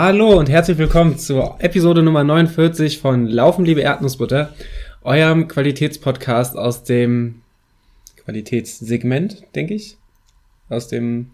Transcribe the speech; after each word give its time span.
Hallo 0.00 0.38
und 0.38 0.48
herzlich 0.48 0.78
willkommen 0.78 1.18
zur 1.18 1.56
Episode 1.58 2.04
Nummer 2.04 2.22
49 2.22 3.00
von 3.00 3.26
Laufen, 3.26 3.64
liebe 3.64 3.80
Erdnussbutter, 3.80 4.54
eurem 5.02 5.48
Qualitätspodcast 5.48 6.56
aus 6.56 6.84
dem 6.84 7.42
Qualitätssegment, 8.22 9.42
denke 9.56 9.74
ich. 9.74 9.96
Aus 10.68 10.86
dem 10.86 11.32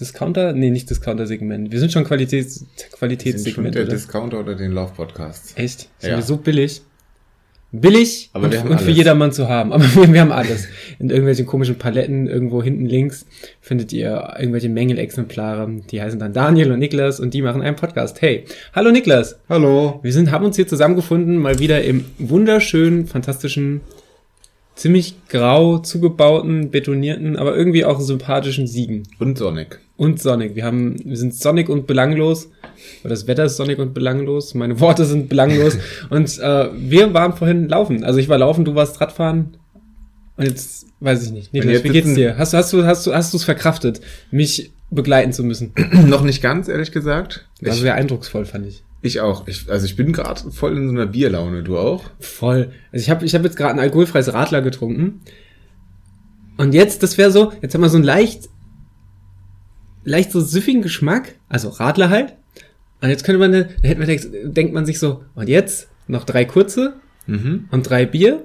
Discounter? 0.00 0.52
Nee, 0.52 0.70
nicht 0.70 0.90
Discounter-Segment. 0.90 1.70
Wir 1.70 1.78
sind 1.78 1.92
schon 1.92 2.02
Qualitäts 2.02 2.64
Qualitätssegment. 2.90 3.76
der 3.76 3.84
oder? 3.84 3.92
Discounter 3.92 4.40
oder 4.40 4.56
den 4.56 4.72
Lauf-Podcast. 4.72 5.56
Echt? 5.56 5.88
Sind 6.00 6.10
ja. 6.10 6.16
wir 6.16 6.24
so 6.24 6.38
billig? 6.38 6.82
Billig 7.80 8.30
aber 8.32 8.46
und, 8.46 8.70
und 8.70 8.80
für 8.80 8.90
jedermann 8.90 9.32
zu 9.32 9.48
haben. 9.48 9.72
Aber 9.72 9.84
wir, 9.94 10.12
wir, 10.12 10.20
haben 10.20 10.32
alles. 10.32 10.68
In 10.98 11.10
irgendwelchen 11.10 11.46
komischen 11.46 11.76
Paletten, 11.76 12.26
irgendwo 12.26 12.62
hinten 12.62 12.86
links, 12.86 13.26
findet 13.60 13.92
ihr 13.92 14.34
irgendwelche 14.38 14.68
Mängelexemplare. 14.68 15.82
Die 15.90 16.00
heißen 16.00 16.18
dann 16.18 16.32
Daniel 16.32 16.72
und 16.72 16.78
Niklas 16.78 17.20
und 17.20 17.34
die 17.34 17.42
machen 17.42 17.62
einen 17.62 17.76
Podcast. 17.76 18.20
Hey, 18.22 18.44
hallo 18.74 18.90
Niklas. 18.90 19.38
Hallo. 19.48 20.00
Wir 20.02 20.12
sind, 20.12 20.30
haben 20.30 20.44
uns 20.44 20.56
hier 20.56 20.66
zusammengefunden, 20.66 21.36
mal 21.38 21.58
wieder 21.58 21.82
im 21.82 22.04
wunderschönen, 22.18 23.06
fantastischen, 23.06 23.80
ziemlich 24.74 25.14
grau 25.28 25.78
zugebauten, 25.78 26.70
betonierten, 26.70 27.36
aber 27.36 27.56
irgendwie 27.56 27.84
auch 27.84 28.00
sympathischen 28.00 28.66
Siegen. 28.66 29.04
Und 29.18 29.38
sonnig. 29.38 29.80
Und 29.96 30.20
sonnig. 30.20 30.54
Wir 30.54 30.64
haben, 30.64 30.96
wir 31.04 31.16
sind 31.16 31.34
sonnig 31.34 31.68
und 31.68 31.86
belanglos 31.86 32.50
das 33.02 33.26
Wetter 33.26 33.44
ist 33.44 33.56
sonnig 33.56 33.78
und 33.78 33.94
belanglos, 33.94 34.54
meine 34.54 34.80
Worte 34.80 35.04
sind 35.04 35.28
belanglos. 35.28 35.78
und 36.10 36.38
äh, 36.38 36.68
wir 36.76 37.12
waren 37.14 37.34
vorhin 37.34 37.68
laufen. 37.68 38.04
Also 38.04 38.18
ich 38.18 38.28
war 38.28 38.38
laufen, 38.38 38.64
du 38.64 38.74
warst 38.74 39.00
Radfahren. 39.00 39.56
Und 40.36 40.44
jetzt 40.44 40.86
weiß 41.00 41.24
ich 41.24 41.32
nicht. 41.32 41.52
Niklas, 41.52 41.82
wie 41.84 41.88
geht's 41.88 42.14
dir? 42.14 42.36
Hast 42.36 42.52
du, 42.52 42.58
hast 42.58 42.72
du, 42.72 42.84
hast 42.84 43.06
du, 43.06 43.14
hast 43.14 43.32
du 43.32 43.38
es 43.38 43.44
verkraftet, 43.44 44.00
mich 44.30 44.70
begleiten 44.90 45.32
zu 45.32 45.44
müssen? 45.44 45.72
Noch 46.06 46.22
nicht 46.22 46.42
ganz, 46.42 46.68
ehrlich 46.68 46.92
gesagt. 46.92 47.46
War 47.60 47.72
ich, 47.72 47.80
sehr 47.80 47.94
eindrucksvoll, 47.94 48.44
fand 48.44 48.66
ich. 48.66 48.82
Ich 49.02 49.20
auch. 49.20 49.46
Ich, 49.46 49.70
also 49.70 49.86
ich 49.86 49.96
bin 49.96 50.12
gerade 50.12 50.50
voll 50.50 50.76
in 50.76 50.88
so 50.88 50.94
einer 50.94 51.06
Bierlaune. 51.06 51.62
Du 51.62 51.78
auch? 51.78 52.04
Voll. 52.20 52.70
Also 52.92 53.02
ich 53.02 53.10
habe 53.10 53.24
ich 53.24 53.34
hab 53.34 53.44
jetzt 53.44 53.56
gerade 53.56 53.74
ein 53.74 53.80
alkoholfreies 53.80 54.32
Radler 54.34 54.60
getrunken. 54.60 55.20
Und 56.58 56.74
jetzt, 56.74 57.02
das 57.02 57.16
wäre 57.16 57.30
so, 57.30 57.52
jetzt 57.62 57.74
haben 57.74 57.82
wir 57.82 57.88
so 57.88 57.96
einen 57.96 58.04
leicht, 58.04 58.48
leicht 60.06 60.32
so 60.32 60.40
süffigen 60.40 60.80
Geschmack. 60.80 61.34
Also 61.48 61.68
Radler 61.68 62.08
halt. 62.08 62.34
Und 63.02 63.10
jetzt 63.10 63.24
könnte 63.24 63.38
man, 63.38 63.52
da 63.52 63.66
hätte 63.82 64.00
man, 64.00 64.54
denkt 64.54 64.72
man 64.72 64.86
sich 64.86 64.98
so, 64.98 65.22
und 65.34 65.48
jetzt 65.48 65.88
noch 66.08 66.24
drei 66.24 66.46
kurze 66.46 66.94
mhm. 67.26 67.66
und 67.70 67.82
drei 67.90 68.06
Bier 68.06 68.42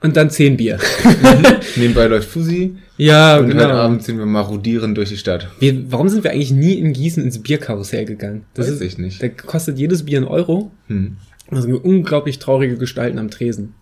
und 0.00 0.16
dann 0.16 0.30
zehn 0.30 0.56
Bier. 0.56 0.78
Mhm. 1.04 1.46
Nebenbei 1.76 2.06
läuft 2.06 2.30
Fusi. 2.30 2.76
Ja, 2.96 3.38
und 3.38 3.48
genau. 3.48 3.64
heute 3.64 3.74
Abend 3.74 4.02
sind 4.02 4.18
wir 4.18 4.26
marodieren 4.26 4.94
durch 4.94 5.10
die 5.10 5.16
Stadt. 5.16 5.48
Wir, 5.60 5.90
warum 5.92 6.08
sind 6.08 6.24
wir 6.24 6.32
eigentlich 6.32 6.52
nie 6.52 6.74
in 6.74 6.92
Gießen 6.92 7.22
ins 7.22 7.40
Bierkarussell 7.40 8.04
gegangen? 8.04 8.44
Das 8.54 8.66
Weiß 8.66 8.74
ist, 8.74 8.82
ich 8.82 8.98
nicht. 8.98 9.22
Da 9.22 9.28
kostet 9.28 9.78
jedes 9.78 10.04
Bier 10.04 10.18
einen 10.18 10.26
Euro. 10.26 10.72
Hm. 10.88 11.18
Da 11.50 11.62
sind 11.62 11.70
wir 11.70 11.84
unglaublich 11.84 12.38
traurige 12.38 12.76
Gestalten 12.76 13.18
am 13.18 13.30
Tresen. 13.30 13.74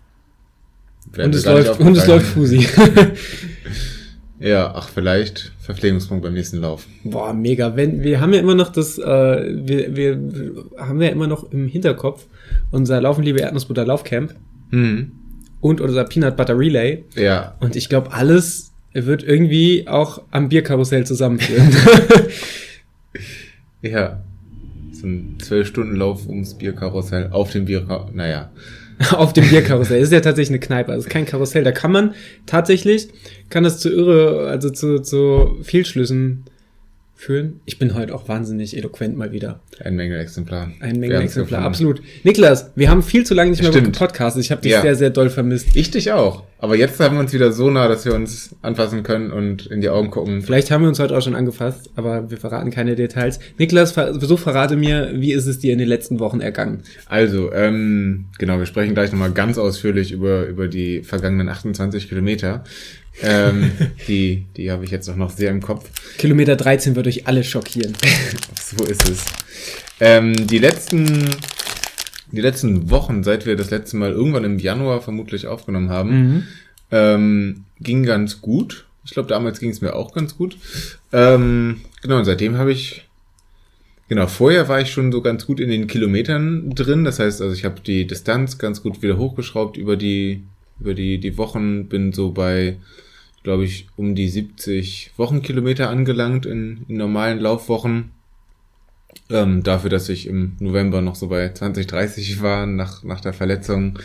und 1.17 1.34
es, 1.34 1.44
läuft, 1.44 1.81
und 1.81 1.97
es 1.97 2.06
läuft 2.06 2.27
Fusi. 2.27 2.67
Ja, 4.39 4.75
ach, 4.75 4.91
vielleicht 4.91 5.53
Verpflegungspunkt 5.59 6.23
beim 6.23 6.34
nächsten 6.34 6.59
Lauf. 6.59 6.87
Boah, 7.05 7.33
mega. 7.33 7.75
Wenn, 7.75 8.03
wir 8.03 8.20
haben 8.20 8.34
ja 8.34 8.41
immer 8.41 8.55
noch 8.55 8.70
das, 8.70 8.98
äh, 8.98 9.03
wir, 9.03 9.97
wir 9.97 10.20
haben 10.77 11.01
ja 11.01 11.09
immer 11.09 11.27
noch 11.27 11.51
im 11.53 11.69
Hinterkopf 11.69 12.27
unser 12.70 13.01
Laufen, 13.01 13.23
liebe 13.23 13.41
Erdnussbutter 13.41 13.87
Laufcamp. 13.87 14.34
Mhm. 14.71 15.12
Und 15.61 15.81
unser 15.81 16.05
Peanut 16.05 16.37
Butter 16.37 16.59
Relay. 16.59 17.05
Ja. 17.15 17.56
Und 17.61 17.77
ich 17.77 17.88
glaube, 17.88 18.12
alles 18.12 18.72
wird 18.93 19.22
irgendwie 19.22 19.88
auch 19.88 20.22
am 20.31 20.49
Bierkarussell 20.49 21.06
zusammenführen. 21.06 21.71
ja. 23.82 24.22
So 24.93 25.06
ein 25.06 25.37
zwölf 25.41 25.69
Stunden 25.69 25.97
Lauf 25.97 26.27
ums 26.27 26.55
Bierkarussell 26.55 27.31
auf 27.31 27.50
dem 27.50 27.65
Bierkarussell. 27.65 28.15
Naja. 28.15 28.50
auf 29.12 29.33
dem 29.33 29.49
Bierkarussell. 29.49 30.01
Das 30.01 30.09
ist 30.09 30.12
ja 30.12 30.21
tatsächlich 30.21 30.51
eine 30.51 30.61
Kneipe, 30.61 30.93
also 30.93 31.09
kein 31.09 31.27
Karussell. 31.27 31.65
Da 31.65 31.73
kann 31.73 31.93
man 31.93 32.15
tatsächlich, 32.47 33.09
kann 33.51 33.65
das 33.65 33.79
zu 33.79 33.91
irre, 33.91 34.49
also 34.49 34.71
zu, 34.71 35.01
zu 35.01 35.59
Fehlschlüssen 35.62 36.45
führen. 37.16 37.60
Ich 37.65 37.78
bin 37.78 37.94
heute 37.94 38.15
auch 38.15 38.28
wahnsinnig 38.28 38.77
eloquent 38.77 39.16
mal 39.16 39.32
wieder. 39.32 39.60
Ein 39.82 39.97
Menge 39.97 40.19
Exemplar. 40.19 40.71
Ein 40.81 41.00
Menge 41.00 41.16
Exemplar, 41.16 41.62
absolut. 41.62 42.03
Niklas, 42.22 42.71
wir 42.77 42.91
haben 42.91 43.03
viel 43.03 43.25
zu 43.25 43.34
lange 43.34 43.50
nicht 43.50 43.62
mehr 43.62 43.72
Stimmt. 43.72 43.94
gepodcastet. 43.94 44.44
Ich 44.44 44.50
habe 44.50 44.60
dich 44.60 44.72
ja. 44.72 44.82
sehr, 44.82 44.94
sehr 44.94 45.10
doll 45.10 45.31
vermisst. 45.31 45.75
Ich 45.75 45.91
dich 45.91 46.12
auch. 46.12 46.44
Aber 46.59 46.76
jetzt 46.76 47.00
haben 47.00 47.16
wir 47.16 47.21
uns 47.21 47.32
wieder 47.32 47.53
so 47.53 47.71
nah, 47.71 47.88
dass 47.88 48.05
wir 48.05 48.15
uns 48.15 48.55
anfassen 48.62 49.03
können 49.03 49.31
und 49.31 49.66
in 49.66 49.81
die 49.81 49.88
Augen 49.88 50.10
gucken. 50.10 50.43
Vielleicht 50.43 50.71
haben 50.71 50.82
wir 50.82 50.88
uns 50.88 50.99
heute 50.99 51.16
auch 51.16 51.21
schon 51.22 51.34
angefasst, 51.34 51.91
aber 51.97 52.31
wir 52.31 52.38
verraten 52.38 52.71
keine 52.71 52.97
Details. 52.97 53.41
Niklas, 53.59 53.94
so 53.94 54.37
verrate 54.37 54.76
mir, 54.76 55.12
wie 55.15 55.32
ist 55.32 55.47
es 55.47 55.59
dir 55.59 55.72
in 55.72 55.78
den 55.78 55.88
letzten 55.88 56.19
Wochen 56.19 56.41
ergangen? 56.41 56.82
Also, 57.06 57.53
ähm, 57.53 58.26
genau, 58.38 58.59
wir 58.59 58.66
sprechen 58.66 58.94
gleich 58.94 59.12
nochmal 59.12 59.32
ganz 59.32 59.59
ausführlich 59.59 60.12
über, 60.12 60.47
über 60.47 60.69
die 60.69 61.03
vergangenen 61.03 61.49
28 61.49 62.09
Kilometer 62.09 62.65
ähm, 63.22 63.72
die 64.09 64.44
die 64.56 64.71
habe 64.71 64.84
ich 64.84 64.91
jetzt 64.91 65.09
auch 65.09 65.16
noch 65.16 65.31
sehr 65.31 65.50
im 65.50 65.62
Kopf. 65.62 65.88
Kilometer 66.19 66.56
13 66.56 66.97
wird 66.97 67.06
euch 67.06 67.27
alle 67.27 67.44
schockieren. 67.44 67.94
so 68.60 68.84
ist 68.84 69.09
es. 69.09 69.25
Ähm, 70.00 70.47
die 70.47 70.59
letzten 70.59 71.31
die 72.32 72.41
letzten 72.41 72.91
Wochen, 72.91 73.22
seit 73.22 73.47
wir 73.47 73.56
das 73.56 73.71
letzte 73.71 73.97
Mal 73.97 74.12
irgendwann 74.12 74.44
im 74.44 74.59
Januar 74.59 75.00
vermutlich 75.00 75.47
aufgenommen 75.47 75.91
haben, 75.91 76.10
mhm. 76.10 76.43
ähm, 76.91 77.65
ging 77.81 78.03
ganz 78.03 78.41
gut. 78.41 78.87
Ich 79.05 79.12
glaube, 79.12 79.28
damals 79.28 79.60
ging 79.60 79.71
es 79.71 79.81
mir 79.81 79.94
auch 79.94 80.12
ganz 80.12 80.37
gut. 80.37 80.56
Ähm, 81.12 81.82
genau, 82.03 82.19
und 82.19 82.25
seitdem 82.25 82.59
habe 82.59 82.72
ich 82.72 83.06
Genau, 84.09 84.28
vorher 84.28 84.69
war 84.69 84.81
ich 84.81 84.93
schon 84.93 85.10
so 85.10 85.21
ganz 85.21 85.47
gut 85.47 85.59
in 85.59 85.69
den 85.69 85.88
Kilometern 85.88 86.71
drin. 86.71 87.05
Das 87.05 87.19
heißt, 87.19 87.43
also 87.43 87.53
ich 87.53 87.65
habe 87.65 87.81
die 87.81 88.06
Distanz 88.06 88.56
ganz 88.56 88.82
gut 88.82 89.03
wieder 89.03 89.19
hochgeschraubt 89.19 89.76
über 89.76 89.97
die 89.97 90.44
über 90.78 90.94
die 90.94 91.19
die 91.19 91.37
Wochen, 91.38 91.88
bin 91.88 92.12
so 92.12 92.31
bei 92.31 92.76
glaube 93.47 93.65
ich, 93.65 93.87
um 93.95 94.17
die 94.17 94.29
70 94.29 95.12
Wochenkilometer 95.17 95.89
angelangt 95.89 96.47
in, 96.47 96.84
in 96.89 96.97
normalen 96.97 97.39
Laufwochen. 97.39 98.11
Ähm, 99.31 99.62
dafür, 99.62 99.89
dass 99.89 100.09
ich 100.09 100.27
im 100.27 100.57
November 100.59 101.01
noch 101.01 101.15
so 101.15 101.29
bei 101.29 101.53
20, 101.53 101.87
30 101.87 102.43
war 102.43 102.67
nach, 102.67 103.05
nach 103.05 103.21
der 103.21 103.33
Verletzung, 103.33 104.01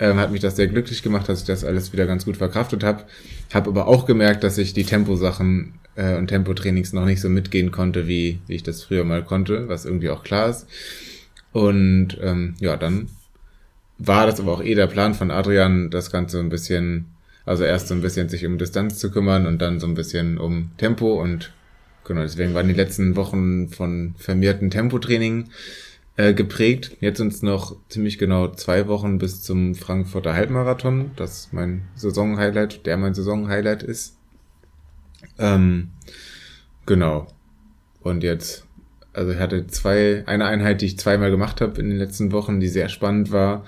ähm, 0.00 0.16
hat 0.16 0.32
mich 0.32 0.40
das 0.40 0.56
sehr 0.56 0.66
glücklich 0.66 1.04
gemacht, 1.04 1.28
dass 1.28 1.42
ich 1.42 1.46
das 1.46 1.62
alles 1.64 1.92
wieder 1.92 2.06
ganz 2.06 2.24
gut 2.24 2.36
verkraftet 2.36 2.82
habe. 2.82 3.04
Habe 3.54 3.70
aber 3.70 3.86
auch 3.86 4.04
gemerkt, 4.04 4.42
dass 4.42 4.58
ich 4.58 4.74
die 4.74 4.82
Temposachen 4.82 5.74
äh, 5.94 6.16
und 6.16 6.26
Tempotrainings 6.26 6.92
noch 6.92 7.04
nicht 7.04 7.20
so 7.20 7.28
mitgehen 7.28 7.70
konnte, 7.70 8.08
wie, 8.08 8.40
wie 8.48 8.56
ich 8.56 8.64
das 8.64 8.82
früher 8.82 9.04
mal 9.04 9.22
konnte, 9.22 9.68
was 9.68 9.84
irgendwie 9.84 10.10
auch 10.10 10.24
klar 10.24 10.48
ist. 10.48 10.66
Und 11.52 12.18
ähm, 12.20 12.56
ja, 12.58 12.76
dann 12.76 13.10
war 13.98 14.26
das 14.26 14.40
aber 14.40 14.54
auch 14.54 14.62
eh 14.64 14.74
der 14.74 14.88
Plan 14.88 15.14
von 15.14 15.30
Adrian, 15.30 15.88
das 15.88 16.10
Ganze 16.10 16.40
ein 16.40 16.48
bisschen 16.48 17.12
also 17.44 17.64
erst 17.64 17.88
so 17.88 17.94
ein 17.94 18.00
bisschen 18.00 18.28
sich 18.28 18.46
um 18.46 18.58
Distanz 18.58 18.98
zu 18.98 19.10
kümmern 19.10 19.46
und 19.46 19.60
dann 19.60 19.80
so 19.80 19.86
ein 19.86 19.94
bisschen 19.94 20.38
um 20.38 20.70
Tempo 20.76 21.20
und 21.20 21.52
genau, 22.04 22.22
deswegen 22.22 22.54
waren 22.54 22.68
die 22.68 22.74
letzten 22.74 23.16
Wochen 23.16 23.68
von 23.68 24.14
vermehrten 24.16 24.70
Tempotraining 24.70 25.48
äh, 26.16 26.34
geprägt. 26.34 26.96
Jetzt 27.00 27.18
sind 27.18 27.32
es 27.32 27.42
noch 27.42 27.76
ziemlich 27.88 28.18
genau 28.18 28.48
zwei 28.48 28.86
Wochen 28.88 29.18
bis 29.18 29.42
zum 29.42 29.74
Frankfurter 29.74 30.34
Halbmarathon, 30.34 31.12
das 31.16 31.48
mein 31.52 31.82
Saisonhighlight, 31.94 32.86
der 32.86 32.96
mein 32.96 33.14
Saisonhighlight 33.14 33.82
ist. 33.82 34.16
Ähm, 35.38 35.90
genau. 36.86 37.28
Und 38.02 38.22
jetzt, 38.22 38.66
also 39.12 39.32
ich 39.32 39.38
hatte 39.38 39.66
zwei, 39.68 40.24
eine 40.26 40.46
Einheit, 40.46 40.80
die 40.80 40.86
ich 40.86 40.98
zweimal 40.98 41.30
gemacht 41.30 41.60
habe 41.60 41.80
in 41.80 41.88
den 41.88 41.98
letzten 41.98 42.32
Wochen, 42.32 42.60
die 42.60 42.68
sehr 42.68 42.88
spannend 42.88 43.30
war. 43.30 43.64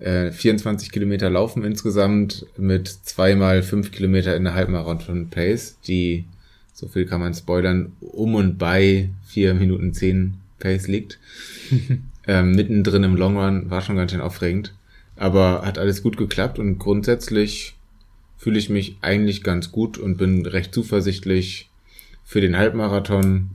24 0.00 0.88
äh, 0.88 0.90
Kilometer 0.90 1.30
laufen 1.30 1.62
insgesamt 1.62 2.46
mit 2.56 2.88
zweimal 2.88 3.62
fünf 3.62 3.92
Kilometer 3.92 4.36
in 4.36 4.44
der 4.44 4.54
Halbmarathon-Pace, 4.54 5.78
die, 5.86 6.24
so 6.72 6.88
viel 6.88 7.06
kann 7.06 7.20
man 7.20 7.34
spoilern, 7.34 7.92
um 8.00 8.34
und 8.34 8.58
bei 8.58 9.10
vier 9.26 9.54
Minuten 9.54 9.94
zehn 9.94 10.34
Pace 10.58 10.88
liegt. 10.88 11.20
ähm, 12.26 12.52
mittendrin 12.52 13.04
im 13.04 13.16
Long 13.16 13.36
Run 13.36 13.70
war 13.70 13.82
schon 13.82 13.96
ganz 13.96 14.10
schön 14.10 14.20
aufregend. 14.20 14.74
Aber 15.16 15.62
hat 15.64 15.78
alles 15.78 16.02
gut 16.02 16.16
geklappt 16.16 16.58
und 16.58 16.78
grundsätzlich 16.78 17.76
fühle 18.36 18.58
ich 18.58 18.68
mich 18.68 18.96
eigentlich 19.00 19.44
ganz 19.44 19.70
gut 19.70 19.96
und 19.96 20.16
bin 20.16 20.44
recht 20.44 20.74
zuversichtlich 20.74 21.70
für 22.24 22.40
den 22.40 22.56
Halbmarathon. 22.56 23.50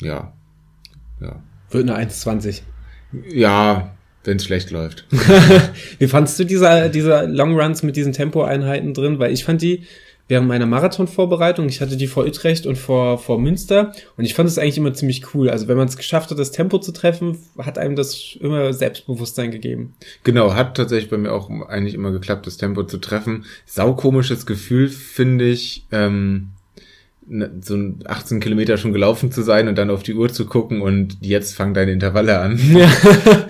Ja. 0.00 0.32
Ja. 1.20 1.42
Wird 1.70 1.90
eine 1.90 2.08
1,20. 2.08 2.62
Ja, 3.28 3.96
wenn 4.26 4.36
es 4.36 4.44
schlecht 4.44 4.70
läuft. 4.70 5.04
Wie 5.98 6.08
fandst 6.08 6.38
du 6.38 6.44
diese, 6.44 6.90
diese 6.90 7.26
Long 7.26 7.58
Runs 7.58 7.82
mit 7.82 7.96
diesen 7.96 8.12
Tempoeinheiten 8.12 8.94
drin? 8.94 9.18
Weil 9.18 9.32
ich 9.32 9.44
fand 9.44 9.62
die 9.62 9.82
während 10.28 10.48
meiner 10.48 10.66
Marathonvorbereitung, 10.66 11.68
ich 11.68 11.80
hatte 11.80 11.96
die 11.96 12.06
vor 12.06 12.24
Utrecht 12.24 12.66
und 12.66 12.76
vor, 12.76 13.18
vor 13.18 13.38
Münster 13.38 13.92
und 14.16 14.24
ich 14.24 14.34
fand 14.34 14.48
es 14.48 14.58
eigentlich 14.58 14.78
immer 14.78 14.94
ziemlich 14.94 15.34
cool. 15.34 15.50
Also 15.50 15.68
wenn 15.68 15.76
man 15.76 15.88
es 15.88 15.96
geschafft 15.96 16.30
hat, 16.30 16.38
das 16.38 16.50
Tempo 16.50 16.78
zu 16.78 16.92
treffen, 16.92 17.38
hat 17.58 17.78
einem 17.78 17.96
das 17.96 18.36
immer 18.40 18.72
Selbstbewusstsein 18.72 19.50
gegeben. 19.50 19.94
Genau, 20.24 20.54
hat 20.54 20.76
tatsächlich 20.76 21.10
bei 21.10 21.18
mir 21.18 21.32
auch 21.32 21.48
eigentlich 21.68 21.94
immer 21.94 22.10
geklappt, 22.10 22.46
das 22.46 22.56
Tempo 22.56 22.82
zu 22.84 22.98
treffen. 22.98 23.44
Saukomisches 23.66 24.46
Gefühl, 24.46 24.88
finde 24.88 25.46
ich. 25.46 25.86
Ähm 25.92 26.50
so 27.60 27.76
18 28.04 28.40
Kilometer 28.40 28.76
schon 28.76 28.92
gelaufen 28.92 29.32
zu 29.32 29.42
sein 29.42 29.66
und 29.66 29.76
dann 29.76 29.90
auf 29.90 30.02
die 30.02 30.14
Uhr 30.14 30.32
zu 30.32 30.46
gucken 30.46 30.80
und 30.80 31.18
jetzt 31.20 31.56
fangen 31.56 31.74
deine 31.74 31.92
Intervalle 31.92 32.38
an. 32.38 32.58
Ja. 32.72 32.88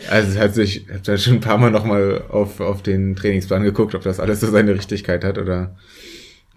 Also 0.08 0.30
es 0.30 0.38
hat 0.38 0.54
sich, 0.54 0.84
ich 0.86 0.88
habe 0.88 1.00
da 1.02 1.18
schon 1.18 1.34
ein 1.34 1.40
paar 1.40 1.58
Mal 1.58 1.70
nochmal 1.70 2.22
auf, 2.28 2.60
auf 2.60 2.82
den 2.82 3.16
Trainingsplan 3.16 3.64
geguckt, 3.64 3.94
ob 3.94 4.02
das 4.02 4.20
alles 4.20 4.40
so 4.40 4.50
seine 4.50 4.74
Richtigkeit 4.74 5.24
hat 5.24 5.36
oder 5.36 5.74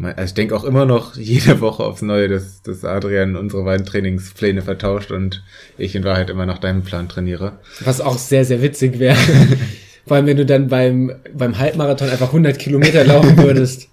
also 0.01 0.24
ich 0.24 0.33
denke 0.33 0.56
auch 0.56 0.63
immer 0.63 0.86
noch 0.86 1.16
jede 1.16 1.60
Woche 1.60 1.83
aufs 1.83 2.01
Neue, 2.01 2.30
dass, 2.30 2.62
dass 2.62 2.86
Adrian 2.86 3.36
unsere 3.36 3.63
beiden 3.63 3.86
Trainingspläne 3.86 4.62
vertauscht 4.62 5.12
und 5.12 5.44
ich 5.77 5.95
in 5.95 6.06
Wahrheit 6.06 6.30
immer 6.30 6.45
nach 6.45 6.60
deinem 6.60 6.83
Plan 6.83 7.10
trainiere. 7.10 7.54
Was 7.81 8.00
auch 8.00 8.18
sehr, 8.18 8.45
sehr 8.45 8.62
witzig 8.62 9.00
wäre. 9.00 9.18
Vor 10.07 10.15
allem, 10.15 10.25
wenn 10.25 10.38
du 10.38 10.45
dann 10.45 10.69
beim, 10.69 11.13
beim 11.33 11.57
Halbmarathon 11.57 12.10
einfach 12.10 12.27
100 12.27 12.57
Kilometer 12.57 13.04
laufen 13.04 13.38
würdest. 13.38 13.89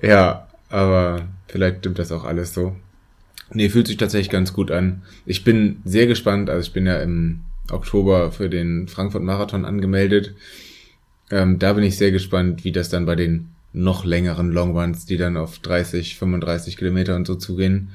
ja, 0.00 0.48
aber 0.70 1.28
vielleicht 1.52 1.78
stimmt 1.78 1.98
das 1.98 2.10
auch 2.10 2.24
alles 2.24 2.54
so. 2.54 2.74
Nee, 3.52 3.68
fühlt 3.68 3.86
sich 3.86 3.98
tatsächlich 3.98 4.30
ganz 4.30 4.52
gut 4.52 4.70
an. 4.70 5.02
Ich 5.26 5.44
bin 5.44 5.82
sehr 5.84 6.06
gespannt. 6.06 6.48
Also 6.50 6.66
ich 6.66 6.72
bin 6.72 6.86
ja 6.86 6.98
im 7.00 7.40
Oktober 7.70 8.32
für 8.32 8.48
den 8.48 8.88
Frankfurt 8.88 9.22
Marathon 9.22 9.64
angemeldet. 9.64 10.34
Ähm, 11.30 11.58
da 11.58 11.74
bin 11.74 11.84
ich 11.84 11.96
sehr 11.96 12.10
gespannt, 12.10 12.64
wie 12.64 12.72
das 12.72 12.88
dann 12.88 13.06
bei 13.06 13.14
den 13.14 13.48
noch 13.72 14.04
längeren 14.04 14.50
Longruns, 14.50 15.06
die 15.06 15.16
dann 15.16 15.36
auf 15.36 15.58
30, 15.58 16.16
35 16.16 16.76
Kilometer 16.76 17.14
und 17.14 17.26
so 17.26 17.34
zugehen, 17.34 17.90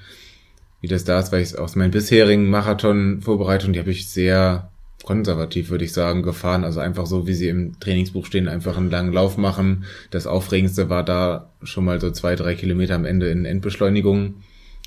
wie 0.81 0.87
das 0.87 1.03
da 1.03 1.19
ist, 1.19 1.31
weil 1.31 1.41
ich 1.41 1.57
aus 1.57 1.75
meinen 1.75 1.91
bisherigen 1.91 2.49
Marathon-Vorbereitungen, 2.49 3.73
die 3.73 3.79
habe 3.79 3.91
ich 3.91 4.09
sehr 4.09 4.71
konservativ, 5.03 5.69
würde 5.69 5.85
ich 5.85 5.93
sagen, 5.93 6.23
gefahren. 6.23 6.63
Also 6.63 6.79
einfach 6.79 7.05
so, 7.05 7.27
wie 7.27 7.33
sie 7.33 7.49
im 7.49 7.79
Trainingsbuch 7.79 8.25
stehen, 8.25 8.47
einfach 8.47 8.77
einen 8.77 8.91
langen 8.91 9.13
Lauf 9.13 9.37
machen. 9.37 9.85
Das 10.11 10.27
Aufregendste 10.27 10.89
war 10.89 11.03
da 11.03 11.51
schon 11.63 11.85
mal 11.85 12.01
so 12.01 12.11
zwei, 12.11 12.35
drei 12.35 12.55
Kilometer 12.55 12.95
am 12.95 13.05
Ende 13.05 13.29
in 13.29 13.45
Endbeschleunigung 13.45 14.35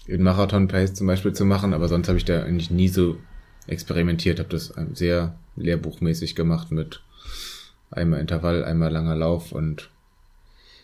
in 0.07 0.23
Marathon-Pace 0.23 0.95
zum 0.95 1.07
Beispiel 1.07 1.33
zu 1.33 1.45
machen, 1.45 1.73
aber 1.73 1.89
sonst 1.89 2.09
habe 2.09 2.19
ich 2.19 2.25
da 2.25 2.43
eigentlich 2.43 2.71
nie 2.71 2.89
so 2.89 3.17
experimentiert, 3.67 4.41
habe 4.41 4.49
das 4.49 4.75
sehr 4.95 5.37
lehrbuchmäßig 5.57 6.35
gemacht 6.35 6.73
mit 6.73 7.03
einmal 7.91 8.21
Intervall, 8.21 8.65
einmal 8.65 8.91
langer 8.91 9.15
Lauf 9.15 9.53
und 9.53 9.89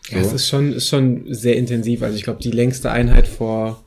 so. 0.03 0.15
Ja, 0.15 0.21
es 0.21 0.31
ist 0.31 0.47
schon, 0.47 0.71
ist 0.71 0.87
schon 0.87 1.25
sehr 1.33 1.57
intensiv. 1.57 2.01
Also 2.01 2.15
ich 2.15 2.23
glaube, 2.23 2.41
die 2.41 2.51
längste 2.51 2.91
Einheit 2.91 3.27
vor, 3.27 3.83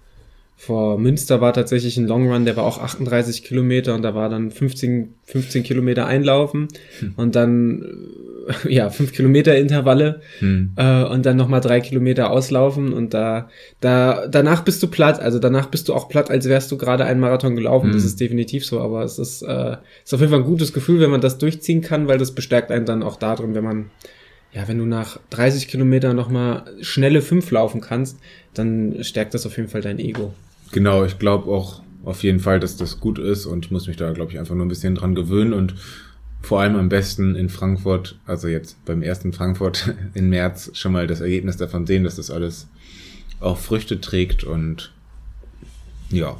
vor 0.60 0.98
Münster 0.98 1.40
war 1.40 1.54
tatsächlich 1.54 1.96
ein 1.96 2.06
Long 2.06 2.30
Run, 2.30 2.44
der 2.44 2.54
war 2.54 2.64
auch 2.64 2.82
38 2.82 3.44
Kilometer 3.44 3.94
und 3.94 4.02
da 4.02 4.14
war 4.14 4.28
dann 4.28 4.50
15, 4.50 5.14
15 5.24 5.62
Kilometer 5.62 6.06
einlaufen 6.06 6.68
hm. 6.98 7.14
und 7.16 7.34
dann 7.34 7.82
äh, 8.66 8.68
ja 8.74 8.90
fünf 8.90 9.12
Kilometer 9.12 9.56
Intervalle 9.56 10.20
hm. 10.40 10.72
äh, 10.76 11.04
und 11.04 11.24
dann 11.24 11.38
nochmal 11.38 11.62
drei 11.62 11.80
Kilometer 11.80 12.30
auslaufen 12.30 12.92
und 12.92 13.14
da 13.14 13.48
da 13.80 14.26
danach 14.26 14.62
bist 14.62 14.82
du 14.82 14.88
platt 14.88 15.18
also 15.18 15.38
danach 15.38 15.68
bist 15.68 15.88
du 15.88 15.94
auch 15.94 16.10
platt 16.10 16.30
als 16.30 16.46
wärst 16.46 16.70
du 16.70 16.76
gerade 16.76 17.06
einen 17.06 17.20
Marathon 17.20 17.56
gelaufen 17.56 17.86
hm. 17.86 17.92
das 17.94 18.04
ist 18.04 18.20
definitiv 18.20 18.66
so 18.66 18.80
aber 18.80 19.02
es 19.02 19.18
ist 19.18 19.40
äh, 19.40 19.78
ist 20.04 20.12
auf 20.12 20.20
jeden 20.20 20.30
Fall 20.30 20.40
ein 20.40 20.46
gutes 20.46 20.74
Gefühl 20.74 21.00
wenn 21.00 21.10
man 21.10 21.22
das 21.22 21.38
durchziehen 21.38 21.80
kann 21.80 22.06
weil 22.06 22.18
das 22.18 22.32
bestärkt 22.32 22.70
einen 22.70 22.84
dann 22.84 23.02
auch 23.02 23.16
darin 23.16 23.54
wenn 23.54 23.64
man 23.64 23.86
ja, 24.52 24.66
wenn 24.66 24.78
du 24.78 24.84
nach 24.84 25.20
30 25.30 25.68
Kilometern 25.68 26.16
nochmal 26.16 26.64
schnelle 26.80 27.22
5 27.22 27.48
laufen 27.52 27.80
kannst, 27.80 28.18
dann 28.52 28.96
stärkt 29.02 29.32
das 29.32 29.46
auf 29.46 29.56
jeden 29.56 29.68
Fall 29.68 29.80
dein 29.80 30.00
Ego. 30.00 30.34
Genau, 30.72 31.04
ich 31.04 31.18
glaube 31.18 31.50
auch 31.50 31.82
auf 32.04 32.22
jeden 32.22 32.40
Fall, 32.40 32.60
dass 32.60 32.76
das 32.76 33.00
gut 33.00 33.18
ist 33.18 33.46
und 33.46 33.66
ich 33.66 33.70
muss 33.70 33.86
mich 33.86 33.96
da, 33.96 34.12
glaube 34.12 34.32
ich, 34.32 34.38
einfach 34.38 34.54
nur 34.54 34.64
ein 34.64 34.70
bisschen 34.70 34.94
dran 34.94 35.14
gewöhnen 35.14 35.52
und 35.52 35.74
vor 36.40 36.60
allem 36.60 36.76
am 36.76 36.88
besten 36.88 37.34
in 37.34 37.48
Frankfurt, 37.48 38.18
also 38.24 38.48
jetzt 38.48 38.82
beim 38.84 39.02
ersten 39.02 39.32
Frankfurt 39.32 39.94
im 40.14 40.30
März 40.30 40.70
schon 40.74 40.92
mal 40.92 41.06
das 41.06 41.20
Ergebnis 41.20 41.56
davon 41.56 41.86
sehen, 41.86 42.04
dass 42.04 42.16
das 42.16 42.30
alles 42.30 42.68
auch 43.40 43.58
Früchte 43.58 44.00
trägt 44.00 44.44
und 44.44 44.92
ja, 46.10 46.36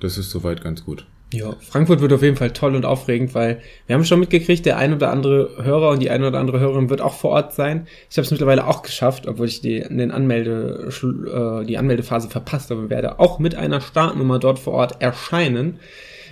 das 0.00 0.18
ist 0.18 0.30
soweit 0.30 0.62
ganz 0.62 0.84
gut. 0.84 1.06
Ja, 1.32 1.56
Frankfurt 1.60 2.00
wird 2.00 2.12
auf 2.12 2.22
jeden 2.22 2.36
Fall 2.36 2.52
toll 2.52 2.76
und 2.76 2.84
aufregend, 2.84 3.34
weil 3.34 3.60
wir 3.88 3.96
haben 3.96 4.04
schon 4.04 4.20
mitgekriegt, 4.20 4.64
der 4.64 4.78
ein 4.78 4.94
oder 4.94 5.10
andere 5.10 5.64
Hörer 5.64 5.90
und 5.90 6.00
die 6.00 6.10
eine 6.10 6.28
oder 6.28 6.38
andere 6.38 6.60
Hörerin 6.60 6.88
wird 6.88 7.00
auch 7.00 7.14
vor 7.14 7.30
Ort 7.30 7.52
sein. 7.52 7.88
Ich 8.08 8.16
habe 8.16 8.24
es 8.24 8.30
mittlerweile 8.30 8.64
auch 8.66 8.82
geschafft, 8.82 9.26
obwohl 9.26 9.48
ich 9.48 9.60
die, 9.60 9.80
den 9.80 10.12
Anmelde, 10.12 10.88
äh, 11.02 11.66
die 11.66 11.78
Anmeldephase 11.78 12.28
verpasst 12.28 12.70
habe, 12.70 12.90
werde 12.90 13.18
auch 13.18 13.40
mit 13.40 13.56
einer 13.56 13.80
Startnummer 13.80 14.38
dort 14.38 14.60
vor 14.60 14.74
Ort 14.74 15.02
erscheinen. 15.02 15.80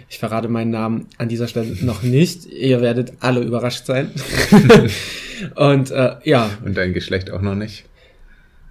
Ich 0.08 0.20
verrate 0.20 0.46
meinen 0.46 0.70
Namen 0.70 1.08
an 1.18 1.28
dieser 1.28 1.48
Stelle 1.48 1.76
noch 1.80 2.04
nicht. 2.04 2.46
Ihr 2.46 2.80
werdet 2.80 3.14
alle 3.18 3.40
überrascht 3.40 3.86
sein. 3.86 4.12
und 5.56 5.90
äh, 5.90 6.16
ja. 6.22 6.50
Und 6.64 6.76
dein 6.76 6.92
Geschlecht 6.92 7.32
auch 7.32 7.40
noch 7.40 7.56
nicht? 7.56 7.84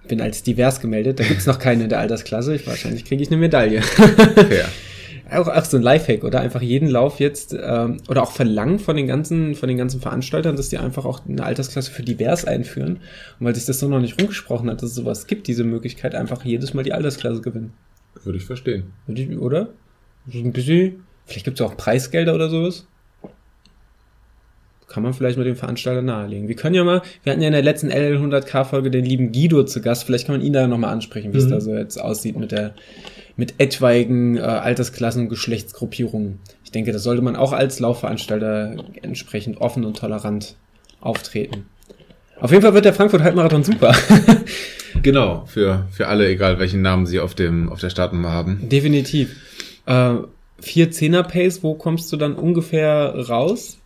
Bin 0.08 0.22
als 0.22 0.42
divers 0.42 0.80
gemeldet. 0.80 1.20
Da 1.20 1.24
gibt's 1.24 1.44
noch 1.44 1.58
keine 1.58 1.82
in 1.82 1.88
der 1.90 1.98
Altersklasse. 1.98 2.54
Ich, 2.54 2.66
wahrscheinlich 2.66 3.04
kriege 3.04 3.22
ich 3.22 3.28
eine 3.28 3.36
Medaille. 3.36 3.82
ja 4.38 4.68
auch, 5.30 5.48
auch 5.48 5.64
so 5.64 5.76
ein 5.76 5.82
Lifehack 5.82 6.24
oder 6.24 6.40
einfach 6.40 6.60
jeden 6.60 6.88
Lauf 6.88 7.20
jetzt 7.20 7.56
ähm, 7.58 7.98
oder 8.08 8.22
auch 8.22 8.32
verlangen 8.32 8.78
von 8.78 8.96
den 8.96 9.06
ganzen 9.06 9.54
von 9.54 9.68
den 9.68 9.78
ganzen 9.78 10.00
Veranstaltern, 10.00 10.56
dass 10.56 10.68
die 10.68 10.78
einfach 10.78 11.04
auch 11.04 11.26
eine 11.26 11.44
Altersklasse 11.44 11.90
für 11.90 12.02
divers 12.02 12.44
einführen 12.44 12.98
und 13.38 13.46
weil 13.46 13.54
sich 13.54 13.64
das 13.64 13.80
so 13.80 13.88
noch 13.88 14.00
nicht 14.00 14.20
rumgesprochen 14.20 14.68
hat, 14.70 14.82
dass 14.82 14.90
es 14.90 14.96
sowas 14.96 15.26
gibt, 15.26 15.46
diese 15.46 15.64
Möglichkeit 15.64 16.14
einfach 16.14 16.44
jedes 16.44 16.74
Mal 16.74 16.82
die 16.82 16.92
Altersklasse 16.92 17.40
gewinnen. 17.40 17.72
Würde 18.22 18.38
ich 18.38 18.44
verstehen. 18.44 18.92
Würde 19.06 19.22
ich, 19.22 19.38
oder? 19.38 19.70
So 20.30 20.38
ein 20.38 20.52
bisschen. 20.52 21.04
Vielleicht 21.26 21.44
gibt 21.44 21.60
es 21.60 21.66
auch 21.66 21.76
Preisgelder 21.76 22.34
oder 22.34 22.48
sowas. 22.48 22.86
Kann 24.86 25.02
man 25.02 25.14
vielleicht 25.14 25.38
mit 25.38 25.46
dem 25.46 25.56
Veranstalter 25.56 26.02
nahelegen. 26.02 26.46
Wir 26.46 26.54
können 26.54 26.74
ja 26.74 26.84
mal, 26.84 27.02
wir 27.22 27.32
hatten 27.32 27.40
ja 27.40 27.48
in 27.48 27.54
der 27.54 27.62
letzten 27.62 27.90
LL100K-Folge 27.90 28.90
den 28.90 29.04
lieben 29.04 29.32
Guido 29.32 29.64
zu 29.64 29.80
Gast. 29.80 30.04
Vielleicht 30.04 30.26
kann 30.26 30.36
man 30.36 30.46
ihn 30.46 30.52
da 30.52 30.68
nochmal 30.68 30.92
ansprechen, 30.92 31.32
wie 31.32 31.38
mhm. 31.38 31.44
es 31.44 31.48
da 31.48 31.60
so 31.60 31.74
jetzt 31.74 31.96
aussieht 31.96 32.38
mit 32.38 32.52
der 32.52 32.74
mit 33.36 33.54
etwaigen 33.58 34.36
äh, 34.36 34.40
Altersklassen 34.40 35.22
und 35.22 35.28
Geschlechtsgruppierungen. 35.28 36.40
Ich 36.64 36.70
denke, 36.70 36.92
das 36.92 37.02
sollte 37.02 37.22
man 37.22 37.36
auch 37.36 37.52
als 37.52 37.80
Laufveranstalter 37.80 38.76
entsprechend 39.02 39.60
offen 39.60 39.84
und 39.84 39.96
tolerant 39.96 40.56
auftreten. 41.00 41.66
Auf 42.40 42.50
jeden 42.50 42.62
Fall 42.62 42.74
wird 42.74 42.84
der 42.84 42.94
Frankfurt 42.94 43.22
Halbmarathon 43.22 43.64
super. 43.64 43.94
genau, 45.02 45.44
für, 45.46 45.86
für 45.92 46.08
alle, 46.08 46.28
egal 46.28 46.58
welchen 46.58 46.82
Namen 46.82 47.06
sie 47.06 47.20
auf, 47.20 47.34
dem, 47.34 47.68
auf 47.70 47.80
der 47.80 47.90
Startnummer 47.90 48.30
haben. 48.30 48.68
Definitiv. 48.68 49.36
Äh, 49.86 50.14
4 50.60 50.92
10er 50.92 51.22
Pace, 51.22 51.62
wo 51.62 51.74
kommst 51.74 52.12
du 52.12 52.16
dann 52.16 52.34
ungefähr 52.34 53.14
raus? 53.28 53.78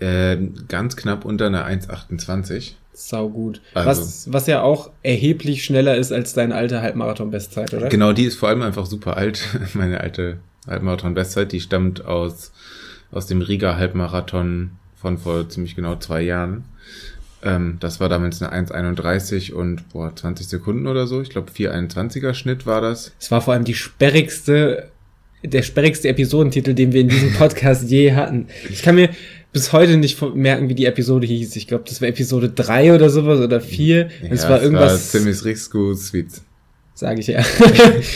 Äh, 0.00 0.36
ganz 0.68 0.96
knapp 0.96 1.24
unter 1.24 1.46
einer 1.46 1.66
1,28. 1.66 2.72
Sau 2.94 3.28
gut. 3.28 3.60
Also, 3.74 3.88
was, 3.88 4.32
was 4.32 4.46
ja 4.46 4.62
auch 4.62 4.90
erheblich 5.02 5.64
schneller 5.64 5.96
ist 5.96 6.12
als 6.12 6.34
deine 6.34 6.54
alte 6.54 6.82
Halbmarathon-Bestzeit, 6.82 7.72
oder? 7.72 7.88
Genau, 7.88 8.12
die 8.12 8.24
ist 8.24 8.36
vor 8.36 8.50
allem 8.50 8.62
einfach 8.62 8.86
super 8.86 9.16
alt. 9.16 9.42
Meine 9.74 10.00
alte 10.00 10.38
Halbmarathon-Bestzeit, 10.66 11.52
die 11.52 11.60
stammt 11.60 12.04
aus, 12.04 12.52
aus 13.10 13.26
dem 13.26 13.40
Riga-Halbmarathon 13.40 14.72
von 15.00 15.18
vor 15.18 15.48
ziemlich 15.48 15.74
genau 15.74 15.96
zwei 15.96 16.22
Jahren. 16.22 16.64
Ähm, 17.42 17.78
das 17.80 17.98
war 17.98 18.08
damals 18.08 18.40
eine 18.40 18.66
1,31 18.66 19.52
und 19.52 19.88
boah, 19.88 20.14
20 20.14 20.46
Sekunden 20.46 20.86
oder 20.86 21.06
so. 21.06 21.20
Ich 21.20 21.30
glaube, 21.30 21.50
4,21er 21.50 22.34
Schnitt 22.34 22.66
war 22.66 22.80
das. 22.80 23.12
Es 23.18 23.30
war 23.30 23.40
vor 23.40 23.54
allem 23.54 23.64
die 23.64 23.74
sperrigste, 23.74 24.90
der 25.42 25.62
sperrigste 25.62 26.08
Episodentitel, 26.08 26.74
den 26.74 26.92
wir 26.92 27.00
in 27.00 27.08
diesem 27.08 27.32
Podcast 27.38 27.90
je 27.90 28.12
hatten. 28.12 28.46
Ich 28.70 28.82
kann 28.82 28.94
mir, 28.94 29.10
bis 29.52 29.72
heute 29.72 29.96
nicht 29.96 30.20
merken, 30.34 30.68
wie 30.68 30.74
die 30.74 30.86
Episode 30.86 31.26
hieß. 31.26 31.56
Ich 31.56 31.66
glaube, 31.66 31.84
das 31.86 32.00
war 32.00 32.08
Episode 32.08 32.48
3 32.48 32.94
oder 32.94 33.10
sowas 33.10 33.40
oder 33.40 33.60
4. 33.60 33.98
Ja, 33.98 34.08
es 34.30 34.48
war 34.48 34.62
irgendwas. 34.62 35.12
War 35.12 35.20
Timmy's 35.20 35.44
Rickschool 35.44 35.96
Sweet. 35.96 36.40
Sage 36.94 37.20
ich 37.20 37.26
ja. 37.26 37.42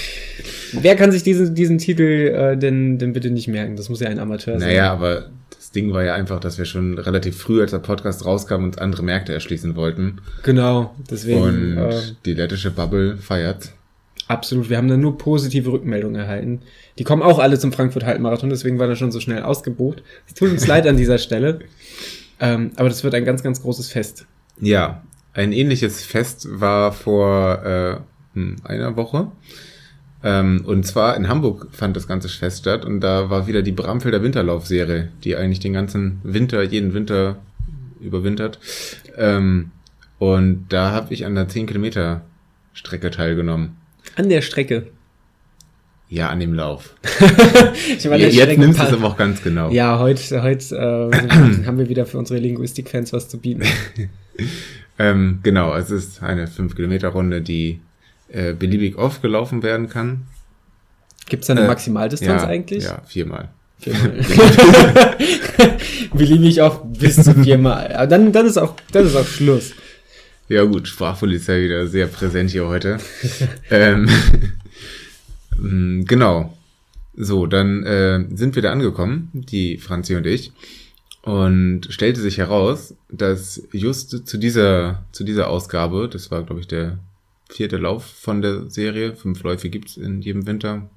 Wer 0.73 0.97
kann 0.97 1.13
sich 1.13 1.23
diesen, 1.23 1.55
diesen 1.55 1.79
Titel 1.79 2.03
äh, 2.03 2.57
denn, 2.57 2.99
denn 2.99 3.13
bitte 3.13 3.31
nicht 3.31 3.49
merken? 3.49 3.77
Das 3.77 3.89
muss 3.89 4.01
ja 4.01 4.09
ein 4.09 4.19
Amateur 4.19 4.59
sein. 4.59 4.69
Naja, 4.69 4.93
aber 4.93 5.31
das 5.51 5.71
Ding 5.71 5.93
war 5.93 6.05
ja 6.05 6.15
einfach, 6.15 6.41
dass 6.41 6.59
wir 6.59 6.65
schon 6.65 6.99
relativ 6.99 7.37
früh, 7.37 7.61
als 7.61 7.71
der 7.71 7.79
Podcast 7.79 8.25
rauskam, 8.25 8.65
uns 8.65 8.79
andere 8.79 9.03
Märkte 9.03 9.33
erschließen 9.33 9.77
wollten. 9.77 10.19
Genau, 10.43 10.95
deswegen. 11.11 11.41
Und 11.41 11.79
äh, 11.79 12.01
die 12.25 12.35
lettische 12.35 12.71
Bubble 12.71 13.17
feiert. 13.19 13.71
Absolut, 14.29 14.69
wir 14.69 14.77
haben 14.77 14.89
da 14.89 14.97
nur 14.97 15.19
positive 15.19 15.71
Rückmeldungen 15.71 16.21
erhalten. 16.21 16.63
Die 16.99 17.05
kommen 17.05 17.23
auch 17.23 17.39
alle 17.39 17.59
zum 17.59 17.73
Frankfurt 17.73 18.05
Halbmarathon, 18.05 18.51
deswegen 18.51 18.79
war 18.79 18.89
das 18.89 18.99
schon 18.99 19.13
so 19.13 19.21
schnell 19.21 19.43
ausgebucht. 19.43 20.03
Es 20.27 20.35
tut 20.35 20.51
uns 20.51 20.67
leid 20.69 20.87
an 20.87 20.97
dieser 20.97 21.19
Stelle. 21.19 21.61
Ähm, 22.41 22.73
aber 22.77 22.89
das 22.89 23.05
wird 23.05 23.15
ein 23.15 23.25
ganz, 23.25 23.43
ganz 23.43 23.63
großes 23.63 23.91
Fest. 23.91 24.27
Ja, 24.61 25.03
ein 25.33 25.53
ähnliches 25.53 26.05
Fest 26.05 26.49
war 26.51 26.93
vor 26.93 27.65
äh, 27.65 27.97
hm, 28.35 28.57
einer 28.65 28.97
Woche. 28.97 29.31
Ähm, 30.25 30.63
und 30.65 30.85
zwar 30.85 31.17
in 31.17 31.29
Hamburg 31.29 31.69
fand 31.73 31.97
das 31.97 32.09
ganze 32.09 32.29
Fest 32.29 32.61
statt 32.61 32.85
und 32.85 33.01
da 33.01 33.31
war 33.31 33.47
wieder 33.47 33.63
die 33.63 33.73
Bramfelder 33.73 34.23
Winterlaufserie, 34.23 35.11
die 35.23 35.37
eigentlich 35.37 35.61
den 35.61 35.73
ganzen 35.73 36.21
Winter, 36.25 36.63
jeden 36.63 36.95
Winter 36.95 37.37
überwintert. 38.01 38.59
Ähm, 39.17 39.71
und 40.19 40.67
da 40.71 40.91
habe 40.91 41.13
ich 41.15 41.27
an 41.27 41.35
der 41.35 41.49
10 41.49 41.67
Kilometer 41.67 42.23
Strecke 42.73 43.11
teilgenommen. 43.11 43.77
An 44.17 44.29
der 44.29 44.41
Strecke. 44.41 44.89
Ja, 46.09 46.31
an 46.31 46.41
dem 46.41 46.55
Lauf. 46.55 46.95
ich 47.99 48.05
meine, 48.09 48.25
Jetzt 48.25 48.35
Strecke 48.37 48.61
nimmst 48.61 48.81
du 48.81 48.85
es 48.85 48.93
aber 48.93 49.07
auch 49.09 49.17
ganz 49.17 49.43
genau. 49.43 49.71
Ja, 49.71 49.99
heute, 49.99 50.43
heute 50.43 50.77
äh, 50.77 51.11
haben 51.67 51.79
wir 51.79 51.89
wieder 51.89 52.07
für 52.07 52.19
unsere 52.19 52.41
Linguistik-Fans 52.41 53.13
was 53.13 53.29
zu 53.29 53.39
bieten. 53.39 53.63
ähm, 54.99 55.41
genau, 55.43 55.77
es 55.77 55.91
ist 55.91 56.23
eine 56.23 56.47
5-Kilometer-Runde, 56.47 57.43
die 57.43 57.81
äh, 58.29 58.55
beliebig 58.55 58.97
oft 58.97 59.21
gelaufen 59.21 59.63
werden 59.63 59.89
kann. 59.89 60.23
Gibt 61.29 61.43
es 61.43 61.49
da 61.49 61.55
eine 61.55 61.65
Äh, 61.65 61.69
Maximaldistanz 61.69 62.43
ja, 62.43 62.49
eigentlich? 62.49 62.85
Ja, 62.85 63.03
viermal. 63.07 63.49
Beliebig 66.15 66.63
oft 66.63 66.81
bis 66.99 67.17
zu 67.17 67.35
viermal. 67.35 67.93
Aber 67.93 68.07
dann, 68.07 68.33
dann, 68.33 68.47
ist 68.47 68.57
auch, 68.57 68.75
dann 68.93 69.05
ist 69.05 69.15
auch 69.17 69.27
Schluss. 69.27 69.73
Ja 70.49 70.63
gut, 70.63 70.87
Sprachpolizei 70.87 71.65
wieder 71.65 71.89
sehr 71.89 72.07
präsent 72.07 72.51
hier 72.51 72.69
heute. 72.69 72.99
ähm, 73.71 74.09
mm, 75.59 76.05
genau. 76.05 76.57
So, 77.17 77.47
dann 77.47 77.83
äh, 77.83 78.25
sind 78.33 78.55
wir 78.55 78.63
da 78.63 78.71
angekommen, 78.71 79.31
die 79.33 79.79
Franzi 79.79 80.15
und 80.15 80.27
ich, 80.27 80.53
und 81.23 81.89
stellte 81.91 82.21
sich 82.21 82.39
heraus, 82.39 82.95
dass 83.11 83.67
just 83.73 84.29
zu 84.29 84.37
dieser 84.37 85.05
zu 85.11 85.25
dieser 85.25 85.49
Ausgabe, 85.49 86.09
das 86.09 86.31
war 86.31 86.45
glaube 86.45 86.61
ich 86.61 86.69
der 86.69 86.99
vierte 87.49 87.79
Lauf 87.79 88.05
von 88.05 88.41
der 88.41 88.71
Serie, 88.71 89.17
fünf 89.17 89.43
Läufe 89.43 89.69
gibt's 89.69 89.97
in 89.97 90.21
jedem 90.21 90.47
Winter, 90.47 90.89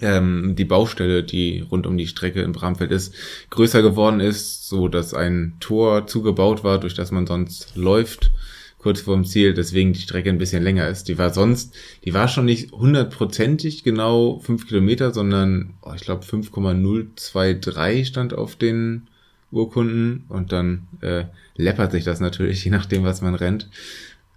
ähm, 0.00 0.56
die 0.56 0.64
Baustelle, 0.64 1.22
die 1.22 1.60
rund 1.60 1.86
um 1.86 1.96
die 1.96 2.08
Strecke 2.08 2.42
in 2.42 2.52
Bramfeld 2.52 2.90
ist, 2.90 3.14
größer 3.50 3.82
geworden 3.82 4.18
ist, 4.18 4.68
so 4.68 4.88
dass 4.88 5.14
ein 5.14 5.54
Tor 5.60 6.08
zugebaut 6.08 6.64
war, 6.64 6.80
durch 6.80 6.94
das 6.94 7.12
man 7.12 7.26
sonst 7.28 7.76
läuft, 7.76 8.32
kurz 8.78 9.00
vorm 9.00 9.24
Ziel, 9.24 9.54
deswegen 9.54 9.92
die 9.92 10.00
Strecke 10.00 10.28
ein 10.28 10.38
bisschen 10.38 10.62
länger 10.62 10.88
ist. 10.88 11.08
Die 11.08 11.18
war 11.18 11.32
sonst, 11.32 11.74
die 12.04 12.14
war 12.14 12.28
schon 12.28 12.44
nicht 12.44 12.72
hundertprozentig 12.72 13.82
genau 13.84 14.38
fünf 14.40 14.68
Kilometer, 14.68 15.12
sondern 15.12 15.74
oh, 15.82 15.92
ich 15.94 16.02
glaube 16.02 16.24
5,023 16.24 18.06
stand 18.06 18.34
auf 18.34 18.56
den 18.56 19.08
Urkunden 19.50 20.24
und 20.28 20.52
dann 20.52 20.88
äh, 21.00 21.24
läppert 21.56 21.92
sich 21.92 22.04
das 22.04 22.20
natürlich, 22.20 22.64
je 22.64 22.70
nachdem, 22.70 23.04
was 23.04 23.22
man 23.22 23.34
rennt. 23.34 23.68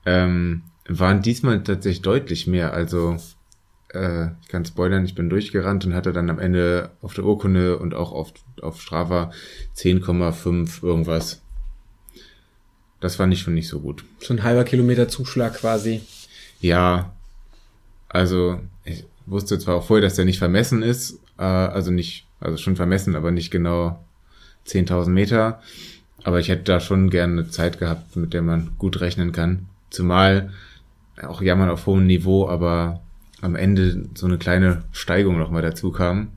Ähm, 0.06 0.64
waren 0.88 1.22
diesmal 1.22 1.64
tatsächlich 1.64 2.02
deutlich 2.02 2.48
mehr, 2.48 2.74
also 2.74 3.18
äh, 3.94 4.28
ich 4.42 4.48
kann 4.48 4.66
spoilern, 4.66 5.06
ich 5.06 5.16
bin 5.16 5.30
durchgerannt 5.30 5.86
und 5.86 5.94
hatte 5.94 6.14
dann 6.14 6.30
am 6.30 6.40
Ende 6.40 6.92
auf 7.02 7.14
der 7.14 7.26
Urkunde 7.26 7.78
und 7.78 7.94
auch 7.94 8.12
auf, 8.12 8.34
auf 8.62 8.82
Strava 8.82 9.32
10,5 9.76 10.84
irgendwas. 10.84 11.42
Das 13.00 13.16
fand 13.16 13.34
ich 13.34 13.42
schon 13.42 13.54
nicht 13.54 13.68
so 13.68 13.80
gut. 13.80 14.04
So 14.20 14.34
ein 14.34 14.44
halber 14.44 14.64
Kilometer 14.64 15.08
Zuschlag 15.08 15.56
quasi. 15.56 16.02
Ja, 16.60 17.14
also 18.10 18.60
ich 18.84 19.06
wusste 19.26 19.58
zwar 19.60 19.76
auch 19.76 19.86
vorher, 19.86 20.02
dass 20.02 20.16
der 20.16 20.26
nicht 20.26 20.40
vermessen 20.40 20.82
ist, 20.82 21.20
äh, 21.38 21.44
also 21.44 21.92
nicht, 21.92 22.26
also 22.40 22.58
schon 22.58 22.76
vermessen, 22.76 23.16
aber 23.16 23.32
nicht 23.32 23.52
genau 23.52 24.04
10.000 24.68 25.10
Meter. 25.10 25.62
Aber 26.24 26.40
ich 26.40 26.50
hätte 26.50 26.64
da 26.64 26.80
schon 26.82 27.10
gerne 27.10 27.42
eine 27.42 27.50
Zeit 27.50 27.80
gehabt, 27.80 28.16
mit 28.18 28.34
der 28.34 28.42
man 28.42 28.72
gut 28.78 29.00
rechnen 29.00 29.32
kann. 29.32 29.68
Zumal 29.90 30.52
auch 31.22 31.42
jammern 31.42 31.70
auf 31.70 31.86
hohem 31.86 32.06
Niveau, 32.06 32.48
aber 32.50 33.02
am 33.42 33.56
Ende 33.56 34.06
so 34.16 34.26
eine 34.26 34.38
kleine 34.38 34.84
Steigung 34.92 35.38
nochmal 35.38 35.62
dazu 35.62 35.92
kam. 35.92 36.30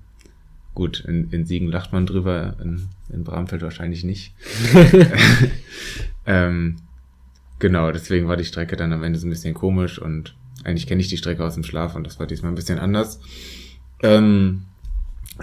Gut, 0.74 1.04
in, 1.06 1.30
in 1.30 1.44
Siegen 1.44 1.68
lacht 1.68 1.92
man 1.92 2.06
drüber, 2.06 2.54
in, 2.62 2.88
in 3.12 3.24
Bramfeld 3.24 3.62
wahrscheinlich 3.62 4.04
nicht. 4.04 4.32
ähm, 6.26 6.76
genau, 7.58 7.92
deswegen 7.92 8.28
war 8.28 8.36
die 8.36 8.44
Strecke 8.44 8.76
dann 8.76 8.92
am 8.92 9.02
Ende 9.02 9.18
so 9.18 9.26
ein 9.26 9.30
bisschen 9.30 9.54
komisch 9.54 9.98
und 10.00 10.34
eigentlich 10.64 10.86
kenne 10.86 11.00
ich 11.00 11.08
die 11.08 11.16
Strecke 11.16 11.44
aus 11.44 11.54
dem 11.54 11.64
Schlaf 11.64 11.94
und 11.94 12.06
das 12.06 12.18
war 12.18 12.26
diesmal 12.26 12.52
ein 12.52 12.56
bisschen 12.56 12.78
anders. 12.78 13.20
Ähm, 14.02 14.64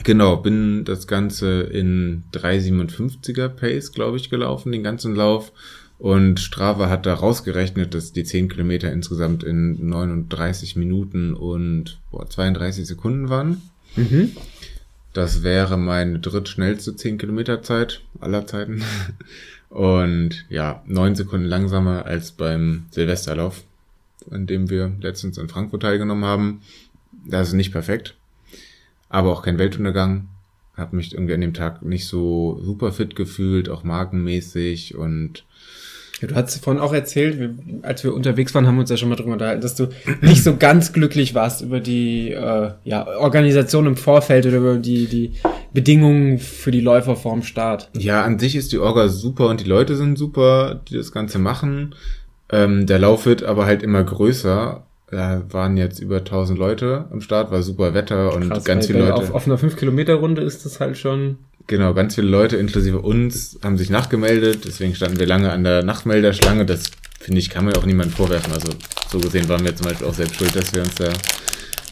genau, 0.04 0.38
bin 0.38 0.86
das 0.86 1.08
Ganze 1.08 1.62
in 1.62 2.24
3,57er 2.34 3.50
Pace, 3.50 3.92
glaube 3.92 4.18
ich, 4.18 4.30
gelaufen, 4.30 4.72
den 4.72 4.84
ganzen 4.84 5.16
Lauf. 5.16 5.52
Und 5.98 6.40
Strava 6.40 6.90
hat 6.90 7.06
da 7.06 7.14
rausgerechnet, 7.14 7.94
dass 7.94 8.14
die 8.14 8.24
10 8.24 8.48
Kilometer 8.48 8.90
insgesamt 8.92 9.44
in 9.44 9.90
39 9.90 10.78
Minuten 10.78 11.34
und 11.34 12.00
boah, 12.10 12.30
32 12.30 12.88
Sekunden 12.88 13.28
waren. 13.28 13.62
Mhm. 13.98 14.32
Das 15.12 15.44
wäre 15.44 15.78
meine 15.78 16.20
drittschnellste 16.20 16.96
10 16.96 17.18
Kilometer 17.18 17.62
Zeit 17.64 18.02
aller 18.22 18.48
Zeiten. 18.48 18.82
Und 19.70 20.46
ja, 20.50 20.84
neun 20.88 21.16
Sekunden 21.16 21.46
langsamer 21.46 22.06
als 22.06 22.32
beim 22.32 22.86
Silvesterlauf, 22.90 23.64
an 24.32 24.48
dem 24.48 24.70
wir 24.70 24.92
letztens 25.00 25.38
in 25.38 25.48
Frankfurt 25.48 25.84
teilgenommen 25.84 26.26
haben. 26.26 26.62
Das 27.28 27.50
ist 27.50 27.54
nicht 27.54 27.72
perfekt, 27.72 28.16
aber 29.10 29.32
auch 29.32 29.44
kein 29.44 29.60
Weltuntergang. 29.60 30.28
Hab 30.76 30.94
mich 30.94 31.14
irgendwie 31.14 31.34
an 31.34 31.42
dem 31.42 31.54
Tag 31.54 31.84
nicht 31.84 32.08
so 32.08 32.60
super 32.64 32.92
fit 32.94 33.16
gefühlt, 33.16 33.70
auch 33.70 33.84
markenmäßig 33.84 34.96
und 34.96 35.44
Ja, 36.22 36.30
du 36.30 36.36
hast 36.36 36.64
vorhin 36.64 36.82
auch 36.82 36.94
erzählt, 36.94 37.54
als 37.82 38.04
wir 38.04 38.14
unterwegs 38.14 38.56
waren, 38.56 38.66
haben 38.66 38.76
wir 38.76 38.82
uns 38.82 38.90
ja 38.90 38.96
schon 38.98 39.10
mal 39.10 39.18
drüber 39.18 39.34
unterhalten, 39.34 39.62
dass 39.62 39.76
du 39.76 39.90
nicht 40.22 40.42
so 40.44 40.56
ganz 40.56 40.94
glücklich 40.94 41.36
warst 41.36 41.62
über 41.62 41.80
die 41.82 42.32
äh, 42.32 42.72
ja, 42.86 43.08
Organisation 43.20 43.88
im 43.88 43.98
Vorfeld 43.98 44.46
oder 44.46 44.58
über 44.58 44.78
die, 44.78 45.08
die 45.08 45.34
Bedingungen 45.74 46.40
für 46.40 46.72
die 46.72 46.82
Läufer 46.82 47.16
vorm 47.16 47.44
Start. 47.44 47.90
Ja, 47.98 48.24
an 48.24 48.40
sich 48.40 48.56
ist 48.56 48.72
die 48.72 48.80
Orga 48.80 49.08
super 49.08 49.48
und 49.48 49.60
die 49.62 49.70
Leute 49.70 49.96
sind 49.96 50.18
super, 50.18 50.82
die 50.88 50.96
das 50.96 51.12
Ganze 51.12 51.40
machen. 51.40 51.96
Ähm, 52.52 52.88
der 52.88 53.00
Lauf 53.00 53.26
wird 53.26 53.44
aber 53.44 53.66
halt 53.66 53.84
immer 53.84 54.04
größer. 54.04 54.84
Da 55.12 55.42
waren 55.50 55.78
jetzt 55.78 56.00
über 56.00 56.18
1000 56.18 56.58
Leute 56.60 57.06
am 57.12 57.22
Start, 57.22 57.52
war 57.52 57.64
super 57.64 57.94
Wetter 57.94 58.34
und 58.34 58.50
Krass, 58.50 58.64
ganz 58.64 58.88
viele 58.88 59.00
Leute. 59.00 59.14
Auf, 59.14 59.32
auf 59.34 59.48
einer 59.48 59.58
5-Kilometer-Runde 59.58 60.42
ist 60.42 60.66
das 60.66 60.80
halt 60.80 60.98
schon. 60.98 61.38
Genau, 61.68 61.94
ganz 61.94 62.16
viele 62.16 62.28
Leute, 62.28 62.58
inklusive 62.58 63.00
uns, 63.00 63.60
haben 63.64 63.78
sich 63.78 63.90
nachgemeldet. 63.90 64.66
Deswegen 64.66 64.96
standen 64.96 65.20
wir 65.20 65.28
lange 65.28 65.52
an 65.52 65.64
der 65.64 65.84
Nachtmelderschlange. 65.84 66.66
Das, 66.66 66.92
finde 67.20 67.40
ich, 67.40 67.50
kann 67.50 67.66
man 67.66 67.76
auch 67.76 67.86
niemandem 67.86 68.16
vorwerfen. 68.16 68.54
Also, 68.54 68.70
so 69.12 69.20
gesehen 69.20 69.48
waren 69.50 69.64
wir 69.64 69.76
zum 69.76 69.88
Beispiel 69.88 70.08
auch 70.08 70.14
selbst 70.14 70.36
schuld, 70.36 70.56
dass 70.56 70.74
wir 70.74 70.82
uns 70.82 70.96
da 70.96 71.10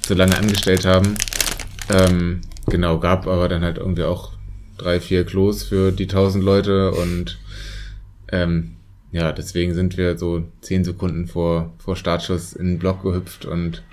so 0.08 0.14
lange 0.14 0.38
angestellt 0.38 0.86
haben. 0.86 1.16
Ähm, 1.90 2.42
genau, 2.68 3.00
gab 3.00 3.28
aber 3.28 3.50
dann 3.50 3.64
halt 3.64 3.78
irgendwie 3.78 4.04
auch 4.04 4.34
drei, 4.78 5.00
vier 5.00 5.26
Klos 5.26 5.64
für 5.64 5.92
die 5.92 6.08
tausend 6.08 6.44
Leute 6.44 6.92
und 6.92 7.40
ähm, 8.32 8.76
ja, 9.12 9.32
deswegen 9.32 9.74
sind 9.74 9.98
wir 9.98 10.18
so 10.18 10.44
zehn 10.62 10.84
Sekunden 10.84 11.28
vor, 11.28 11.74
vor 11.80 11.96
Startschuss 11.96 12.54
in 12.54 12.68
den 12.68 12.80
Block 12.80 13.04
gehüpft 13.04 13.46
und 13.46 13.84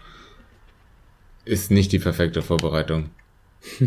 ist 1.45 1.71
nicht 1.71 1.93
die 1.93 1.99
perfekte 1.99 2.43
Vorbereitung. 2.43 3.11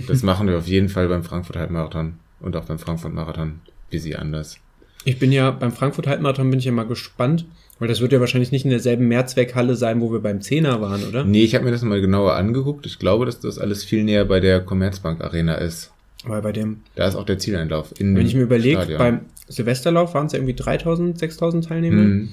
Das 0.08 0.24
machen 0.24 0.48
wir 0.48 0.58
auf 0.58 0.68
jeden 0.68 0.90
Fall 0.90 1.08
beim 1.08 1.24
Frankfurt 1.24 1.58
Halbmarathon 1.58 2.18
und 2.40 2.56
auch 2.56 2.66
beim 2.66 2.80
Frankfurt 2.80 3.14
Marathon 3.14 3.62
wie 3.90 4.00
sie 4.00 4.16
anders. 4.16 4.58
Ich 5.06 5.20
bin 5.20 5.32
ja 5.32 5.52
beim 5.52 5.72
Frankfurt 5.72 6.08
Halbmarathon 6.08 6.50
bin 6.50 6.60
ich 6.60 6.66
ja 6.66 6.72
mal 6.72 6.88
gespannt, 6.88 7.46
weil 7.80 7.88
das 7.88 8.02
wird 8.02 8.12
ja 8.12 8.20
wahrscheinlich 8.20 8.52
nicht 8.52 8.66
in 8.66 8.72
derselben 8.72 9.08
Mehrzweckhalle 9.08 9.76
sein, 9.76 10.02
wo 10.02 10.12
wir 10.12 10.20
beim 10.20 10.42
Zehner 10.42 10.82
waren, 10.82 11.04
oder? 11.04 11.24
Nee, 11.24 11.44
ich 11.44 11.54
habe 11.56 11.66
mir 11.66 11.72
das 11.72 11.84
mal 11.84 12.02
genauer 12.02 12.34
angeguckt. 12.34 12.86
Ich 12.86 13.00
glaube, 13.00 13.26
dass 13.26 13.40
das 13.40 13.60
alles 13.60 13.84
viel 13.84 14.04
näher 14.04 14.26
bei 14.26 14.40
der 14.40 14.62
Commerzbank 14.62 15.22
Arena 15.22 15.56
ist. 15.56 15.92
Weil 16.26 16.42
bei 16.42 16.52
dem, 16.52 16.82
Da 16.96 17.08
ist 17.08 17.16
auch 17.16 17.26
der 17.26 17.38
Zieleinlauf. 17.38 17.94
In 18.00 18.16
wenn 18.16 18.26
ich 18.26 18.36
mir 18.36 18.42
überlege, 18.42 18.96
beim 18.98 19.22
Silvesterlauf 19.48 20.14
waren 20.14 20.26
es 20.26 20.34
ja 20.34 20.40
irgendwie 20.40 20.56
3000, 20.56 21.18
6000 21.18 21.66
Teilnehmer. 21.66 22.02
Mhm. 22.02 22.30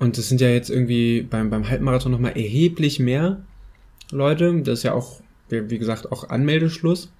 Und 0.00 0.18
das 0.18 0.28
sind 0.28 0.40
ja 0.40 0.48
jetzt 0.48 0.70
irgendwie 0.70 1.22
beim, 1.22 1.50
beim 1.50 1.68
Halbmarathon 1.68 2.12
nochmal 2.12 2.36
erheblich 2.36 2.98
mehr 2.98 3.40
Leute. 4.10 4.60
Das 4.62 4.80
ist 4.80 4.82
ja 4.82 4.94
auch, 4.94 5.20
wie 5.48 5.70
wie 5.70 5.78
gesagt, 5.78 6.10
auch 6.12 6.28
Anmeldeschluss. 6.28 7.10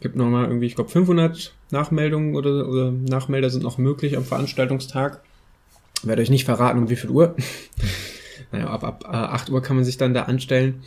Gibt 0.00 0.16
nochmal 0.16 0.46
irgendwie, 0.46 0.66
ich 0.66 0.74
glaube, 0.74 0.90
500 0.90 1.54
Nachmeldungen 1.70 2.34
oder, 2.34 2.68
oder 2.68 2.90
Nachmelder 2.90 3.50
sind 3.50 3.62
noch 3.62 3.78
möglich 3.78 4.16
am 4.16 4.24
Veranstaltungstag. 4.24 5.22
Werde 6.02 6.22
euch 6.22 6.30
nicht 6.30 6.44
verraten, 6.44 6.78
um 6.78 6.90
wie 6.90 6.96
viel 6.96 7.10
Uhr. 7.10 7.36
naja, 8.52 8.66
ab, 8.68 8.84
ab 8.84 9.04
äh, 9.06 9.08
8 9.16 9.50
Uhr 9.50 9.62
kann 9.62 9.76
man 9.76 9.84
sich 9.84 9.96
dann 9.96 10.14
da 10.14 10.22
anstellen. 10.22 10.82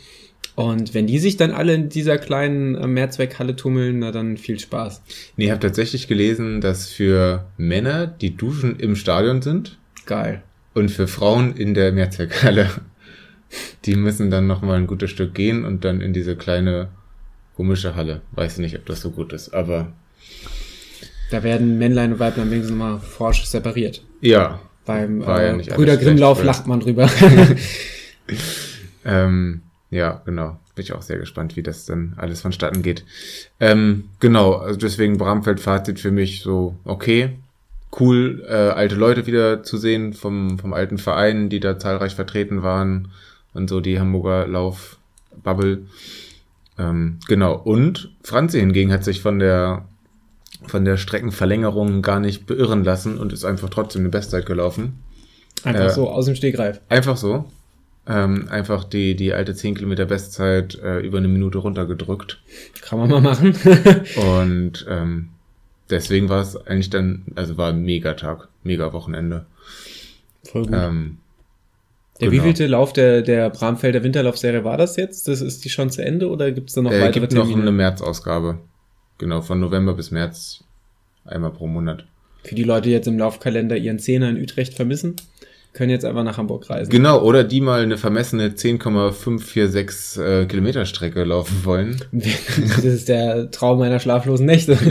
Und 0.56 0.94
wenn 0.94 1.06
die 1.08 1.18
sich 1.18 1.36
dann 1.36 1.50
alle 1.50 1.74
in 1.74 1.88
dieser 1.88 2.16
kleinen 2.18 2.74
äh, 2.76 2.86
Mehrzweckhalle 2.86 3.56
tummeln, 3.56 4.00
na 4.00 4.12
dann 4.12 4.36
viel 4.36 4.58
Spaß. 4.60 5.02
Nee, 5.36 5.46
ich 5.46 5.50
habe 5.50 5.60
tatsächlich 5.60 6.06
gelesen, 6.06 6.60
dass 6.60 6.88
für 6.90 7.46
Männer 7.56 8.06
die 8.06 8.36
Duschen 8.36 8.78
im 8.78 8.94
Stadion 8.94 9.42
sind 9.42 9.78
Geil. 10.06 10.42
und 10.74 10.90
für 10.90 11.08
Frauen 11.08 11.56
in 11.56 11.74
der 11.74 11.92
Mehrzweckhalle. 11.92 12.70
Die 13.84 13.94
müssen 13.94 14.30
dann 14.30 14.48
noch 14.48 14.62
mal 14.62 14.76
ein 14.76 14.88
gutes 14.88 15.10
Stück 15.10 15.32
gehen 15.34 15.64
und 15.64 15.84
dann 15.84 16.00
in 16.00 16.12
diese 16.12 16.34
kleine 16.34 16.88
komische 17.56 17.94
Halle. 17.94 18.20
Weiß 18.32 18.58
nicht, 18.58 18.76
ob 18.76 18.86
das 18.86 19.00
so 19.00 19.10
gut 19.10 19.32
ist, 19.32 19.54
aber 19.54 19.92
Da 21.30 21.42
werden 21.44 21.78
Männlein 21.78 22.12
und 22.14 22.18
Weiblein 22.18 22.50
wenigstens 22.50 22.76
mal 22.76 22.98
forsch 22.98 23.44
separiert. 23.44 24.02
ja. 24.20 24.60
Beim 24.86 25.22
ja 25.22 25.38
äh, 25.38 25.62
Brüder 25.74 25.96
Grimmlauf 25.96 26.42
lacht 26.42 26.66
man 26.66 26.80
drüber. 26.80 27.08
Ähm, 29.04 29.62
ja, 29.90 30.22
genau. 30.24 30.56
Bin 30.74 30.84
ich 30.84 30.92
auch 30.92 31.02
sehr 31.02 31.18
gespannt, 31.18 31.56
wie 31.56 31.62
das 31.62 31.86
dann 31.86 32.14
alles 32.16 32.40
vonstatten 32.40 32.82
geht. 32.82 33.04
Ähm, 33.60 34.08
genau, 34.18 34.54
also 34.54 34.78
deswegen 34.78 35.18
Bramfeld-Fazit 35.18 36.00
für 36.00 36.10
mich 36.10 36.40
so, 36.42 36.74
okay, 36.84 37.30
cool, 38.00 38.44
äh, 38.48 38.52
alte 38.52 38.96
Leute 38.96 39.26
wieder 39.26 39.62
zu 39.62 39.76
sehen 39.76 40.14
vom, 40.14 40.58
vom 40.58 40.72
alten 40.72 40.98
Verein, 40.98 41.48
die 41.48 41.60
da 41.60 41.78
zahlreich 41.78 42.16
vertreten 42.16 42.64
waren 42.64 43.12
und 43.52 43.70
so 43.70 43.80
die 43.80 44.00
Hamburger 44.00 44.48
Lauf-Bubble. 44.48 45.82
Ähm, 46.76 47.20
genau, 47.28 47.54
und 47.54 48.10
Franzi 48.24 48.58
hingegen 48.58 48.92
hat 48.92 49.04
sich 49.04 49.20
von 49.20 49.38
der 49.38 49.84
von 50.66 50.84
der 50.84 50.96
Streckenverlängerung 50.96 52.02
gar 52.02 52.20
nicht 52.20 52.46
beirren 52.46 52.84
lassen 52.84 53.18
und 53.18 53.32
ist 53.32 53.44
einfach 53.44 53.68
trotzdem 53.70 54.02
eine 54.02 54.08
Bestzeit 54.10 54.46
gelaufen. 54.46 55.00
Einfach 55.62 55.86
Äh, 55.86 55.90
so, 55.90 56.08
aus 56.10 56.26
dem 56.26 56.34
Stegreif. 56.34 56.80
Einfach 56.88 57.16
so. 57.16 57.44
ähm, 58.06 58.48
einfach 58.50 58.84
die, 58.84 59.14
die 59.16 59.32
alte 59.32 59.54
10 59.54 59.76
Kilometer 59.76 60.04
Bestzeit 60.04 60.74
äh, 60.82 60.98
über 61.00 61.18
eine 61.18 61.28
Minute 61.28 61.58
runtergedrückt. 61.58 62.40
Kann 62.82 62.98
man 62.98 63.08
mal 63.10 63.20
machen. 63.22 63.54
Und 64.38 64.84
ähm, 64.88 65.30
deswegen 65.90 66.28
war 66.28 66.42
es 66.42 66.56
eigentlich 66.56 66.90
dann, 66.90 67.22
also 67.34 67.56
war 67.56 67.70
ein 67.70 67.82
Megatag, 67.82 68.48
mega 68.62 68.92
Wochenende. 68.92 69.46
Voll 70.44 70.64
gut. 70.66 70.74
Ähm, 70.74 71.18
der 72.20 72.28
genau. 72.28 72.42
wievielte 72.42 72.66
Lauf 72.66 72.92
der, 72.92 73.22
der 73.22 73.50
Bramfelder 73.50 74.04
Winterlaufserie 74.04 74.62
war 74.64 74.76
das 74.76 74.96
jetzt? 74.96 75.26
Das 75.26 75.40
ist 75.40 75.64
die 75.64 75.70
schon 75.70 75.90
zu 75.90 76.04
Ende 76.04 76.28
oder 76.28 76.52
gibt 76.52 76.68
es 76.68 76.74
da 76.74 76.82
noch 76.82 76.92
äh, 76.92 77.00
weitere 77.00 77.20
gibt 77.20 77.32
noch 77.32 77.44
Termine? 77.46 77.62
eine 77.62 77.72
März-Ausgabe. 77.72 78.58
Genau, 79.18 79.42
von 79.42 79.60
November 79.60 79.94
bis 79.94 80.10
März 80.10 80.64
einmal 81.24 81.50
pro 81.50 81.66
Monat. 81.66 82.04
Für 82.42 82.54
die 82.54 82.64
Leute, 82.64 82.88
die 82.88 82.94
jetzt 82.94 83.08
im 83.08 83.18
Laufkalender 83.18 83.76
ihren 83.76 83.98
Zehner 83.98 84.28
in 84.28 84.40
Utrecht 84.40 84.74
vermissen, 84.74 85.16
können 85.72 85.90
jetzt 85.90 86.04
einfach 86.04 86.24
nach 86.24 86.38
Hamburg 86.38 86.70
reisen. 86.70 86.90
Genau, 86.90 87.22
oder 87.22 87.42
die 87.44 87.60
mal 87.60 87.82
eine 87.82 87.98
vermessene 87.98 88.54
10,546 88.54 90.22
äh, 90.22 90.46
Kilometer 90.46 90.86
Strecke 90.86 91.24
laufen 91.24 91.64
wollen. 91.64 92.00
das 92.12 92.84
ist 92.84 93.08
der 93.08 93.50
Traum 93.50 93.78
meiner 93.78 94.00
schlaflosen 94.00 94.46
Nächte. 94.46 94.78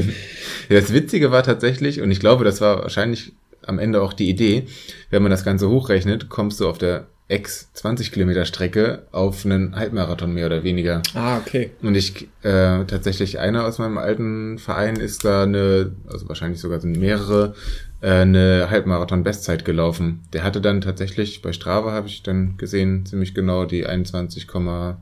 Das 0.70 0.94
Witzige 0.94 1.30
war 1.30 1.44
tatsächlich, 1.44 2.00
und 2.00 2.10
ich 2.10 2.22
glaube, 2.22 2.46
das 2.46 2.62
war 2.62 2.84
wahrscheinlich 2.84 3.34
am 3.66 3.80
Ende 3.80 4.02
auch 4.02 4.14
die 4.14 4.30
Idee, 4.30 4.64
wenn 5.10 5.22
man 5.22 5.30
das 5.30 5.44
Ganze 5.44 5.70
hochrechnet, 5.70 6.30
kommst 6.30 6.62
du 6.62 6.70
auf 6.70 6.78
der 6.78 7.08
Ex 7.30 7.72
20 7.74 8.12
Kilometer 8.12 8.44
Strecke 8.46 9.08
auf 9.12 9.46
einen 9.46 9.76
Halbmarathon 9.76 10.34
mehr 10.34 10.46
oder 10.46 10.64
weniger. 10.64 11.02
ah, 11.16 11.38
okay. 11.38 11.72
Und 11.82 11.96
ich, 11.96 12.28
äh, 12.44 12.84
tatsächlich 12.86 13.40
einer 13.40 13.66
aus 13.66 13.80
meinem 13.80 13.98
alten 13.98 14.60
Verein 14.60 14.98
ist 14.98 15.24
da 15.24 15.44
eine, 15.44 15.94
also 16.06 16.28
wahrscheinlich 16.28 16.60
sogar 16.60 16.82
sind 16.82 17.00
mehrere, 17.00 17.56
äh, 18.02 18.10
eine 18.12 18.68
Halbmarathon-Bestzeit 18.70 19.64
gelaufen. 19.64 20.22
Der 20.34 20.44
hatte 20.44 20.60
dann 20.60 20.82
tatsächlich, 20.82 21.42
bei 21.42 21.54
Strava 21.54 21.92
habe 21.94 22.08
ich 22.08 22.24
dann 22.24 22.58
gesehen, 22.58 23.06
ziemlich 23.06 23.34
genau 23.34 23.66
die 23.66 23.88
21,1 23.88 24.98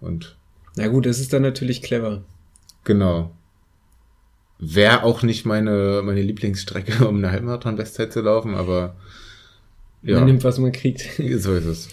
und 0.00 0.36
Na 0.76 0.88
gut, 0.88 1.06
das 1.06 1.18
ist 1.20 1.32
dann 1.32 1.42
natürlich 1.42 1.82
clever. 1.82 2.22
genau. 2.84 3.32
Wäre 4.58 5.02
auch 5.02 5.22
nicht 5.22 5.44
meine, 5.44 6.00
meine 6.02 6.22
Lieblingsstrecke, 6.22 7.06
um 7.08 7.16
eine 7.16 7.30
Halbmarathon-Bestzeit 7.30 8.10
zu 8.12 8.20
laufen, 8.22 8.54
aber 8.54 8.96
ja, 10.06 10.16
Man 10.18 10.26
nimmt, 10.26 10.44
was 10.44 10.58
man 10.58 10.72
kriegt. 10.72 11.00
so 11.38 11.52
ist 11.54 11.64
es. 11.66 11.88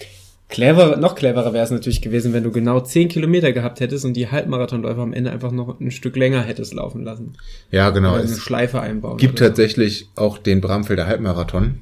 Clever, 0.50 0.98
noch 0.98 1.16
cleverer 1.16 1.52
wäre 1.54 1.64
es 1.64 1.72
natürlich 1.72 2.02
gewesen, 2.02 2.32
wenn 2.34 2.44
du 2.44 2.52
genau 2.52 2.80
10 2.80 3.08
Kilometer 3.10 3.52
gehabt 3.54 3.80
hättest 3.80 4.06
und 4.06 4.14
die 4.14 4.30
Halbmarathonläufer 4.30 5.02
am 5.02 5.12
Ende 5.14 5.32
einfach 5.32 5.52
noch 5.52 5.80
ein 5.80 5.90
Stück 5.90 6.16
länger 6.16 6.44
hättest 6.44 6.74
laufen 6.76 7.04
lassen. 7.04 7.34
Ja, 7.72 7.90
genau. 7.90 8.12
Oder 8.12 8.22
eine 8.22 8.30
Es 8.32 8.40
Schleife 8.40 8.80
einbauen. 8.80 9.18
gibt 9.18 9.34
oder 9.34 9.46
so. 9.46 9.50
tatsächlich 9.50 10.10
auch 10.16 10.38
den 10.38 10.62
Bramfelder 10.62 11.08
Halbmarathon. 11.08 11.80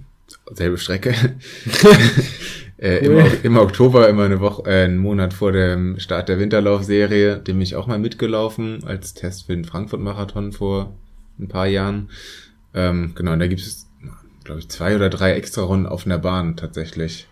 Selbe 0.53 0.77
Strecke. 0.77 1.13
äh, 2.77 3.05
im, 3.05 3.11
Cool. 3.13 3.21
Ok- 3.23 3.39
Im 3.43 3.57
Oktober, 3.57 4.07
immer 4.09 4.23
eine 4.25 4.39
Woche, 4.39 4.63
äh, 4.69 4.85
einen 4.85 4.97
Monat 4.97 5.33
vor 5.33 5.51
dem 5.51 6.00
Start 6.00 6.29
der 6.29 6.39
Winterlaufserie, 6.39 7.38
dem 7.38 7.57
bin 7.57 7.61
ich 7.61 7.75
auch 7.75 7.88
mal 7.88 8.00
mitgelaufen 8.00 8.83
als 8.85 9.13
Test 9.13 9.47
für 9.47 9.53
den 9.53 9.65
Frankfurt-Marathon 9.65 10.51
vor 10.53 10.95
ein 11.39 11.47
paar 11.50 11.67
Jahren. 11.67 12.09
Ähm, 12.73 13.11
genau, 13.15 13.33
und 13.33 13.39
da 13.39 13.47
gibt 13.47 13.61
es, 13.61 13.88
glaube 14.43 14.60
ich, 14.60 14.69
zwei 14.69 14.95
oder 14.95 15.10
drei 15.10 15.33
extra 15.33 15.63
Runden 15.63 15.86
auf 15.86 16.05
einer 16.05 16.17
Bahn 16.17 16.57
tatsächlich. 16.57 17.27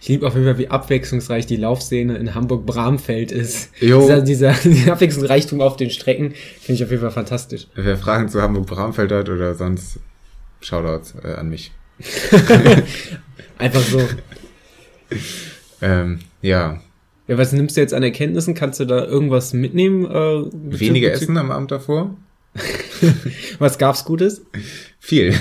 Ich 0.00 0.08
liebe 0.08 0.26
auf 0.26 0.34
jeden 0.34 0.46
Fall, 0.46 0.58
wie 0.58 0.68
abwechslungsreich 0.68 1.46
die 1.46 1.56
Laufszene 1.56 2.16
in 2.16 2.34
Hamburg-Bramfeld 2.34 3.32
ist. 3.32 3.70
Jo. 3.80 4.00
Dieser, 4.02 4.20
dieser, 4.20 4.52
dieser 4.64 4.92
Abwechslungsreichtum 4.92 5.60
auf 5.60 5.76
den 5.76 5.90
Strecken 5.90 6.34
finde 6.60 6.74
ich 6.74 6.84
auf 6.84 6.90
jeden 6.90 7.02
Fall 7.02 7.10
fantastisch. 7.10 7.66
Wer 7.74 7.96
Fragen 7.96 8.28
zu 8.28 8.42
Hamburg-Bramfeld 8.42 9.12
hat 9.12 9.28
oder 9.28 9.54
sonst, 9.54 9.98
Shoutouts 10.60 11.14
äh, 11.24 11.34
an 11.34 11.48
mich. 11.48 11.72
Einfach 13.58 13.82
so. 13.82 14.00
Ähm, 15.82 16.18
ja, 16.42 16.78
Ja, 17.26 17.38
was 17.38 17.52
nimmst 17.54 17.74
du 17.76 17.80
jetzt 17.80 17.94
an 17.94 18.02
Erkenntnissen? 18.02 18.54
Kannst 18.54 18.80
du 18.80 18.84
da 18.84 19.02
irgendwas 19.02 19.54
mitnehmen? 19.54 20.04
Äh, 20.04 20.78
weniger 20.78 21.10
Essen 21.10 21.38
am 21.38 21.50
Abend 21.50 21.70
davor. 21.70 22.14
Was 23.58 23.78
gab's 23.78 24.04
Gutes? 24.04 24.44
Viel. 24.98 25.34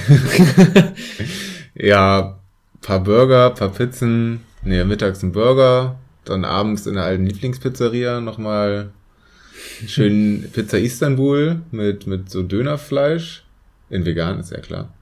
ja, 1.76 2.40
paar 2.82 3.04
Burger, 3.04 3.50
paar 3.52 3.70
Pizzen, 3.70 4.42
nee, 4.64 4.84
mittags 4.84 5.24
ein 5.24 5.32
Burger, 5.32 6.00
dann 6.26 6.46
abends 6.46 6.86
in 6.86 6.96
der 6.96 7.04
alten 7.04 7.26
Lieblingspizzeria 7.26 8.22
nochmal 8.22 8.92
schön 9.88 10.50
Pizza 10.54 10.78
Istanbul 10.78 11.62
mit, 11.72 12.08
mit 12.08 12.30
so 12.30 12.44
Dönerfleisch. 12.44 13.44
In 13.90 14.06
vegan, 14.06 14.40
ist 14.40 14.52
ja 14.52 14.60
klar. 14.60 14.94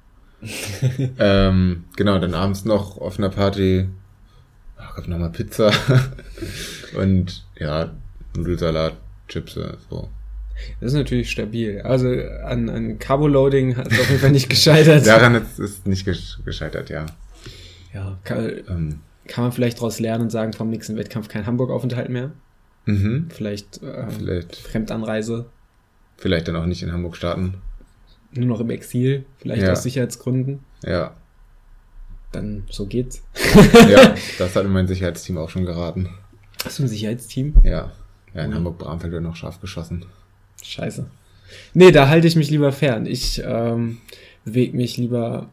ähm, 1.19 1.85
genau, 1.97 2.19
dann 2.19 2.33
abends 2.33 2.63
noch 2.63 2.97
auf 2.97 3.17
einer 3.17 3.29
Party, 3.29 3.89
ach, 4.77 4.95
gab 4.95 5.07
nochmal 5.07 5.31
Pizza 5.31 5.71
und 6.97 7.43
ja, 7.59 7.91
Nudelsalat, 8.35 8.93
Chips, 9.27 9.59
so. 9.89 10.09
Das 10.79 10.91
ist 10.91 10.97
natürlich 10.97 11.29
stabil. 11.31 11.81
Also 11.81 12.07
an, 12.43 12.69
an 12.69 12.99
Carboloading 12.99 13.75
hat 13.77 13.91
es 13.91 13.99
auf 13.99 14.07
jeden 14.09 14.21
Fall 14.21 14.31
nicht 14.31 14.49
gescheitert. 14.49 15.05
Daran 15.07 15.35
ist 15.35 15.59
es 15.59 15.85
nicht 15.85 16.07
gesch- 16.07 16.43
gescheitert, 16.43 16.89
ja. 16.89 17.05
Ja, 17.93 18.17
kann, 18.23 18.49
Ähm, 18.67 18.99
kann 19.27 19.43
man 19.45 19.51
vielleicht 19.53 19.77
daraus 19.77 19.99
lernen 19.99 20.23
und 20.23 20.29
sagen, 20.31 20.53
vom 20.53 20.69
nächsten 20.69 20.95
Wettkampf 20.97 21.27
kein 21.29 21.45
Hamburg-Aufenthalt 21.45 22.09
mehr. 22.09 22.31
mhm. 22.85 23.27
Vielleicht, 23.29 23.81
ähm, 23.83 24.09
Vielleicht, 24.09 24.55
Fremdanreise, 24.55 25.45
vielleicht 26.17 26.47
dann 26.47 26.55
auch 26.55 26.65
nicht 26.65 26.81
in 26.83 26.91
Hamburg 26.91 27.15
starten. 27.17 27.55
nur 28.31 28.45
noch 28.45 28.59
im 28.59 28.69
Exil, 28.69 29.25
vielleicht 29.37 29.63
Ja. 29.63 29.71
aus 29.71 29.83
Sicherheitsgründen. 29.83 30.59
Ja, 30.83 31.15
Dann 32.31 32.63
so 32.69 32.85
geht's. 32.85 33.23
ja, 33.89 34.13
das 34.37 34.55
hat 34.55 34.67
mein 34.67 34.87
Sicherheitsteam 34.87 35.37
auch 35.37 35.49
schon 35.49 35.65
geraten. 35.65 36.09
Hast 36.65 36.79
du 36.79 36.83
ein 36.83 36.87
Sicherheitsteam? 36.89 37.55
Ja, 37.63 37.91
ja 38.33 38.43
in. 38.43 38.53
Hamburg-Bramfeld 38.53 39.13
wird 39.13 39.23
noch 39.23 39.35
scharf 39.35 39.61
geschossen. 39.61 40.05
Scheiße. 40.63 41.09
Nee, 41.73 41.91
da 41.91 42.09
halte 42.09 42.27
ich 42.27 42.35
mich 42.35 42.49
lieber 42.49 42.71
fern. 42.71 43.05
Ich 43.05 43.41
ähm, 43.43 43.99
bewege 44.45 44.75
mich 44.75 44.97
lieber 44.97 45.49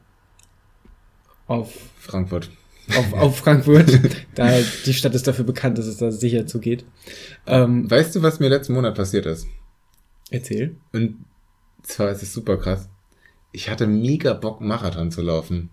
auf, 1.47 1.73
Frankfurt. 1.99 2.51
auf, 2.97 3.13
auf 3.13 3.39
Frankfurt. 3.39 4.01
da 4.35 4.59
die 4.87 4.95
Stadt 4.95 5.15
ist 5.15 5.27
dafür 5.27 5.45
bekannt, 5.45 5.79
dass 5.79 5.87
es 5.87 5.99
da 5.99 6.11
sicher 6.11 6.47
zugeht. 6.47 6.85
Ähm, 7.47 7.91
Weißt 7.91 8.15
du, 8.15 8.23
was 8.23 8.41
mir 8.41 8.49
letzten 8.49 8.75
Monat 8.75 8.95
passiert 8.95 9.27
ist? 9.27 9.47
erzähl. 10.31 10.77
Und 10.93 11.25
zwar 11.83 12.11
ist 12.11 12.23
es 12.23 12.33
super 12.33 12.57
krass. 12.57 12.89
Ich 13.53 13.71
hatte 13.71 13.87
mega 13.87 14.33
Bock, 14.35 14.61
Marathon 14.61 15.11
zu 15.11 15.23
laufen. 15.23 15.71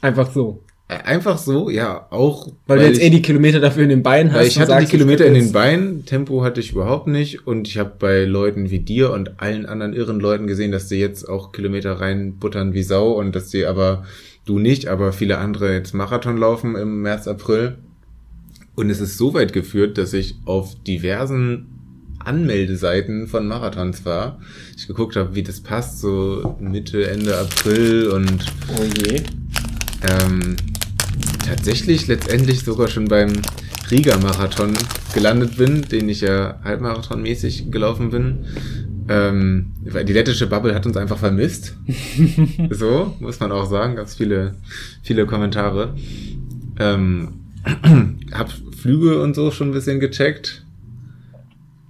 Einfach 0.00 0.32
so. 0.32 0.62
Einfach 0.88 1.36
so, 1.36 1.68
ja, 1.68 2.06
auch 2.10 2.46
Weil, 2.68 2.78
du 2.78 2.86
jetzt 2.86 2.98
ich, 2.98 3.04
eh 3.04 3.10
die 3.10 3.20
Kilometer 3.22 3.58
dafür 3.58 3.82
in 3.82 3.88
den 3.88 4.04
Beinen 4.04 4.30
hast. 4.30 4.38
weil 4.38 4.46
ich 4.46 4.56
hatte 4.56 4.66
die 4.66 4.72
sagst, 4.72 4.84
ich 4.84 4.90
Kilometer 4.90 5.26
in 5.26 5.34
den 5.34 5.50
Beinen, 5.50 6.04
Tempo 6.06 6.44
hatte 6.44 6.60
ich 6.60 6.70
überhaupt 6.70 7.08
nicht 7.08 7.44
und 7.44 7.66
ich 7.66 7.76
habe 7.78 7.92
bei 7.98 8.24
Leuten 8.24 8.70
wie 8.70 8.78
dir 8.78 9.10
und 9.10 9.40
allen 9.40 9.66
anderen 9.66 9.94
irren 9.94 10.20
Leuten 10.20 10.46
gesehen, 10.46 10.70
dass 10.70 10.86
die 10.86 11.00
jetzt 11.00 11.28
auch 11.28 11.50
Kilometer 11.50 11.94
reinbuttern 11.94 12.72
wie 12.72 12.84
Sau 12.84 13.10
und 13.12 13.34
dass 13.34 13.48
die 13.48 13.66
aber, 13.66 14.04
du 14.44 14.60
nicht, 14.60 14.86
aber 14.86 15.12
viele 15.12 15.38
andere 15.38 15.72
jetzt 15.72 15.92
Marathon 15.92 16.36
laufen 16.36 16.76
im 16.76 17.02
März, 17.02 17.26
April. 17.26 17.78
Und 18.76 18.88
es 18.88 19.00
ist 19.00 19.18
so 19.18 19.34
weit 19.34 19.52
geführt, 19.52 19.98
dass 19.98 20.12
ich 20.12 20.36
auf 20.44 20.76
diversen 20.84 21.66
Anmeldeseiten 22.20 23.26
von 23.26 23.48
Marathons 23.48 24.04
war. 24.04 24.38
Ich 24.76 24.86
geguckt 24.86 25.16
habe, 25.16 25.34
wie 25.34 25.42
das 25.42 25.60
passt, 25.60 26.00
so 26.00 26.56
Mitte, 26.60 27.08
Ende 27.10 27.36
April 27.36 28.08
und 28.10 28.44
Oh 28.78 28.84
je. 28.84 29.22
ähm, 30.22 30.56
tatsächlich 31.46 32.06
letztendlich 32.08 32.60
sogar 32.60 32.88
schon 32.88 33.06
beim 33.06 33.32
Riga-Marathon 33.90 34.74
gelandet 35.14 35.56
bin, 35.56 35.82
den 35.82 36.08
ich 36.08 36.20
ja 36.20 36.58
halbmarathonmäßig 36.64 37.70
gelaufen 37.70 38.10
bin. 38.10 38.46
Ähm, 39.08 39.72
die 39.80 40.12
lettische 40.12 40.48
Bubble 40.48 40.74
hat 40.74 40.86
uns 40.86 40.96
einfach 40.96 41.18
vermisst. 41.18 41.76
so, 42.70 43.14
muss 43.20 43.38
man 43.38 43.52
auch 43.52 43.66
sagen. 43.66 43.94
Ganz 43.94 44.16
viele, 44.16 44.56
viele 45.02 45.26
Kommentare. 45.26 45.94
Ähm, 46.78 47.40
hab 48.32 48.52
Flüge 48.76 49.22
und 49.22 49.34
so 49.34 49.52
schon 49.52 49.68
ein 49.68 49.72
bisschen 49.72 50.00
gecheckt. 50.00 50.64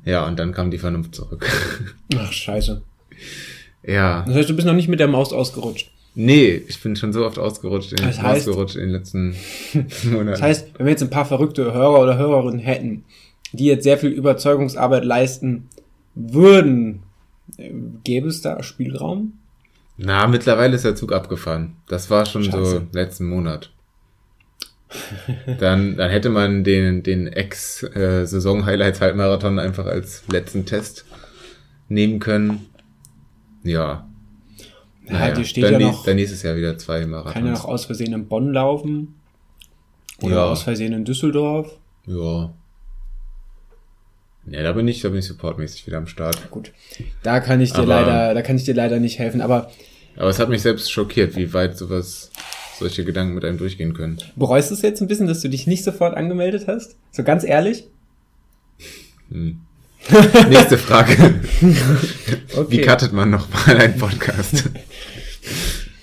Ja, 0.04 0.26
und 0.26 0.38
dann 0.38 0.52
kam 0.52 0.70
die 0.70 0.78
Vernunft 0.78 1.14
zurück. 1.14 1.46
Ach, 2.16 2.32
scheiße. 2.32 2.82
ja. 3.82 4.22
Das 4.26 4.34
heißt, 4.34 4.50
du 4.50 4.54
bist 4.54 4.66
noch 4.66 4.74
nicht 4.74 4.88
mit 4.88 5.00
der 5.00 5.08
Maus 5.08 5.32
ausgerutscht. 5.32 5.90
Nee, 6.18 6.62
ich 6.66 6.80
bin 6.82 6.96
schon 6.96 7.12
so 7.12 7.26
oft 7.26 7.38
ausgerutscht 7.38 7.92
in, 7.92 7.98
Das 7.98 8.18
heißt- 8.18 8.38
ausgerutscht 8.38 8.76
in 8.76 8.84
den 8.84 8.90
letzten 8.92 9.36
Monaten. 10.10 10.28
Das 10.30 10.40
heißt, 10.42 10.68
wenn 10.78 10.86
wir 10.86 10.90
jetzt 10.92 11.02
ein 11.02 11.10
paar 11.10 11.26
verrückte 11.26 11.74
Hörer 11.74 12.00
oder 12.00 12.16
Hörerinnen 12.16 12.58
hätten, 12.58 13.04
die 13.52 13.66
jetzt 13.66 13.84
sehr 13.84 13.98
viel 13.98 14.08
Überzeugungsarbeit 14.10 15.04
leisten 15.04 15.68
würden, 16.14 17.02
äh, 17.58 17.70
gäbe 18.02 18.28
es 18.28 18.40
da 18.40 18.62
Spielraum? 18.62 19.34
Na, 19.98 20.26
mittlerweile 20.26 20.74
ist 20.74 20.84
der 20.86 20.96
Zug 20.96 21.12
abgefahren. 21.12 21.76
Das 21.88 22.08
war 22.10 22.24
schon 22.26 22.42
so 22.44 22.50
Scheiße. 22.50 22.86
letzten 22.92 23.26
Monat. 23.28 23.70
Dann, 25.58 25.96
dann 25.96 26.10
hätte 26.10 26.28
man 26.30 26.62
den, 26.64 27.02
den 27.02 27.26
Ex-Saison-Highlights-Halbmarathon 27.26 29.58
einfach 29.58 29.84
als 29.86 30.22
letzten 30.30 30.64
Test 30.64 31.04
nehmen 31.88 32.20
können. 32.20 32.66
Ja. 33.64 34.06
Ja, 35.08 35.30
dir 35.30 35.44
steht 35.44 35.64
dann, 35.64 35.72
ja 35.74 35.78
noch- 35.78 36.04
dann 36.04 36.16
nächstes 36.16 36.42
Jahr 36.42 36.56
wieder 36.56 36.76
zwei 36.78 37.06
Marathons. 37.06 37.34
Kann 37.34 37.46
ja 37.46 37.52
noch 37.52 37.64
aus 37.64 37.84
Versehen 37.86 38.12
in 38.12 38.26
Bonn 38.28 38.52
laufen. 38.52 39.14
Oder 40.22 40.34
Ja. 40.36 40.44
aus 40.46 40.62
Versehen 40.62 40.92
in 40.92 41.04
Düsseldorf. 41.04 41.76
Ja. 42.06 42.52
Ja, 44.48 44.62
da 44.62 44.72
bin 44.72 44.86
ich, 44.88 45.00
da 45.02 45.08
bin 45.08 45.18
ich 45.18 45.26
supportmäßig 45.26 45.86
wieder 45.86 45.98
am 45.98 46.06
Start. 46.06 46.50
Gut. 46.50 46.72
Da 47.22 47.40
kann 47.40 47.60
ich 47.60 47.72
dir 47.72 47.78
Aber- 47.80 47.86
leider, 47.86 48.34
da 48.34 48.42
kann 48.42 48.56
ich 48.56 48.64
dir 48.64 48.74
leider 48.74 48.98
nicht 49.00 49.18
helfen. 49.18 49.40
Aber 49.40 49.70
Aber 50.16 50.28
es 50.30 50.38
hat 50.38 50.48
mich 50.48 50.62
selbst 50.62 50.90
schockiert, 50.90 51.36
wie 51.36 51.52
weit 51.52 51.76
sowas, 51.76 52.30
solche 52.78 53.04
Gedanken 53.04 53.34
mit 53.34 53.44
einem 53.44 53.58
durchgehen 53.58 53.92
können. 53.92 54.18
bereust 54.36 54.70
du 54.70 54.74
es 54.74 54.82
jetzt 54.82 55.00
ein 55.02 55.08
bisschen, 55.08 55.26
dass 55.26 55.40
du 55.42 55.48
dich 55.50 55.66
nicht 55.66 55.84
sofort 55.84 56.16
angemeldet 56.16 56.66
hast? 56.68 56.96
So 57.10 57.22
ganz 57.22 57.44
ehrlich? 57.44 57.86
Hm. 59.30 59.60
Nächste 60.48 60.78
Frage. 60.78 61.34
Okay. 62.56 62.66
Wie 62.70 62.80
cuttet 62.80 63.12
man 63.12 63.30
nochmal 63.30 63.76
einen 63.78 63.96
Podcast? 63.98 64.64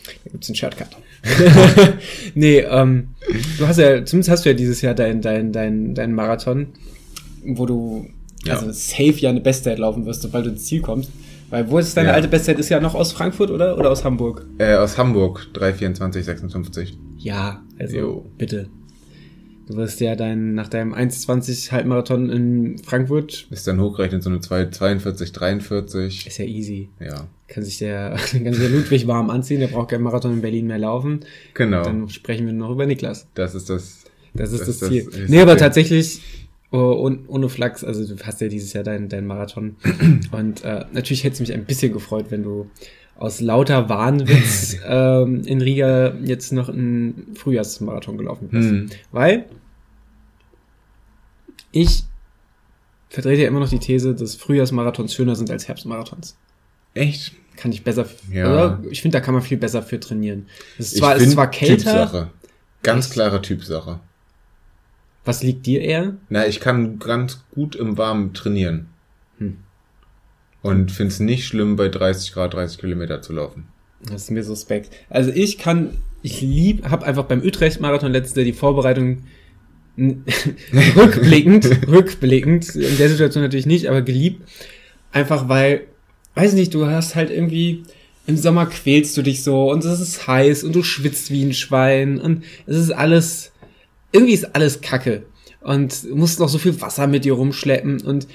Da 0.05 0.11
gibt's 0.31 0.49
einen 0.49 0.55
Shortcut. 0.55 0.87
nee, 2.35 2.59
ähm, 2.59 3.09
du 3.57 3.67
hast 3.67 3.77
ja, 3.79 4.03
zumindest 4.05 4.29
hast 4.29 4.45
du 4.45 4.49
ja 4.49 4.55
dieses 4.55 4.81
Jahr 4.81 4.93
dein, 4.93 5.21
dein, 5.21 5.51
dein, 5.51 5.95
dein 5.95 6.13
Marathon, 6.13 6.67
wo 7.45 7.65
du 7.65 8.07
Ja. 8.45 8.53
also 8.55 8.71
safe 8.71 9.13
ja 9.19 9.29
eine 9.31 9.41
Bestzeit 9.41 9.79
laufen 9.79 10.05
wirst, 10.05 10.21
sobald 10.21 10.45
du 10.45 10.49
ins 10.51 10.65
Ziel 10.65 10.81
kommst. 10.81 11.11
Weil 11.49 11.69
wo 11.69 11.77
ist 11.79 11.95
deine 11.97 12.09
Ja. 12.09 12.13
alte 12.15 12.27
Bestzeit? 12.27 12.59
Ist 12.59 12.69
ja 12.69 12.79
noch 12.79 12.93
aus 12.95 13.11
Frankfurt, 13.13 13.49
oder? 13.51 13.77
Oder 13.77 13.89
aus 13.91 14.03
Hamburg? 14.03 14.45
äh, 14.59 14.75
aus 14.75 14.97
Hamburg, 14.97 15.47
32456. 15.53 16.97
Ja, 17.17 17.63
also 17.79 17.97
Jo. 17.97 18.31
bitte. 18.37 18.69
Du 19.73 19.79
wirst 19.79 19.99
ja 20.01 20.15
dein, 20.15 20.53
nach 20.53 20.67
deinem 20.67 20.93
1,20 20.93 21.71
Halbmarathon 21.71 22.29
in 22.29 22.77
Frankfurt, 22.77 23.47
Ist 23.49 23.65
dann 23.67 23.81
hochgerechnet 23.81 24.21
so 24.21 24.29
eine 24.29 24.39
2 24.39 24.65
42, 24.67 25.31
43. 25.31 26.27
ist 26.27 26.38
ja 26.38 26.45
easy. 26.45 26.89
Ja, 26.99 27.27
Kann 27.47 27.63
sich 27.63 27.79
der, 27.79 28.12
kann 28.31 28.53
sich 28.53 28.62
der 28.62 28.69
Ludwig 28.69 29.07
warm 29.07 29.31
anziehen, 29.31 29.59
der 29.62 29.67
braucht 29.67 29.89
keinen 29.89 30.03
Marathon 30.03 30.33
in 30.33 30.41
Berlin 30.41 30.67
mehr 30.67 30.77
laufen. 30.77 31.21
genau. 31.55 31.83
Dann 31.83 32.07
sprechen 32.09 32.45
wir 32.45 32.53
noch 32.53 32.69
über 32.71 32.86
Niklas. 32.86 33.27
Das 33.33 33.55
ist 33.55 33.69
das. 33.69 34.03
Das 34.36 34.51
ist 34.51 34.59
Das 34.62 34.67
das, 34.67 34.79
das 34.79 34.89
Ziel. 34.89 35.05
höchste 35.05 35.25
nee, 35.27 35.41
aber 35.41 35.57
tatsächlich, 35.57 36.21
oh, 36.71 36.77
ohne, 36.77 37.19
ohne 37.27 37.49
Flachs, 37.49 37.83
also 37.83 38.15
du 38.15 38.21
hast 38.23 38.41
ja 38.41 38.47
dieses 38.47 38.73
Jahr 38.73 38.83
deinen 38.83 39.09
dein 39.09 39.25
Marathon. 39.25 39.75
Und 40.31 40.63
äh, 40.63 40.86
natürlich 40.91 41.23
hätte 41.23 41.33
es 41.33 41.39
mich 41.39 41.53
ein 41.53 41.65
bisschen 41.65 41.93
gefreut, 41.93 42.25
wenn 42.29 42.43
du 42.43 42.67
aus 43.15 43.41
lauter 43.41 43.89
Wahnwitz 43.89 44.77
ähm, 44.88 45.41
in 45.45 45.62
Riga 45.62 46.15
jetzt 46.23 46.51
noch 46.51 46.69
einen 46.69 47.27
Frühjahrsmarathon 47.36 48.17
gelaufen 48.17 48.47
bist. 48.49 48.69
Hm. 48.69 48.89
Weil 49.12 49.45
ich 51.73 52.03
vertrete 53.09 53.41
ja 53.41 53.47
immer 53.49 53.59
noch 53.59 53.69
die 53.69 53.79
These, 53.79 54.15
dass 54.15 54.36
Frühjahrsmarathons 54.36 55.13
schöner 55.13 55.36
sind 55.36 55.51
als 55.51 55.67
Herbstmarathons. 55.67 56.38
Echt? 56.93 57.33
Kann 57.57 57.71
ich 57.71 57.83
besser, 57.83 58.05
Ja. 58.31 58.45
oder? 58.51 58.79
Ich 58.89 59.01
finde, 59.01 59.17
da 59.17 59.21
kann 59.23 59.33
man 59.33 59.43
viel 59.43 59.57
besser 59.57 59.83
für 59.83 59.99
trainieren. 59.99 60.47
Es 60.79 60.88
ist 60.88 60.93
Ich 60.93 60.99
zwar, 60.99 61.15
es 61.17 61.23
ist 61.23 61.31
zwar 61.33 61.51
kälter, 61.51 61.75
Typsache. 61.75 62.29
Ganz 62.81 63.05
Echt? 63.05 63.13
klare 63.13 63.41
Typsache. 63.41 63.99
was 65.25 65.41
liegt 65.43 65.65
dir 65.65 65.81
eher? 65.81 66.15
Na, 66.29 66.47
ich 66.47 66.59
kann 66.59 66.99
ganz 66.99 67.43
gut 67.53 67.75
im 67.75 67.97
Warmen 67.97 68.33
trainieren. 68.33 68.88
Hm. 69.38 69.57
Und 70.62 70.91
find's 70.91 71.19
nicht 71.19 71.45
schlimm, 71.45 71.75
bei 71.75 71.89
30 71.89 72.33
Grad 72.33 72.53
30 72.55 72.79
Kilometer 72.79 73.21
zu 73.21 73.33
laufen. 73.33 73.67
Das 74.01 74.23
ist 74.23 74.31
mir 74.31 74.43
suspekt. 74.43 74.91
Also 75.09 75.29
ich 75.31 75.57
kann, 75.57 75.91
ich 76.23 76.41
lieb, 76.41 76.89
habe 76.89 77.05
einfach 77.05 77.23
beim 77.25 77.41
Utrecht-Marathon 77.41 78.12
letztes 78.12 78.36
Jahr 78.36 78.43
die 78.45 78.51
Vorbereitung 78.53 79.23
rückblickend, 80.95 81.88
rückblickend, 81.88 82.75
in 82.75 82.97
der 82.97 83.10
Situation 83.10 83.43
natürlich 83.43 83.65
nicht, 83.65 83.88
aber 83.88 84.01
geliebt. 84.01 84.41
Einfach 85.12 85.47
weil, 85.49 85.82
weiß 86.36 86.53
nicht, 86.53 86.73
du 86.73 86.88
hast 86.88 87.15
halt 87.15 87.29
irgendwie, 87.29 87.84
im 88.25 88.38
Sommer 88.38 88.65
quälst 88.65 89.15
du 89.17 89.21
dich 89.21 89.43
so 89.43 89.71
und 89.71 89.86
es 89.86 89.99
ist 89.99 90.27
heiß 90.27 90.63
und 90.63 90.75
du 90.75 90.82
schwitzt 90.82 91.29
wie 91.29 91.43
ein 91.43 91.53
Schwein 91.53 92.19
und 92.19 92.43
es 92.65 92.77
ist 92.77 92.91
alles, 92.91 93.51
irgendwie 94.12 94.34
ist 94.34 94.56
alles 94.56 94.82
Kacke. 94.82 95.23
Und 95.62 96.13
musst 96.13 96.39
noch 96.39 96.49
so 96.49 96.58
viel 96.58 96.82
Wasser 96.82 97.08
mit 97.08 97.23
dir 97.23 97.34
rumschleppen 97.34 98.01
und 98.01 98.27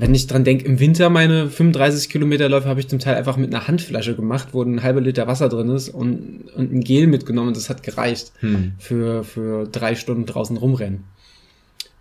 wenn 0.00 0.14
ich 0.14 0.28
dran 0.28 0.44
denke, 0.44 0.64
im 0.64 0.78
Winter 0.78 1.10
meine 1.10 1.50
35 1.50 2.08
Kilometerläufe 2.08 2.68
habe 2.68 2.78
ich 2.78 2.86
zum 2.86 3.00
Teil 3.00 3.16
einfach 3.16 3.36
mit 3.36 3.52
einer 3.52 3.66
Handflasche 3.66 4.14
gemacht, 4.14 4.48
wo 4.52 4.62
ein 4.62 4.84
halber 4.84 5.00
Liter 5.00 5.26
Wasser 5.26 5.48
drin 5.48 5.68
ist 5.70 5.88
und, 5.88 6.44
und 6.54 6.72
ein 6.72 6.80
Gel 6.82 7.08
mitgenommen 7.08 7.48
und 7.48 7.56
das 7.56 7.68
hat 7.68 7.82
gereicht 7.82 8.32
Hm. 8.38 8.74
für, 8.78 9.24
für 9.24 9.66
drei 9.66 9.96
Stunden 9.96 10.24
draußen 10.24 10.56
rumrennen. 10.56 11.02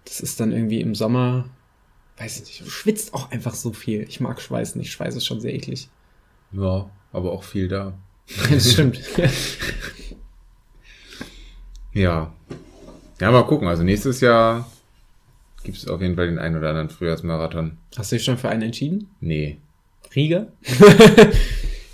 Das 0.06 0.20
ist 0.20 0.40
dann 0.40 0.52
irgendwie 0.52 0.80
im 0.80 0.94
Sommer, 0.94 1.46
weiß 2.20 2.38
ich 2.38 2.46
nicht, 2.46 2.62
du 2.62 2.70
schwitzt 2.70 3.16
auch 3.16 3.32
einfach 3.32 3.56
so 3.56 3.74
viel. 3.74 4.06
Ich 4.08 4.20
mag 4.20 4.40
Schweiß 4.42 4.76
nicht, 4.76 4.92
Schweiß 4.92 5.16
ist 5.16 5.26
schon 5.26 5.42
sehr 5.42 5.56
eklig. 5.56 5.90
Ja, 6.52 6.90
aber 7.12 7.32
auch 7.32 7.44
viel 7.44 7.68
da. 7.68 7.94
Das 8.52 8.74
stimmt. 8.74 9.02
Ja. 11.94 12.32
Ja, 13.20 13.32
mal 13.32 13.44
gucken. 13.44 13.68
Also 13.68 13.82
nächstes 13.84 14.22
Jahr 14.22 14.70
gibt's 15.68 15.88
auf 15.88 16.02
jeden 16.02 16.16
Fall 16.16 16.26
den 16.28 16.40
einen 16.40 16.58
oder 16.58 16.70
anderen 16.70 16.90
Frühjahrsmarathon. 16.90 17.78
Hast 17.96 18.12
du 18.12 18.16
dich 18.16 18.26
schon 18.26 18.38
für 18.40 18.50
einen 18.50 18.64
entschieden? 18.64 19.08
Nee. 19.22 19.58
Riga? 20.16 20.48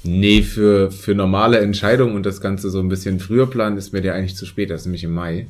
Nee, 0.05 0.41
für, 0.41 0.91
für 0.91 1.15
normale 1.15 1.59
Entscheidungen 1.59 2.15
und 2.15 2.25
das 2.25 2.41
Ganze 2.41 2.69
so 2.69 2.79
ein 2.81 2.89
bisschen 2.89 3.19
früher 3.21 3.49
planen 3.49 3.77
ist 3.77 3.93
mir 3.93 4.01
der 4.01 4.15
eigentlich 4.15 4.35
zu 4.35 4.45
spät. 4.45 4.69
Das 4.69 4.81
ist 4.81 4.85
nämlich 4.87 5.05
im 5.05 5.13
Mai. 5.13 5.47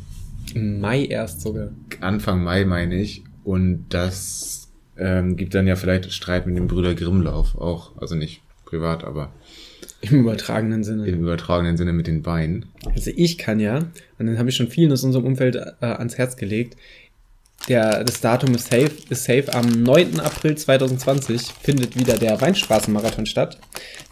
Im 0.53 0.79
Mai 0.79 1.05
erst 1.05 1.41
sogar. 1.41 1.69
Anfang 2.01 2.43
Mai 2.43 2.63
meine 2.63 3.01
ich. 3.01 3.23
Und 3.43 3.86
das 3.89 4.69
ähm, 4.95 5.38
gibt 5.38 5.55
dann 5.55 5.65
ja 5.65 5.75
vielleicht 5.75 6.13
Streit 6.13 6.45
mit 6.45 6.55
dem 6.55 6.67
Brüder 6.67 6.93
Grimmlauf 6.93 7.55
auch. 7.57 7.99
Also 7.99 8.13
nicht 8.13 8.41
privat, 8.65 9.03
aber 9.03 9.33
Im 10.01 10.19
übertragenen 10.19 10.83
Sinne. 10.83 11.07
im 11.07 11.21
übertragenen 11.21 11.75
Sinne 11.75 11.93
mit 11.93 12.05
den 12.05 12.21
Beinen. 12.21 12.67
Also 12.93 13.09
ich 13.15 13.39
kann 13.39 13.59
ja, 13.59 13.79
und 14.19 14.27
dann 14.27 14.38
habe 14.38 14.49
ich 14.49 14.55
schon 14.55 14.67
vielen 14.67 14.91
aus 14.91 15.03
unserem 15.03 15.25
Umfeld 15.25 15.55
äh, 15.55 15.73
ans 15.81 16.19
Herz 16.19 16.38
gelegt, 16.38 16.77
der, 17.69 18.04
das 18.04 18.19
Datum 18.19 18.56
ist 18.56 18.69
safe, 18.69 18.91
ist 19.10 19.23
safe. 19.23 19.54
Am 19.54 19.69
9. 19.69 20.19
April 20.19 20.56
2020 20.56 21.41
findet 21.62 21.97
wieder 21.97 22.17
der 22.17 22.39
Weinstraßenmarathon 22.41 23.26
statt. 23.26 23.58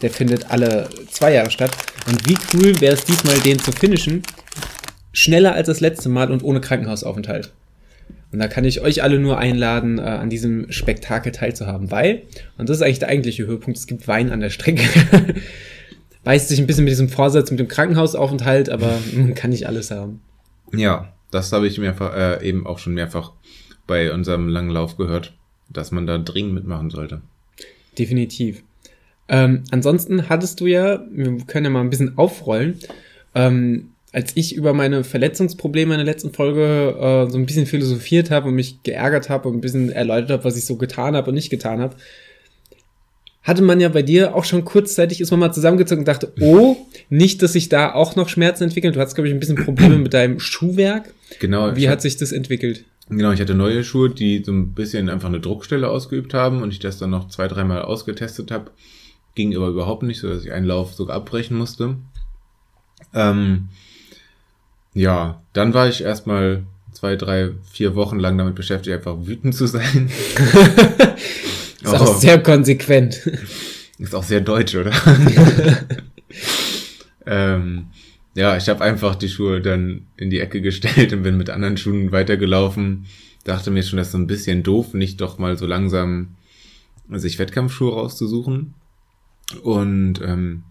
Der 0.01 0.09
findet 0.09 0.49
alle 0.51 0.89
zwei 1.09 1.33
Jahre 1.33 1.51
statt. 1.51 1.71
Und 2.07 2.27
wie 2.27 2.37
cool 2.53 2.79
wäre 2.79 2.93
es 2.93 3.03
diesmal, 3.03 3.37
den 3.39 3.59
zu 3.59 3.71
finishen? 3.71 4.23
Schneller 5.11 5.53
als 5.53 5.67
das 5.67 5.81
letzte 5.81 6.07
Mal 6.07 6.31
und 6.31 6.43
ohne 6.43 6.61
Krankenhausaufenthalt. 6.61 7.51
Und 8.31 8.39
da 8.39 8.47
kann 8.47 8.63
ich 8.63 8.81
euch 8.81 9.03
alle 9.03 9.19
nur 9.19 9.37
einladen, 9.37 9.99
äh, 9.99 10.03
an 10.03 10.29
diesem 10.29 10.71
Spektakel 10.71 11.33
teilzuhaben, 11.33 11.91
weil, 11.91 12.23
und 12.57 12.69
das 12.69 12.77
ist 12.77 12.83
eigentlich 12.83 12.99
der 12.99 13.09
eigentliche 13.09 13.45
Höhepunkt, 13.45 13.77
es 13.77 13.87
gibt 13.87 14.07
Wein 14.07 14.31
an 14.31 14.39
der 14.39 14.49
Strecke. 14.49 14.83
Beißt 16.23 16.47
sich 16.47 16.59
ein 16.59 16.67
bisschen 16.67 16.85
mit 16.85 16.91
diesem 16.91 17.09
Vorsatz 17.09 17.51
mit 17.51 17.59
dem 17.59 17.67
Krankenhausaufenthalt, 17.67 18.69
aber 18.69 18.99
man 19.13 19.35
kann 19.35 19.49
nicht 19.49 19.67
alles 19.67 19.91
haben. 19.91 20.21
Ja, 20.73 21.11
das 21.31 21.51
habe 21.51 21.67
ich 21.67 21.77
mehrfach, 21.77 22.15
äh, 22.15 22.47
eben 22.47 22.65
auch 22.65 22.79
schon 22.79 22.93
mehrfach 22.93 23.33
bei 23.87 24.13
unserem 24.13 24.47
langen 24.47 24.69
Lauf 24.69 24.97
gehört, 24.97 25.33
dass 25.69 25.91
man 25.91 26.07
da 26.07 26.17
dringend 26.17 26.53
mitmachen 26.53 26.89
sollte. 26.89 27.21
Definitiv. 27.97 28.63
Ähm, 29.27 29.63
ansonsten 29.71 30.29
hattest 30.29 30.59
du 30.59 30.65
ja, 30.65 31.05
wir 31.09 31.37
können 31.47 31.65
ja 31.65 31.71
mal 31.71 31.81
ein 31.81 31.89
bisschen 31.89 32.17
aufrollen, 32.17 32.79
ähm, 33.33 33.91
als 34.11 34.33
ich 34.35 34.55
über 34.55 34.73
meine 34.73 35.03
Verletzungsprobleme 35.03 35.93
in 35.93 35.99
der 35.99 36.05
letzten 36.05 36.33
Folge 36.33 36.97
äh, 36.99 37.31
so 37.31 37.37
ein 37.37 37.45
bisschen 37.45 37.65
philosophiert 37.65 38.29
habe 38.29 38.49
und 38.49 38.55
mich 38.55 38.83
geärgert 38.83 39.29
habe 39.29 39.47
und 39.47 39.55
ein 39.55 39.61
bisschen 39.61 39.89
erläutert 39.89 40.31
habe, 40.31 40.43
was 40.43 40.57
ich 40.57 40.65
so 40.65 40.75
getan 40.75 41.15
habe 41.15 41.29
und 41.29 41.35
nicht 41.35 41.49
getan 41.49 41.79
habe, 41.79 41.95
hatte 43.43 43.63
man 43.63 43.79
ja 43.79 43.89
bei 43.89 44.01
dir 44.01 44.35
auch 44.35 44.43
schon 44.43 44.65
kurzzeitig, 44.65 45.21
ist 45.21 45.31
man 45.31 45.39
mal 45.39 45.53
zusammengezogen 45.53 46.01
und 46.01 46.07
dachte, 46.07 46.33
oh, 46.41 46.75
nicht, 47.09 47.41
dass 47.41 47.53
sich 47.53 47.69
da 47.69 47.93
auch 47.93 48.15
noch 48.15 48.29
Schmerzen 48.29 48.65
entwickeln. 48.65 48.93
Du 48.93 48.99
hattest, 48.99 49.15
glaube 49.15 49.29
ich, 49.29 49.33
ein 49.33 49.39
bisschen 49.39 49.55
Probleme 49.55 49.97
mit 49.97 50.13
deinem 50.13 50.39
Schuhwerk. 50.39 51.13
Genau. 51.39 51.75
Wie 51.75 51.89
hat 51.89 52.01
sich 52.01 52.17
das 52.17 52.31
entwickelt? 52.31 52.83
Genau, 53.11 53.31
ich 53.33 53.41
hatte 53.41 53.55
neue 53.55 53.83
Schuhe, 53.83 54.09
die 54.09 54.41
so 54.43 54.53
ein 54.53 54.71
bisschen 54.73 55.09
einfach 55.09 55.27
eine 55.27 55.41
Druckstelle 55.41 55.89
ausgeübt 55.89 56.33
haben 56.33 56.61
und 56.61 56.71
ich 56.71 56.79
das 56.79 56.97
dann 56.97 57.09
noch 57.09 57.27
zwei, 57.27 57.47
dreimal 57.49 57.81
ausgetestet 57.81 58.51
habe. 58.51 58.71
Ging 59.35 59.53
aber 59.55 59.67
überhaupt 59.67 60.03
nicht, 60.03 60.19
so 60.19 60.29
dass 60.29 60.45
ich 60.45 60.51
einen 60.53 60.65
Lauf 60.65 60.93
sogar 60.93 61.17
abbrechen 61.17 61.57
musste. 61.57 61.97
Ähm, 63.13 63.67
ja, 64.93 65.41
dann 65.53 65.73
war 65.73 65.89
ich 65.89 66.01
erstmal 66.03 66.63
zwei, 66.93 67.15
drei, 67.17 67.51
vier 67.71 67.95
Wochen 67.95 68.19
lang 68.19 68.37
damit 68.37 68.55
beschäftigt, 68.55 68.95
einfach 68.95 69.17
wütend 69.25 69.55
zu 69.55 69.67
sein. 69.67 70.09
Ist 71.83 71.93
auch 71.93 72.15
Oh. 72.15 72.19
sehr 72.19 72.41
konsequent. 72.41 73.29
Ist 73.97 74.15
auch 74.15 74.23
sehr 74.23 74.41
deutsch, 74.41 74.75
oder? 74.75 74.91
ähm, 77.25 77.87
ja, 78.33 78.55
ich 78.55 78.69
habe 78.69 78.83
einfach 78.83 79.15
die 79.15 79.29
Schuhe 79.29 79.61
dann 79.61 80.07
in 80.17 80.29
die 80.29 80.39
Ecke 80.39 80.61
gestellt 80.61 81.13
und 81.13 81.23
bin 81.23 81.37
mit 81.37 81.49
anderen 81.49 81.77
Schuhen 81.77 82.11
weitergelaufen. 82.11 83.05
Dachte 83.43 83.71
mir 83.71 83.83
schon, 83.83 83.97
das 83.97 84.09
ist 84.09 84.15
ein 84.15 84.27
bisschen 84.27 84.63
doof, 84.63 84.93
nicht 84.93 85.19
doch 85.19 85.37
mal 85.37 85.57
so 85.57 85.65
langsam 85.65 86.35
sich 87.09 87.39
Wettkampfschuhe 87.39 87.91
rauszusuchen. 87.91 88.73
Und 89.63 90.21
ähm, 90.21 90.63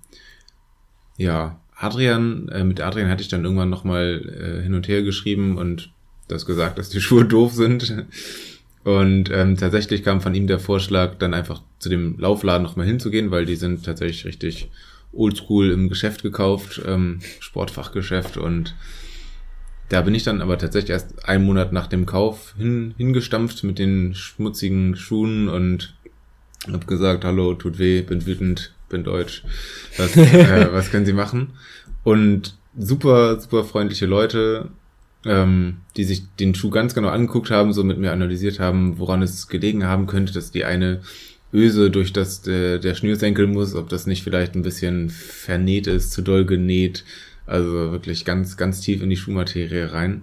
ja, 1.18 1.60
Adrian, 1.76 2.48
äh, 2.48 2.64
mit 2.64 2.80
Adrian 2.80 3.10
hatte 3.10 3.22
ich 3.22 3.28
dann 3.28 3.44
irgendwann 3.44 3.70
nochmal 3.70 4.58
äh, 4.60 4.62
hin 4.62 4.74
und 4.74 4.88
her 4.88 5.02
geschrieben 5.02 5.58
und 5.58 5.92
das 6.28 6.46
gesagt, 6.46 6.78
dass 6.78 6.88
die 6.88 7.00
Schuhe 7.02 7.24
doof 7.24 7.52
sind. 7.52 8.06
Und 8.84 9.30
ähm, 9.30 9.58
tatsächlich 9.58 10.02
kam 10.02 10.22
von 10.22 10.34
ihm 10.34 10.46
der 10.46 10.58
Vorschlag, 10.58 11.16
dann 11.18 11.34
einfach 11.34 11.62
zu 11.78 11.90
dem 11.90 12.18
Laufladen 12.18 12.62
nochmal 12.62 12.86
hinzugehen, 12.86 13.30
weil 13.30 13.44
die 13.44 13.56
sind 13.56 13.84
tatsächlich 13.84 14.24
richtig 14.24 14.70
oldschool 15.12 15.70
im 15.70 15.88
Geschäft 15.88 16.22
gekauft, 16.22 16.80
ähm, 16.86 17.20
Sportfachgeschäft 17.40 18.36
und 18.36 18.74
Da 19.88 20.02
bin 20.02 20.14
ich 20.14 20.22
dann 20.22 20.40
aber 20.40 20.56
tatsächlich 20.56 20.90
erst 20.90 21.28
einen 21.28 21.44
Monat 21.44 21.72
nach 21.72 21.88
dem 21.88 22.06
Kauf 22.06 22.54
hin, 22.56 22.94
hingestampft 22.96 23.64
mit 23.64 23.80
den 23.80 24.14
schmutzigen 24.14 24.94
Schuhen 24.94 25.48
und 25.48 25.96
hab 26.70 26.86
gesagt, 26.86 27.24
hallo, 27.24 27.54
tut 27.54 27.80
weh, 27.80 28.02
bin 28.02 28.24
wütend, 28.24 28.72
bin 28.88 29.02
deutsch. 29.02 29.42
Was, 29.96 30.16
äh, 30.16 30.68
was 30.72 30.92
können 30.92 31.06
Sie 31.06 31.12
machen? 31.12 31.54
Und 32.04 32.56
super, 32.78 33.40
super 33.40 33.64
freundliche 33.64 34.06
Leute, 34.06 34.68
ähm, 35.24 35.78
die 35.96 36.04
sich 36.04 36.22
den 36.38 36.54
Schuh 36.54 36.70
ganz 36.70 36.94
genau 36.94 37.08
angeguckt 37.08 37.50
haben, 37.50 37.72
so 37.72 37.82
mit 37.82 37.98
mir 37.98 38.12
analysiert 38.12 38.60
haben, 38.60 38.98
woran 38.98 39.22
es 39.22 39.48
gelegen 39.48 39.84
haben 39.84 40.06
könnte, 40.06 40.32
dass 40.32 40.52
die 40.52 40.64
eine 40.64 41.00
Öse 41.52 41.90
durch 41.90 42.12
das 42.12 42.42
der, 42.42 42.78
der 42.78 42.94
Schnürsenkel 42.94 43.46
muss, 43.46 43.74
ob 43.74 43.88
das 43.88 44.06
nicht 44.06 44.22
vielleicht 44.22 44.54
ein 44.54 44.62
bisschen 44.62 45.10
vernäht 45.10 45.86
ist, 45.86 46.12
zu 46.12 46.22
doll 46.22 46.44
genäht. 46.44 47.04
Also 47.46 47.90
wirklich 47.90 48.24
ganz, 48.24 48.56
ganz 48.56 48.80
tief 48.80 49.02
in 49.02 49.10
die 49.10 49.16
Schuhmaterie 49.16 49.92
rein. 49.92 50.22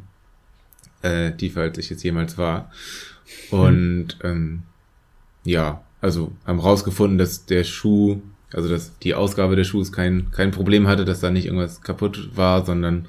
Äh, 1.01 1.33
tiefer 1.33 1.61
als 1.61 1.77
ich 1.77 1.89
jetzt 1.89 2.03
jemals 2.03 2.37
war. 2.37 2.71
Und 3.51 4.17
ähm, 4.23 4.63
ja, 5.43 5.83
also 6.01 6.31
haben 6.45 6.59
rausgefunden, 6.59 7.17
dass 7.17 7.45
der 7.45 7.63
Schuh, 7.63 8.21
also 8.53 8.69
dass 8.69 8.97
die 8.99 9.13
Ausgabe 9.13 9.55
des 9.55 9.67
Schuhs 9.67 9.91
kein, 9.91 10.31
kein 10.31 10.51
Problem 10.51 10.87
hatte, 10.87 11.05
dass 11.05 11.19
da 11.19 11.29
nicht 11.29 11.45
irgendwas 11.45 11.81
kaputt 11.81 12.29
war, 12.35 12.65
sondern 12.65 13.07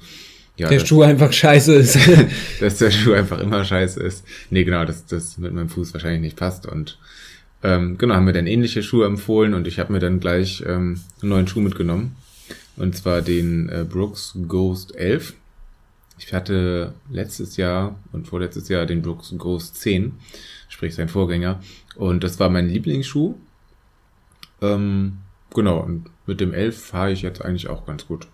ja, 0.57 0.67
der 0.67 0.85
Schuh 0.85 1.03
einfach 1.03 1.31
scheiße 1.31 1.73
ist. 1.73 1.97
dass 2.59 2.79
der 2.79 2.91
Schuh 2.91 3.13
einfach 3.13 3.39
immer 3.39 3.63
scheiße 3.63 4.01
ist. 4.01 4.25
Nee, 4.49 4.65
genau, 4.65 4.83
dass 4.83 5.05
das 5.05 5.37
mit 5.37 5.53
meinem 5.53 5.69
Fuß 5.69 5.93
wahrscheinlich 5.93 6.21
nicht 6.21 6.37
passt. 6.37 6.65
Und 6.65 6.99
ähm, 7.63 7.97
genau, 7.97 8.15
haben 8.15 8.25
mir 8.25 8.33
dann 8.33 8.47
ähnliche 8.47 8.83
Schuhe 8.83 9.05
empfohlen 9.05 9.53
und 9.53 9.67
ich 9.67 9.79
habe 9.79 9.91
mir 9.91 9.99
dann 9.99 10.19
gleich 10.19 10.63
ähm, 10.65 10.99
einen 11.21 11.29
neuen 11.29 11.47
Schuh 11.47 11.61
mitgenommen. 11.61 12.15
Und 12.77 12.95
zwar 12.95 13.21
den 13.21 13.67
äh, 13.69 13.83
Brooks 13.83 14.37
Ghost 14.47 14.95
11. 14.95 15.33
Ich 16.17 16.33
hatte 16.33 16.93
letztes 17.09 17.57
Jahr 17.57 17.99
und 18.13 18.27
vorletztes 18.27 18.69
Jahr 18.69 18.85
den 18.85 19.01
Brooks 19.01 19.33
Ghost 19.37 19.75
10, 19.75 20.13
sprich 20.69 20.95
sein 20.95 21.09
Vorgänger. 21.09 21.61
Und 21.95 22.23
das 22.23 22.39
war 22.39 22.49
mein 22.49 22.69
Lieblingsschuh. 22.69 23.35
Ähm, 24.61 25.17
genau, 25.53 25.79
und 25.79 26.09
mit 26.25 26.39
dem 26.39 26.53
11 26.53 26.81
fahre 26.81 27.11
ich 27.11 27.21
jetzt 27.21 27.43
eigentlich 27.43 27.67
auch 27.67 27.85
ganz 27.85 28.07
gut. 28.07 28.27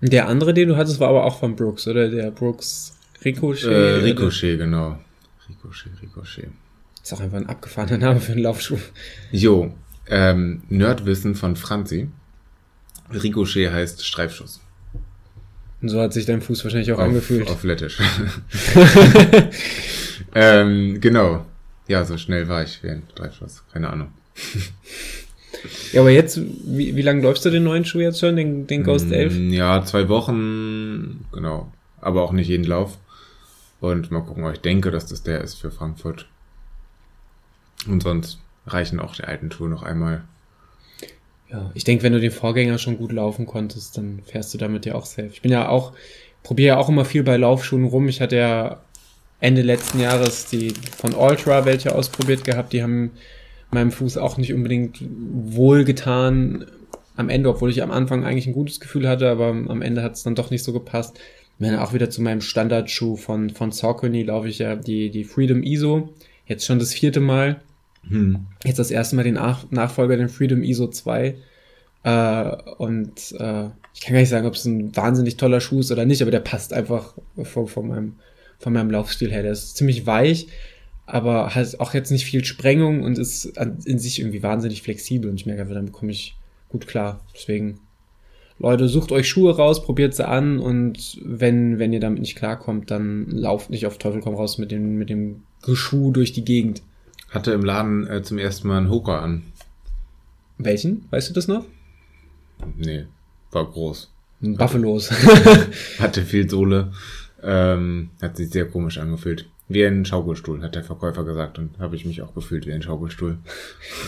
Der 0.00 0.28
andere, 0.28 0.54
den 0.54 0.68
du 0.68 0.76
hattest, 0.76 1.00
war 1.00 1.08
aber 1.08 1.24
auch 1.24 1.38
von 1.38 1.56
Brooks, 1.56 1.86
oder? 1.86 2.08
Der 2.08 2.30
Brooks 2.30 2.96
Ricochet? 3.24 3.64
Äh, 3.64 4.00
Ricochet, 4.02 4.58
genau. 4.58 4.98
Ricochet, 5.48 5.92
Ricochet. 6.02 6.50
Ist 7.08 7.14
auch 7.14 7.20
einfach 7.20 7.38
ein 7.38 7.48
abgefahrener 7.48 7.96
Name 7.96 8.20
für 8.20 8.32
einen 8.32 8.42
Laufschuh. 8.42 8.76
Jo, 9.32 9.72
ähm, 10.10 10.60
Nerdwissen 10.68 11.34
von 11.34 11.56
Franzi. 11.56 12.10
Ricochet 13.10 13.72
heißt 13.72 14.04
Streifschuss. 14.04 14.60
Und 15.80 15.88
so 15.88 16.02
hat 16.02 16.12
sich 16.12 16.26
dein 16.26 16.42
Fuß 16.42 16.62
wahrscheinlich 16.64 16.92
auch 16.92 16.98
auf, 16.98 17.04
angefühlt. 17.04 17.48
Auf 17.48 17.64
Lettisch. 17.64 17.96
ähm, 20.34 21.00
genau. 21.00 21.46
Ja, 21.86 22.04
so 22.04 22.18
schnell 22.18 22.46
war 22.46 22.62
ich 22.62 22.82
wie 22.82 22.90
ein 22.90 23.04
Streifschuss. 23.12 23.64
Keine 23.72 23.88
Ahnung. 23.88 24.08
Ja, 25.92 26.02
aber 26.02 26.10
jetzt, 26.10 26.38
wie, 26.38 26.94
wie 26.94 27.02
lange 27.02 27.22
läufst 27.22 27.44
du 27.44 27.50
den 27.50 27.64
neuen 27.64 27.84
Schuh 27.84 27.98
jetzt 27.98 28.20
schon, 28.20 28.36
den, 28.36 28.68
den 28.68 28.84
Ghost 28.84 29.10
11? 29.10 29.34
Mm, 29.34 29.52
ja, 29.52 29.82
zwei 29.82 30.08
Wochen, 30.08 31.24
genau. 31.32 31.72
Aber 32.00 32.22
auch 32.22 32.30
nicht 32.30 32.46
jeden 32.46 32.64
Lauf. 32.64 32.96
Und 33.80 34.12
mal 34.12 34.20
gucken, 34.20 34.48
ich 34.52 34.60
denke, 34.60 34.92
dass 34.92 35.06
das 35.06 35.24
der 35.24 35.40
ist 35.40 35.54
für 35.54 35.72
Frankfurt. 35.72 36.28
Und 37.86 38.02
sonst 38.02 38.38
reichen 38.66 39.00
auch 39.00 39.14
die 39.14 39.24
alten 39.24 39.50
Schuhe 39.50 39.68
noch 39.68 39.82
einmal. 39.82 40.24
Ja, 41.50 41.70
ich 41.74 41.84
denke, 41.84 42.02
wenn 42.02 42.12
du 42.12 42.20
den 42.20 42.30
Vorgänger 42.30 42.78
schon 42.78 42.98
gut 42.98 43.12
laufen 43.12 43.46
konntest, 43.46 43.96
dann 43.96 44.20
fährst 44.24 44.52
du 44.52 44.58
damit 44.58 44.84
ja 44.84 44.94
auch 44.94 45.06
safe. 45.06 45.30
Ich 45.32 45.40
bin 45.40 45.52
ja 45.52 45.68
auch, 45.68 45.92
probiere 46.42 46.76
ja 46.76 46.78
auch 46.78 46.88
immer 46.88 47.04
viel 47.04 47.22
bei 47.22 47.36
Laufschuhen 47.36 47.84
rum. 47.84 48.08
Ich 48.08 48.20
hatte 48.20 48.36
ja 48.36 48.82
Ende 49.40 49.62
letzten 49.62 50.00
Jahres 50.00 50.46
die 50.46 50.74
von 50.96 51.14
Ultra 51.14 51.64
welche 51.64 51.94
ausprobiert 51.94 52.44
gehabt. 52.44 52.72
Die 52.72 52.82
haben 52.82 53.12
meinem 53.70 53.92
Fuß 53.92 54.16
auch 54.18 54.36
nicht 54.36 54.52
unbedingt 54.52 55.00
wohlgetan 55.00 56.66
am 57.16 57.28
Ende, 57.28 57.48
obwohl 57.48 57.70
ich 57.70 57.82
am 57.82 57.90
Anfang 57.90 58.24
eigentlich 58.24 58.46
ein 58.46 58.52
gutes 58.52 58.80
Gefühl 58.80 59.08
hatte, 59.08 59.28
aber 59.30 59.48
am 59.48 59.82
Ende 59.82 60.02
hat 60.02 60.14
es 60.14 60.22
dann 60.22 60.34
doch 60.34 60.50
nicht 60.50 60.64
so 60.64 60.72
gepasst. 60.72 61.18
Meine, 61.58 61.82
auch 61.82 61.92
wieder 61.92 62.08
zu 62.10 62.22
meinem 62.22 62.40
Standardschuh 62.40 63.16
von, 63.16 63.50
von 63.50 63.72
Saucony 63.72 64.22
laufe 64.22 64.48
ich 64.48 64.58
ja 64.58 64.76
die, 64.76 65.10
die 65.10 65.24
Freedom 65.24 65.62
ISO. 65.62 66.10
Jetzt 66.46 66.64
schon 66.64 66.78
das 66.78 66.94
vierte 66.94 67.20
Mal. 67.20 67.60
Hm. 68.08 68.46
Jetzt 68.64 68.78
das 68.78 68.90
erste 68.90 69.16
Mal 69.16 69.24
den 69.24 69.34
Nach 69.34 69.70
Nachfolger, 69.70 70.16
den 70.16 70.28
Freedom 70.28 70.62
ISO 70.62 70.88
2. 70.88 71.36
Äh, 72.04 72.56
und 72.78 73.32
äh, 73.38 73.64
ich 73.94 74.00
kann 74.00 74.14
gar 74.14 74.20
nicht 74.20 74.28
sagen, 74.28 74.46
ob 74.46 74.54
es 74.54 74.64
ein 74.64 74.94
wahnsinnig 74.96 75.36
toller 75.36 75.60
Schuh 75.60 75.80
ist 75.80 75.90
oder 75.90 76.06
nicht, 76.06 76.22
aber 76.22 76.30
der 76.30 76.40
passt 76.40 76.72
einfach 76.72 77.14
von, 77.42 77.66
von, 77.66 77.88
meinem, 77.88 78.14
von 78.58 78.72
meinem 78.72 78.90
Laufstil 78.90 79.30
her. 79.30 79.42
Der 79.42 79.52
ist 79.52 79.76
ziemlich 79.76 80.06
weich, 80.06 80.46
aber 81.06 81.54
hat 81.54 81.80
auch 81.80 81.94
jetzt 81.94 82.10
nicht 82.10 82.24
viel 82.24 82.44
Sprengung 82.44 83.02
und 83.02 83.18
ist 83.18 83.46
in 83.84 83.98
sich 83.98 84.20
irgendwie 84.20 84.42
wahnsinnig 84.42 84.82
flexibel. 84.82 85.30
Und 85.30 85.36
ich 85.40 85.46
merke, 85.46 85.64
damit 85.72 85.92
komme 85.92 86.12
ich 86.12 86.36
gut 86.68 86.86
klar. 86.86 87.24
Deswegen, 87.34 87.80
Leute, 88.58 88.88
sucht 88.88 89.12
euch 89.12 89.28
Schuhe 89.28 89.56
raus, 89.56 89.82
probiert 89.82 90.14
sie 90.14 90.26
an 90.26 90.58
und 90.58 91.18
wenn, 91.22 91.78
wenn 91.78 91.92
ihr 91.92 92.00
damit 92.00 92.20
nicht 92.20 92.36
klarkommt, 92.36 92.90
dann 92.90 93.26
lauft 93.30 93.70
nicht 93.70 93.86
auf 93.86 93.98
Teufel 93.98 94.20
komm 94.20 94.34
raus 94.34 94.58
mit 94.58 94.70
dem, 94.70 94.96
mit 94.96 95.10
dem 95.10 95.42
Schuh 95.72 96.10
durch 96.10 96.32
die 96.32 96.44
Gegend. 96.44 96.82
Hatte 97.30 97.52
im 97.52 97.64
Laden 97.64 98.06
äh, 98.06 98.22
zum 98.22 98.38
ersten 98.38 98.68
Mal 98.68 98.78
einen 98.78 98.90
Hoka 98.90 99.20
an. 99.20 99.44
Welchen? 100.56 101.06
Weißt 101.10 101.30
du 101.30 101.34
das 101.34 101.46
noch? 101.46 101.64
Nee, 102.76 103.04
war 103.52 103.70
groß. 103.70 104.10
Ein 104.42 104.56
Buffalos. 104.56 105.10
Hatte 105.98 106.22
viel 106.22 106.48
Sohle. 106.48 106.92
Ähm, 107.42 108.10
hat 108.20 108.36
sich 108.36 108.50
sehr 108.50 108.66
komisch 108.66 108.98
angefühlt. 108.98 109.48
Wie 109.68 109.84
ein 109.84 110.04
Schaukelstuhl, 110.04 110.62
hat 110.62 110.74
der 110.74 110.82
Verkäufer 110.82 111.24
gesagt 111.24 111.58
und 111.58 111.78
habe 111.78 111.94
ich 111.94 112.06
mich 112.06 112.22
auch 112.22 112.34
gefühlt 112.34 112.66
wie 112.66 112.72
ein 112.72 112.82
Schaukelstuhl. 112.82 113.38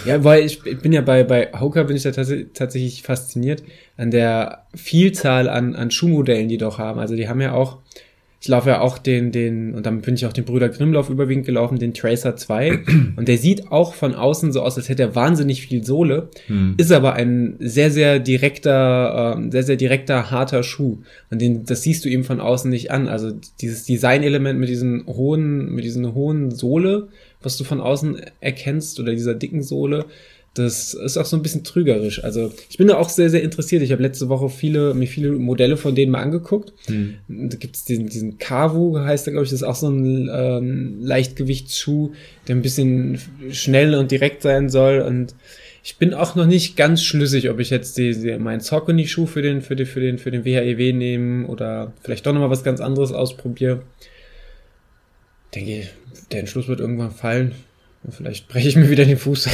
Ja, 0.06 0.24
weil 0.24 0.44
ich, 0.44 0.64
ich 0.64 0.80
bin 0.80 0.92
ja 0.92 1.02
bei, 1.02 1.22
bei 1.22 1.50
Hoka 1.61 1.83
bin 1.83 1.96
ich 1.96 2.02
da 2.02 2.12
tats 2.12 2.33
tatsächlich 2.54 3.02
fasziniert 3.02 3.62
an 3.96 4.11
der 4.11 4.66
Vielzahl 4.74 5.48
an, 5.48 5.76
an 5.76 5.90
Schuhmodellen, 5.90 6.48
die 6.48 6.56
doch 6.56 6.78
haben. 6.78 6.98
Also 6.98 7.14
die 7.14 7.28
haben 7.28 7.42
ja 7.42 7.52
auch 7.52 7.78
ich 8.42 8.48
laufe 8.48 8.70
ja 8.70 8.81
auch 8.81 8.96
den, 8.96 9.33
den, 9.33 9.74
und 9.74 9.85
dann 9.85 10.00
bin 10.00 10.14
ich 10.14 10.24
auch 10.24 10.33
den 10.33 10.46
Brüder 10.46 10.70
Grimmlauf 10.70 11.11
überwiegend 11.11 11.44
gelaufen, 11.44 11.79
den 11.79 11.92
Tracer 11.92 12.37
2. 12.37 12.85
Und 13.16 13.29
der 13.29 13.37
sieht 13.37 13.70
auch 13.70 13.92
von 13.92 14.14
außen 14.14 14.50
so 14.50 14.62
aus, 14.62 14.79
als 14.79 14.88
hätte 14.88 15.03
er 15.03 15.14
wahnsinnig 15.14 15.61
viel 15.61 15.85
Sohle, 15.85 16.31
hm. 16.46 16.74
ist 16.79 16.90
aber 16.90 17.12
ein 17.12 17.57
sehr, 17.59 17.90
sehr 17.90 18.18
direkter, 18.18 19.37
äh, 19.38 19.50
sehr, 19.50 19.62
sehr 19.64 19.76
direkter, 19.76 20.31
harter 20.31 20.62
Schuh. 20.62 20.98
Und 21.31 21.42
den, 21.42 21.64
das 21.64 21.83
siehst 21.83 22.03
du 22.07 22.09
eben 22.09 22.24
von 22.24 22.40
außen 22.40 22.70
nicht 22.70 22.90
an. 22.90 23.09
Also 23.09 23.33
dieses 23.61 23.85
Designelement 23.85 24.59
mit 24.59 24.70
diesen 24.70 25.05
hohen, 25.07 25.74
mit 25.74 25.85
diesen 25.85 26.14
hohen 26.14 26.50
Sohle, 26.50 27.09
was 27.42 27.59
du 27.59 27.64
von 27.64 27.81
außen 27.81 28.22
erkennst, 28.40 28.98
oder 29.00 29.12
dieser 29.12 29.35
dicken 29.35 29.62
Sohle, 29.62 30.07
das 30.62 30.94
ist 30.94 31.16
auch 31.16 31.27
so 31.27 31.37
ein 31.37 31.42
bisschen 31.42 31.64
trügerisch. 31.64 32.23
Also 32.23 32.53
ich 32.68 32.79
bin 32.79 32.88
da 32.88 32.96
auch 32.96 33.09
sehr, 33.09 33.31
sehr 33.31 33.42
interessiert. 33.42 33.83
Ich 33.83 33.92
habe 33.92 34.03
letzte 34.03 34.29
Woche 34.29 34.49
viele, 34.49 34.94
mir 34.94 35.07
viele 35.07 35.33
Modelle 35.33 35.77
von 35.77 35.94
denen 35.94 36.12
mal 36.12 36.23
angeguckt. 36.23 36.73
Hm. 36.87 37.16
Da 37.29 37.57
gibt 37.57 37.77
es 37.77 37.85
diesen, 37.85 38.09
diesen 38.09 38.38
Kavu, 38.38 38.99
heißt 38.99 39.27
der, 39.27 39.33
glaube 39.33 39.44
ich, 39.44 39.51
das 39.51 39.62
ist 39.62 39.66
auch 39.66 39.75
so 39.75 39.88
ein 39.88 40.31
ähm, 40.33 40.99
Leichtgewichtsschuh, 41.01 42.12
der 42.49 42.57
ein 42.57 42.62
bisschen 42.62 43.18
schnell 43.51 43.94
und 43.94 44.11
direkt 44.11 44.42
sein 44.42 44.68
soll. 44.68 45.01
Und 45.01 45.35
ich 45.83 45.96
bin 45.96 46.14
auch 46.14 46.35
noch 46.35 46.46
nicht 46.46 46.77
ganz 46.77 47.03
schlüssig, 47.03 47.49
ob 47.51 47.59
ich 47.59 47.70
jetzt 47.70 47.96
die, 47.96 48.12
die, 48.12 48.38
meinen 48.38 48.61
Saucony-Schuh 48.61 49.27
für 49.27 49.42
den, 49.42 49.62
für 49.62 49.77
den, 49.77 49.87
für 49.87 50.01
den, 50.01 50.18
für 50.18 50.31
den 50.31 50.44
WHEW 50.44 50.92
nehme 50.92 51.46
oder 51.46 51.92
vielleicht 52.03 52.27
doch 52.27 52.33
nochmal 52.33 52.51
was 52.51 52.64
ganz 52.64 52.81
anderes 52.81 53.12
ausprobiere. 53.12 53.83
Denke, 55.55 55.88
der 56.31 56.40
Entschluss 56.40 56.68
wird 56.68 56.81
irgendwann 56.81 57.11
fallen. 57.11 57.55
Vielleicht 58.08 58.48
breche 58.48 58.68
ich 58.68 58.76
mir 58.76 58.88
wieder 58.88 59.04
den 59.04 59.18
Fuß. 59.18 59.48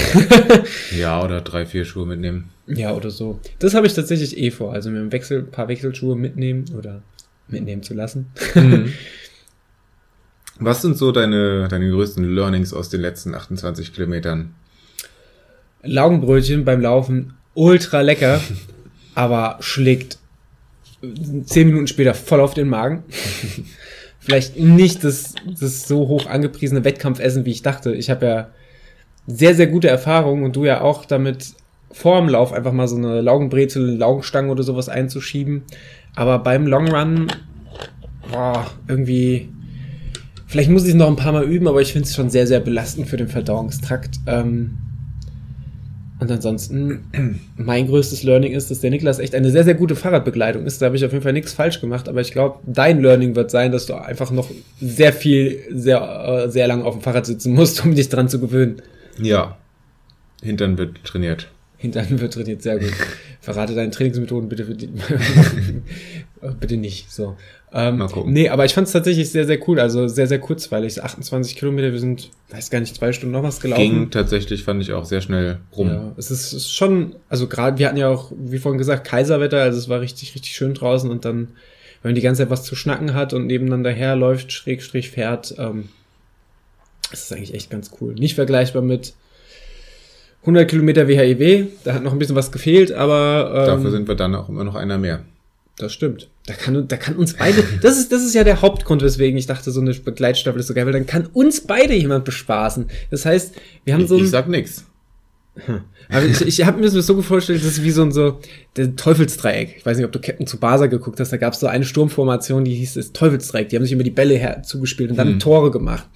ja, 0.96 1.22
oder 1.22 1.40
drei, 1.40 1.66
vier 1.66 1.85
Schuhe 1.85 2.06
mitnehmen. 2.06 2.50
Ja, 2.68 2.94
oder 2.94 3.11
so. 3.11 3.40
Das 3.59 3.74
habe 3.74 3.87
ich 3.87 3.94
tatsächlich 3.94 4.38
eh 4.38 4.50
vor. 4.52 4.72
Also 4.72 4.90
mir 4.90 5.00
ein 5.00 5.11
Wechsel, 5.11 5.42
paar 5.42 5.66
Wechselschuhe 5.66 6.14
mitnehmen 6.14 6.64
oder 6.76 7.02
mitnehmen 7.48 7.82
zu 7.82 7.94
lassen. 7.94 8.26
Mhm. 8.54 8.92
Was 10.59 10.80
sind 10.80 10.96
so 10.96 11.12
deine, 11.12 11.68
deine 11.68 11.90
größten 11.90 12.24
Learnings 12.24 12.72
aus 12.72 12.88
den 12.88 13.00
letzten 13.00 13.35
28 13.35 13.92
Kilometern? 13.92 14.54
Laugenbrötchen 15.82 16.64
beim 16.64 16.80
Laufen 16.80 17.35
ultra 17.54 18.00
lecker, 18.00 18.40
aber 19.14 19.59
schlägt 19.61 20.18
zehn 21.44 21.68
Minuten 21.68 21.87
später 21.87 22.14
voll 22.14 22.40
auf 22.40 22.54
den 22.54 22.68
Magen 22.68 23.04
vielleicht 24.27 24.59
nicht 24.59 25.05
das, 25.05 25.37
das 25.61 25.87
so 25.87 26.09
hoch 26.09 26.27
angepriesene 26.27 26.83
Wettkampfessen, 26.83 27.45
wie 27.47 27.53
ich 27.53 27.62
dachte. 27.62 27.95
Ich 27.95 28.11
habe 28.11 28.27
ja 28.27 28.49
sehr, 29.29 29.55
sehr 29.55 29.69
gute 29.69 29.87
Erfahrungen 29.87 30.43
und 30.43 30.57
du 30.57 30.65
ja 30.65 30.81
auch 30.81 31.05
damit 31.05 31.55
vor 31.93 32.21
dem 32.21 32.29
Lauf 32.29 32.53
einfach 32.53 32.73
mal 32.73 32.89
so 32.89 32.97
eine 32.97 33.21
Laugenbrezel, 33.21 33.97
Laugenstange 33.97 34.51
oder 34.51 34.65
sowas 34.65 34.89
einzuschieben. 34.89 35.62
Aber 36.17 36.41
beim 36.41 36.67
Long 36.67 36.89
Run, 36.89 37.29
boah, 38.33 38.67
irgendwie, 38.89 39.49
vielleicht 40.49 40.71
muss 40.71 40.83
ich 40.83 40.91
es 40.91 40.95
noch 40.97 41.07
ein 41.07 41.15
paar 41.15 41.33
Mal 41.33 41.45
üben, 41.45 41.69
aber 41.69 41.81
ich 41.81 41.93
finde 41.93 42.09
es 42.09 42.15
schon 42.17 42.29
sehr, 42.29 42.49
sehr 42.49 42.59
belastend 42.59 43.07
für 43.07 43.17
den 43.17 43.29
Verdauungstrakt. 43.29 44.17
Ähm, 44.27 44.79
Und 46.18 46.31
ansonsten, 46.31 47.40
mein 47.57 47.87
größtes 47.87 48.22
Learning 48.22 48.52
ist, 48.52 48.70
dass 48.70 48.81
der 48.81 48.90
Niklas 48.90 49.18
echt 49.18 49.35
eine 49.35 49.50
sehr, 49.50 49.64
sehr 49.64 49.74
gute 49.74 49.96
Fahrradbegleitung 49.96 50.64
ist. 50.64 50.81
Da 50.81 50.87
habe 50.87 50.96
ich 50.96 51.05
auf 51.05 51.12
jeden 51.12 51.22
Fall 51.22 51.35
nichts 51.35 51.52
falsch 51.52 51.81
gemacht, 51.81 52.09
aber 52.09 52.20
ich 52.20 52.33
glaube, 52.33 52.61
dein 52.66 53.00
Learning 53.00 53.37
wird 53.37 53.50
sein, 53.50 53.72
dass 53.72 53.87
du 53.87 53.94
einfach 53.94 54.31
noch 54.31 54.50
sehr 54.81 55.12
viel, 55.12 55.61
sehr, 55.70 56.00
äh, 56.00 56.50
sehr 56.50 56.66
lange 56.68 56.85
auf 56.85 56.94
dem 56.94 57.02
Fahrrad 57.02 57.26
sitzen 57.26 57.52
musst, 57.52 57.81
um 57.85 57.94
dich 57.94 58.09
dran 58.09 58.29
zu 58.29 58.40
gewöhnen. 58.40 58.83
Ja. 59.18 59.57
Hintern 60.42 60.79
wird 60.79 61.02
trainiert. 61.05 61.48
Hintern 61.79 62.18
wird 62.18 62.33
trainiert, 62.33 62.62
sehr 62.62 62.79
gut. 62.79 62.92
Verrate 63.40 63.74
deine 63.74 63.90
Trainingsmethoden 63.90 64.48
bitte 64.48 64.64
für 64.64 64.74
die, 64.74 64.88
bitte 66.61 66.76
nicht, 66.76 67.12
so. 67.12 67.37
Ähm, 67.79 67.99
Mal 67.99 68.09
gucken. 68.09 68.33
Nee, 68.33 68.49
aber 68.49 68.65
ich 68.65 68.73
fand 68.73 68.87
es 68.87 68.95
tatsächlich 68.95 69.31
sehr, 69.31 69.45
sehr 69.45 69.59
cool, 69.69 69.79
also 69.79 70.09
sehr, 70.09 70.27
sehr 70.27 70.39
kurzweilig. 70.39 71.03
28 71.03 71.57
Kilometer, 71.57 71.93
wir 71.93 72.01
sind, 72.01 72.31
weiß 72.49 72.71
gar 72.71 72.81
nicht, 72.81 72.97
zwei 72.97 73.12
Stunden 73.12 73.35
noch 73.35 73.43
was 73.43 73.61
gelaufen. 73.61 73.83
Ging 73.83 74.11
tatsächlich, 74.11 74.65
fand 74.65 74.81
ich 74.81 74.95
auch 74.95 75.05
sehr 75.05 75.21
schnell 75.21 75.59
rum. 75.77 75.89
Ja, 75.89 76.12
es 76.17 76.31
ist, 76.31 76.55
ist 76.55 76.73
schon, 76.73 77.17
also 77.29 77.49
gerade, 77.49 77.77
wir 77.77 77.87
hatten 77.87 77.99
ja 77.99 78.09
auch, 78.09 78.33
wie 78.35 78.57
vorhin 78.57 78.79
gesagt, 78.79 79.07
Kaiserwetter, 79.07 79.61
also 79.61 79.79
es 79.79 79.91
war 79.91 80.01
richtig, 80.01 80.35
richtig 80.35 80.57
schön 80.57 80.73
draußen 80.73 81.11
und 81.11 81.27
dann, 81.27 81.49
wenn 82.01 82.12
man 82.12 82.15
die 82.15 82.23
ganze 82.23 82.45
Zeit 82.45 82.51
was 82.51 82.65
zu 82.65 82.75
schnacken 82.77 83.12
hat 83.12 83.35
und 83.35 83.47
nebeneinander 83.47 83.91
herläuft, 83.91 84.53
Schrägstrich 84.53 85.11
fährt, 85.11 85.55
ähm, 85.59 85.91
das 87.11 87.25
ist 87.25 87.33
eigentlich 87.35 87.53
echt 87.53 87.69
ganz 87.69 87.91
cool. 88.01 88.15
Nicht 88.15 88.37
vergleichbar 88.37 88.81
mit 88.81 89.12
100 90.41 90.67
Kilometer 90.67 91.09
WHIW, 91.09 91.67
da 91.85 91.93
hat 91.93 92.03
noch 92.03 92.12
ein 92.12 92.19
bisschen 92.19 92.37
was 92.37 92.53
gefehlt, 92.53 92.91
aber 92.91 93.51
ähm, 93.55 93.67
Dafür 93.67 93.91
sind 93.91 94.09
wir 94.09 94.15
dann 94.15 94.35
auch 94.35 94.49
immer 94.49 94.65
noch 94.65 94.77
einer 94.77 94.97
mehr. 94.97 95.25
Das 95.79 95.93
stimmt. 95.93 96.29
Da 96.47 96.55
kann, 96.55 96.89
da 96.89 96.97
kann 96.97 97.17
uns 97.17 97.35
beide, 97.35 97.62
das 97.83 97.99
ist, 97.99 98.12
das 98.12 98.23
ist 98.25 98.35
ja 98.35 98.45
der 98.45 98.62
Hauptgrund, 98.62 99.03
weswegen 99.03 99.39
ich 99.39 99.47
dachte, 99.47 99.71
so 99.71 99.81
eine 99.81 99.93
Begleitstaffel 99.95 100.61
ist 100.61 100.67
so 100.69 100.75
geil, 100.75 100.87
weil 100.87 100.93
dann 100.93 101.07
kann 101.07 101.27
uns 101.27 101.61
beide 101.61 101.95
jemand 101.95 102.25
bespaßen. 102.25 102.87
Das 103.11 103.27
heißt, 103.27 103.55
wir 103.85 103.95
haben 103.95 104.03
Ich, 104.03 104.09
so 104.09 104.17
ein, 104.17 104.25
ich 104.25 104.31
sag 104.31 104.49
nix. 104.49 104.85
aber 106.11 106.25
ich, 106.27 106.43
ich 106.43 106.65
habe 106.67 106.79
mir 106.79 106.85
das 106.91 106.93
so 107.07 107.23
vorgestellt, 107.23 107.61
das 107.62 107.73
ist 107.73 107.83
wie 107.83 107.91
so 107.91 108.03
ein 108.03 108.12
so 108.12 108.41
der 108.77 108.95
Teufelsdreieck. 108.95 109.77
Ich 109.79 109.87
weiß 109.87 109.97
nicht, 109.97 110.05
ob 110.07 110.12
du 110.12 110.21
Captain 110.21 110.47
Tsubasa 110.47 110.87
geguckt 110.87 111.19
hast. 111.19 111.33
Da 111.33 111.39
gab 111.39 111.55
es 111.55 111.61
so 111.61 111.67
eine 111.67 111.85
Sturmformation, 111.87 112.65
die 112.65 112.75
hieß 112.75 112.95
das 112.95 113.12
Teufelsdreieck. 113.12 113.71
Die 113.71 113.77
haben 113.77 113.83
sich 113.85 113.93
immer 113.93 114.03
die 114.03 114.11
Bälle 114.11 114.35
her 114.35 114.62
zugespielt 114.62 115.11
und 115.11 115.17
dann 115.17 115.29
Hm. 115.29 115.39
Tore 115.39 115.71
gemacht. 115.71 116.07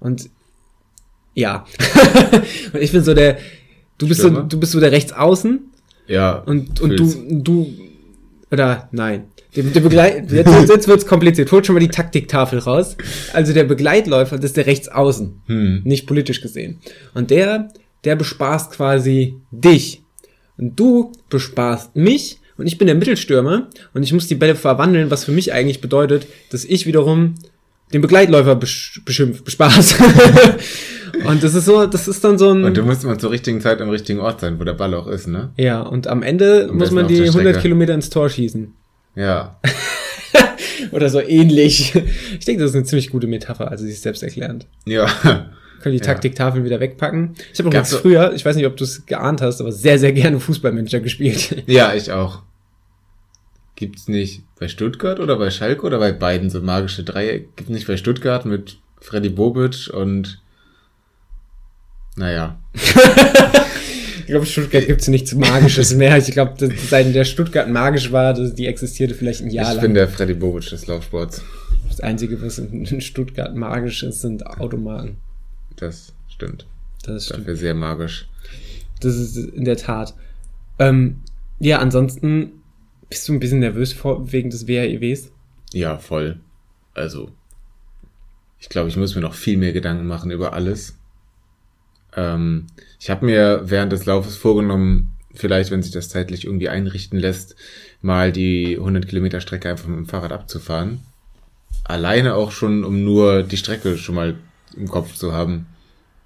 Und 0.00 0.30
ja, 1.34 1.66
und 2.72 2.80
ich 2.82 2.92
bin 2.92 3.04
so 3.04 3.12
der, 3.12 3.36
du 3.98 4.08
bist 4.08 4.22
so, 4.22 4.28
Stürmer? 4.28 4.48
du 4.48 4.58
bist 4.58 4.72
so 4.72 4.80
der 4.80 4.92
Rechtsaußen 4.92 5.60
Ja. 6.06 6.38
und 6.38 6.80
und 6.80 6.96
fühl's. 6.96 7.14
du 7.16 7.42
du 7.42 7.74
oder 8.50 8.88
nein. 8.92 9.24
Der, 9.54 9.64
der 9.64 9.80
Begleit 9.80 10.30
jetzt, 10.30 10.68
jetzt 10.68 10.88
wird's 10.88 11.06
kompliziert. 11.06 11.50
Holt 11.50 11.66
schon 11.66 11.74
mal 11.74 11.80
die 11.80 11.88
Taktiktafel 11.88 12.58
raus. 12.58 12.96
Also 13.32 13.52
der 13.52 13.64
Begleitläufer, 13.64 14.36
das 14.36 14.46
ist 14.46 14.56
der 14.56 14.66
Rechtsaußen 14.66 15.40
Hm. 15.46 15.82
nicht 15.84 16.06
politisch 16.06 16.40
gesehen. 16.42 16.78
Und 17.14 17.30
der, 17.30 17.68
der 18.04 18.16
bespaßt 18.16 18.72
quasi 18.72 19.36
dich. 19.50 20.02
Und 20.58 20.78
du 20.78 21.12
bespaßt 21.30 21.96
mich 21.96 22.38
und 22.56 22.66
ich 22.66 22.78
bin 22.78 22.86
der 22.86 22.96
Mittelstürmer 22.96 23.68
und 23.94 24.02
ich 24.02 24.12
muss 24.12 24.26
die 24.26 24.34
Bälle 24.34 24.54
verwandeln, 24.54 25.10
was 25.10 25.24
für 25.24 25.32
mich 25.32 25.52
eigentlich 25.52 25.80
bedeutet, 25.80 26.26
dass 26.50 26.64
ich 26.64 26.86
wiederum 26.86 27.34
den 27.92 28.00
Begleitläufer 28.00 28.56
besch 28.56 29.00
beschimpft, 29.04 29.44
bespaß. 29.44 29.96
und 31.28 31.42
das 31.42 31.54
ist 31.54 31.64
so, 31.66 31.86
das 31.86 32.08
ist 32.08 32.22
dann 32.24 32.38
so 32.38 32.50
ein, 32.50 32.64
Und 32.64 32.76
du 32.76 32.82
musst 32.82 33.04
immer 33.04 33.18
zur 33.18 33.30
richtigen 33.30 33.60
Zeit 33.60 33.80
am 33.80 33.88
richtigen 33.90 34.20
Ort 34.20 34.40
sein, 34.40 34.58
wo 34.60 34.64
der 34.64 34.74
Ball 34.74 34.94
auch 34.94 35.06
ist, 35.06 35.26
ne? 35.28 35.50
ja, 35.56 35.80
und 35.82 36.06
am 36.06 36.22
Ende 36.22 36.68
Am 36.70 36.76
muss 36.78 36.90
man 36.90 37.06
die 37.08 37.14
der 37.16 37.24
100 37.26 37.42
Strecke. 37.48 37.60
Kilometer 37.62 37.94
ins 37.94 38.10
Tor 38.10 38.28
schießen. 38.28 38.72
Ja. 39.14 39.58
Oder 40.92 41.08
so 41.08 41.20
ähnlich. 41.20 41.94
Ich 42.38 42.44
denke, 42.44 42.62
das 42.62 42.70
ist 42.70 42.76
eine 42.76 42.84
ziemlich 42.84 43.10
gute 43.10 43.26
Metapher, 43.26 43.70
also 43.70 43.84
sie 43.84 43.90
ist 43.92 44.02
selbsterklärend. 44.02 44.66
Ja. 44.84 45.06
Können 45.82 45.92
die 45.92 45.98
Ja. 45.98 46.04
Taktiktafeln 46.04 46.64
wieder 46.64 46.80
wegpacken. 46.80 47.34
Ich 47.52 47.58
habe 47.58 47.68
übrigens 47.68 47.90
so- 47.90 47.98
früher, 47.98 48.32
ich 48.34 48.44
weiß 48.44 48.56
nicht, 48.56 48.66
ob 48.66 48.76
du 48.76 48.84
es 48.84 49.06
geahnt 49.06 49.40
hast, 49.42 49.60
aber 49.60 49.72
sehr, 49.72 49.98
sehr 49.98 50.12
gerne 50.12 50.38
Fußballmanager 50.40 51.00
gespielt. 51.00 51.64
Ja, 51.66 51.94
ich 51.94 52.12
auch. 52.12 52.42
Gibt's 53.74 54.08
nicht 54.08 54.42
bei 54.58 54.68
Stuttgart 54.68 55.20
oder 55.20 55.36
bei 55.36 55.50
Schalke 55.50 55.82
oder 55.86 55.98
bei 55.98 56.12
beiden 56.12 56.48
so 56.50 56.60
magische 56.62 57.04
Dreieck? 57.04 57.56
Gibt's 57.56 57.70
nicht 57.72 57.86
bei 57.86 57.96
Stuttgart 57.98 58.46
mit 58.46 58.78
Freddy 59.00 59.28
Bobic 59.28 59.90
und 59.92 60.40
naja. 62.16 62.58
Ich 64.26 64.32
glaube, 64.32 64.44
Stuttgart 64.44 64.84
gibt 64.84 65.02
es 65.02 65.06
nichts 65.06 65.32
Magisches 65.36 65.94
mehr. 65.94 66.18
Ich 66.18 66.32
glaube, 66.32 66.54
seit 66.88 67.14
der 67.14 67.24
Stuttgart 67.24 67.68
magisch 67.68 68.10
war, 68.10 68.34
die 68.34 68.66
existierte 68.66 69.14
vielleicht 69.14 69.40
ein 69.40 69.50
Jahr 69.50 69.68
ich 69.68 69.74
lang. 69.74 69.82
bin 69.82 69.94
der 69.94 70.08
Freddy 70.08 70.34
Bobic 70.34 70.68
des 70.68 70.88
Laufsports. 70.88 71.42
das 71.88 72.00
Einzige, 72.00 72.42
was 72.42 72.58
in 72.58 73.00
Stuttgart 73.00 73.54
magisch 73.54 74.02
ist, 74.02 74.22
sind 74.22 74.44
Automaten. 74.44 75.18
Das 75.76 76.12
stimmt. 76.26 76.66
Das 77.04 77.26
stimmt. 77.26 77.42
Dafür 77.42 77.54
sehr 77.54 77.74
magisch. 77.74 78.28
Das 78.98 79.14
ist 79.14 79.36
in 79.36 79.64
der 79.64 79.76
Tat. 79.76 80.12
Ähm, 80.80 81.20
ja, 81.60 81.78
ansonsten 81.78 82.50
bist 83.08 83.28
du 83.28 83.32
ein 83.32 83.38
bisschen 83.38 83.60
nervös 83.60 83.92
vor, 83.92 84.32
wegen 84.32 84.50
des 84.50 84.66
WHIWs. 84.66 85.30
Ja, 85.72 85.98
voll. 85.98 86.40
Also, 86.94 87.30
ich 88.58 88.68
glaube, 88.68 88.88
ich 88.88 88.96
muss 88.96 89.14
mir 89.14 89.20
noch 89.20 89.34
viel 89.34 89.56
mehr 89.56 89.72
Gedanken 89.72 90.08
machen 90.08 90.32
über 90.32 90.52
alles. 90.52 90.96
Ähm, 92.16 92.66
ich 92.98 93.10
habe 93.10 93.26
mir 93.26 93.62
während 93.64 93.92
des 93.92 94.06
Laufes 94.06 94.36
vorgenommen, 94.36 95.12
vielleicht, 95.34 95.70
wenn 95.70 95.82
sich 95.82 95.92
das 95.92 96.08
zeitlich 96.08 96.44
irgendwie 96.44 96.68
einrichten 96.68 97.18
lässt, 97.18 97.56
mal 98.00 98.32
die 98.32 98.76
100 98.76 99.06
Kilometer 99.06 99.40
Strecke 99.40 99.70
einfach 99.70 99.86
mit 99.86 99.98
dem 99.98 100.06
Fahrrad 100.06 100.32
abzufahren. 100.32 101.00
Alleine 101.84 102.34
auch 102.34 102.50
schon, 102.50 102.84
um 102.84 103.04
nur 103.04 103.42
die 103.42 103.56
Strecke 103.56 103.96
schon 103.98 104.14
mal 104.14 104.34
im 104.76 104.88
Kopf 104.88 105.14
zu 105.14 105.32
haben. 105.32 105.66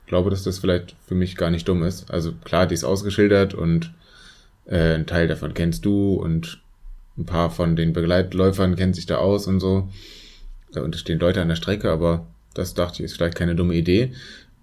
Ich 0.05 0.09
glaube, 0.09 0.31
dass 0.31 0.42
das 0.42 0.59
vielleicht 0.59 0.96
für 1.07 1.14
mich 1.14 1.37
gar 1.37 1.50
nicht 1.50 1.68
dumm 1.68 1.83
ist. 1.83 2.11
Also 2.11 2.33
klar, 2.33 2.66
die 2.66 2.74
ist 2.74 2.85
ausgeschildert 2.85 3.55
und 3.55 3.92
äh, 4.66 4.94
ein 4.94 5.07
Teil 5.07 5.29
davon 5.29 5.55
kennst 5.55 5.85
du 5.85 6.14
und 6.14 6.61
ein 7.18 7.26
paar 7.26 7.50
von 7.50 7.76
den 7.76 7.92
Begleitläufern 7.92 8.76
kennen 8.76 8.94
sich 8.94 9.07
da 9.07 9.18
aus 9.18 9.46
und 9.46 9.61
so. 9.61 9.88
Da 10.72 10.90
stehen 10.92 11.18
Leute 11.18 11.42
an 11.42 11.48
der 11.48 11.57
Strecke, 11.57 11.90
aber 11.90 12.26
das 12.55 12.74
dachte 12.74 13.03
ich, 13.03 13.07
ist 13.07 13.16
vielleicht 13.16 13.37
keine 13.37 13.55
dumme 13.55 13.74
Idee. 13.74 14.12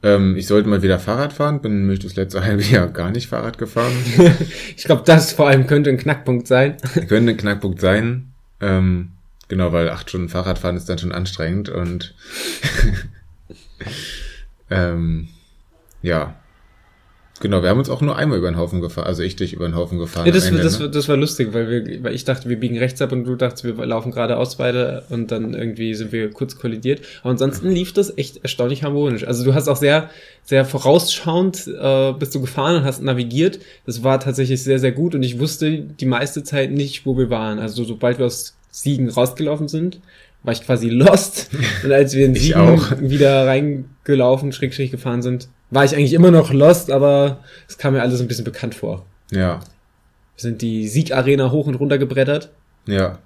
Ähm, 0.07 0.37
ich 0.37 0.47
sollte 0.47 0.69
mal 0.69 0.81
wieder 0.81 0.99
Fahrrad 0.99 1.33
fahren, 1.33 1.61
bin 1.61 1.81
nämlich 1.81 1.99
das 1.99 2.15
letzte 2.15 2.41
halbe 2.45 2.63
Jahr 2.63 2.87
gar 2.87 3.11
nicht 3.11 3.27
Fahrrad 3.27 3.57
gefahren. 3.57 3.91
Ich 4.77 4.85
glaube, 4.85 5.03
das 5.05 5.33
vor 5.33 5.47
allem 5.47 5.67
könnte 5.67 5.89
ein 5.89 5.97
Knackpunkt 5.97 6.47
sein. 6.47 6.77
Könnte 7.07 7.31
ein 7.31 7.37
Knackpunkt 7.37 7.81
sein. 7.81 8.31
Ähm, 8.61 9.09
genau, 9.49 9.73
weil 9.73 9.89
acht 9.89 10.09
Stunden 10.09 10.29
Fahrradfahren 10.29 10.77
ist 10.77 10.87
dann 10.87 10.99
schon 10.99 11.11
anstrengend 11.11 11.67
und 11.67 12.15
ähm, 14.69 15.27
ja. 16.01 16.35
Genau, 17.39 17.61
wir 17.61 17.69
haben 17.69 17.77
uns 17.77 17.89
auch 17.89 18.01
nur 18.01 18.15
einmal 18.15 18.37
über 18.37 18.49
den 18.49 18.57
Haufen 18.57 18.81
gefahren, 18.81 19.05
also 19.05 19.21
ich 19.21 19.35
dich 19.35 19.53
über 19.53 19.67
den 19.67 19.75
Haufen 19.75 19.99
gefahren. 19.99 20.25
Ja, 20.25 20.31
das, 20.31 20.45
Ende, 20.45 20.61
das, 20.61 20.79
ne? 20.79 20.89
das 20.89 21.07
war 21.07 21.17
lustig, 21.17 21.53
weil, 21.53 21.69
wir, 21.69 22.03
weil 22.03 22.15
ich 22.15 22.25
dachte, 22.25 22.49
wir 22.49 22.59
biegen 22.59 22.77
rechts 22.77 23.01
ab 23.01 23.11
und 23.11 23.25
du 23.25 23.35
dachtest, 23.35 23.63
wir 23.63 23.73
laufen 23.85 24.11
geradeaus 24.11 24.55
beide 24.55 25.03
und 25.09 25.31
dann 25.31 25.53
irgendwie 25.53 25.93
sind 25.93 26.11
wir 26.11 26.31
kurz 26.31 26.57
kollidiert. 26.57 27.01
Aber 27.21 27.31
ansonsten 27.31 27.69
lief 27.69 27.93
das 27.93 28.17
echt 28.17 28.37
erstaunlich 28.37 28.83
harmonisch. 28.83 29.25
Also 29.25 29.43
du 29.43 29.53
hast 29.53 29.67
auch 29.67 29.75
sehr, 29.75 30.09
sehr 30.43 30.65
vorausschauend 30.65 31.67
äh, 31.67 32.13
bist 32.13 32.33
du 32.33 32.41
gefahren 32.41 32.77
und 32.77 32.83
hast 32.83 33.03
navigiert. 33.03 33.59
Das 33.85 34.03
war 34.03 34.19
tatsächlich 34.19 34.63
sehr, 34.63 34.79
sehr 34.79 34.91
gut 34.91 35.13
und 35.13 35.23
ich 35.23 35.39
wusste 35.39 35.79
die 35.79 36.05
meiste 36.05 36.43
Zeit 36.43 36.71
nicht, 36.71 37.05
wo 37.05 37.17
wir 37.17 37.29
waren. 37.29 37.59
Also 37.59 37.83
sobald 37.83 38.17
wir 38.17 38.25
aus 38.25 38.55
Siegen 38.71 39.09
rausgelaufen 39.09 39.67
sind, 39.67 39.99
war 40.47 40.53
ich 40.53 40.61
quasi 40.61 40.89
lost. 40.89 41.49
Und 41.83 41.91
als 41.91 42.15
wir 42.15 42.25
in 42.25 42.33
Siegen 42.33 42.79
wieder 43.09 43.45
reingelaufen, 43.45 44.53
schräg, 44.53 44.73
schräg 44.73 44.91
gefahren 44.91 45.21
sind, 45.21 45.49
war 45.69 45.83
ich 45.83 45.93
eigentlich 45.93 46.13
immer 46.13 46.31
noch 46.31 46.53
lost, 46.53 46.89
aber 46.89 47.43
es 47.67 47.77
kam 47.77 47.93
mir 47.93 48.01
alles 48.01 48.21
ein 48.21 48.27
bisschen 48.29 48.45
bekannt 48.45 48.73
vor. 48.73 49.05
Ja, 49.29 49.59
Wir 49.59 50.41
sind 50.41 50.61
die 50.61 50.87
Siegarena 50.87 51.51
hoch 51.51 51.67
und 51.67 51.75
runter 51.75 51.97
gebrettert, 51.97 52.49
ja, 52.87 53.19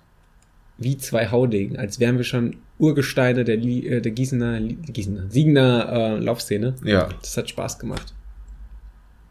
wie 0.79 0.97
zwei 0.97 1.27
Haudegen, 1.29 1.77
als 1.77 1.99
wären 1.99 2.17
wir 2.17 2.23
schon 2.23 2.55
Urgesteine 2.79 3.43
der, 3.43 3.59
äh, 3.59 4.01
der 4.01 4.11
Gießener, 4.11 4.59
Gießener, 4.59 5.25
Siegener 5.29 5.89
äh, 5.91 6.17
Laufszene. 6.23 6.73
ja. 6.83 7.07
Das 7.21 7.37
hat 7.37 7.47
Spaß 7.51 7.77
gemacht. 7.77 8.15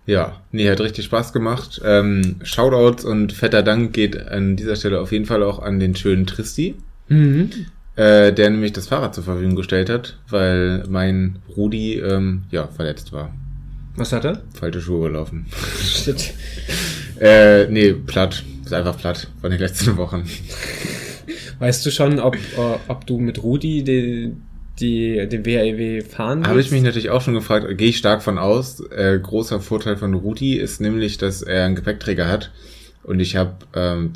Ja, 0.06 0.40
nee, 0.52 0.70
hat 0.70 0.80
richtig 0.80 1.04
Spaß 1.06 1.32
gemacht. 1.32 1.80
Ähm, 1.84 2.36
Shoutouts 2.44 3.04
und 3.04 3.32
fetter 3.32 3.64
Dank 3.64 3.92
geht 3.92 4.16
an 4.28 4.54
dieser 4.54 4.76
Stelle 4.76 5.00
auf 5.00 5.10
jeden 5.10 5.26
Fall 5.26 5.42
auch 5.42 5.58
an 5.58 5.80
den 5.80 5.96
schönen 5.96 6.26
Tristi, 6.26 6.76
Mhm. 7.08 7.50
Äh, 7.96 8.32
der 8.32 8.50
nämlich 8.50 8.72
das 8.72 8.88
Fahrrad 8.88 9.14
zur 9.14 9.24
Verfügung 9.24 9.56
gestellt 9.56 9.90
hat, 9.90 10.18
weil 10.28 10.84
mein 10.88 11.38
Rudi 11.56 11.98
ähm, 11.98 12.44
ja 12.50 12.66
verletzt 12.68 13.12
war. 13.12 13.32
Was 13.96 14.12
hat 14.12 14.24
er? 14.24 14.42
Falsche 14.54 14.80
Schuhe 14.80 15.08
gelaufen. 15.08 15.46
Shit. 15.82 16.32
Äh, 17.20 17.66
nee, 17.66 17.92
platt. 17.92 18.44
Ist 18.64 18.72
einfach 18.72 18.96
platt 18.96 19.28
von 19.40 19.50
den 19.50 19.60
letzten 19.60 19.96
Wochen. 19.96 20.24
Weißt 21.58 21.84
du 21.84 21.90
schon, 21.90 22.18
ob, 22.20 22.36
äh, 22.36 22.78
ob 22.88 23.06
du 23.06 23.18
mit 23.18 23.42
Rudi 23.42 23.82
die, 23.84 24.32
die, 24.78 25.28
den 25.28 25.44
WAEW 25.44 26.02
fahren 26.02 26.44
Habe 26.46 26.52
ich 26.60 26.66
willst? 26.66 26.72
mich 26.72 26.82
natürlich 26.82 27.10
auch 27.10 27.20
schon 27.20 27.34
gefragt, 27.34 27.66
gehe 27.76 27.88
ich 27.88 27.98
stark 27.98 28.22
von 28.22 28.38
aus. 28.38 28.80
Äh, 28.90 29.18
großer 29.20 29.60
Vorteil 29.60 29.96
von 29.96 30.14
Rudi 30.14 30.54
ist 30.54 30.80
nämlich, 30.80 31.18
dass 31.18 31.42
er 31.42 31.66
einen 31.66 31.74
Gepäckträger 31.74 32.28
hat 32.28 32.50
und 33.02 33.20
ich 33.20 33.36
habe 33.36 33.56
ähm, 33.74 34.12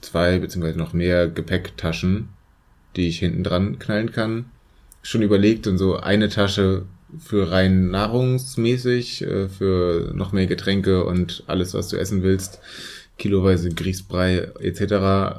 zwei 0.00 0.38
beziehungsweise 0.38 0.78
noch 0.78 0.92
mehr 0.92 1.28
Gepäcktaschen, 1.28 2.28
die 2.96 3.08
ich 3.08 3.18
hinten 3.18 3.44
dran 3.44 3.78
knallen 3.78 4.12
kann. 4.12 4.46
Schon 5.02 5.22
überlegt 5.22 5.66
und 5.66 5.78
so 5.78 5.96
eine 5.96 6.28
Tasche 6.28 6.84
für 7.18 7.50
rein 7.50 7.90
nahrungsmäßig, 7.90 9.22
äh, 9.22 9.48
für 9.48 10.12
noch 10.14 10.32
mehr 10.32 10.46
Getränke 10.46 11.04
und 11.04 11.44
alles, 11.46 11.74
was 11.74 11.88
du 11.88 11.96
essen 11.96 12.22
willst, 12.22 12.60
kiloweise 13.18 13.68
Grießbrei 13.68 14.48
etc. 14.60 14.80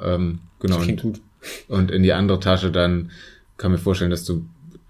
Ähm, 0.03 0.39
genau. 0.59 0.77
klingt 0.77 1.01
gut. 1.01 1.21
Und 1.67 1.91
in 1.91 2.03
die 2.03 2.13
andere 2.13 2.39
Tasche 2.39 2.71
dann 2.71 3.11
kann 3.57 3.71
mir 3.71 3.77
vorstellen, 3.77 4.11
dass 4.11 4.25
du 4.25 4.45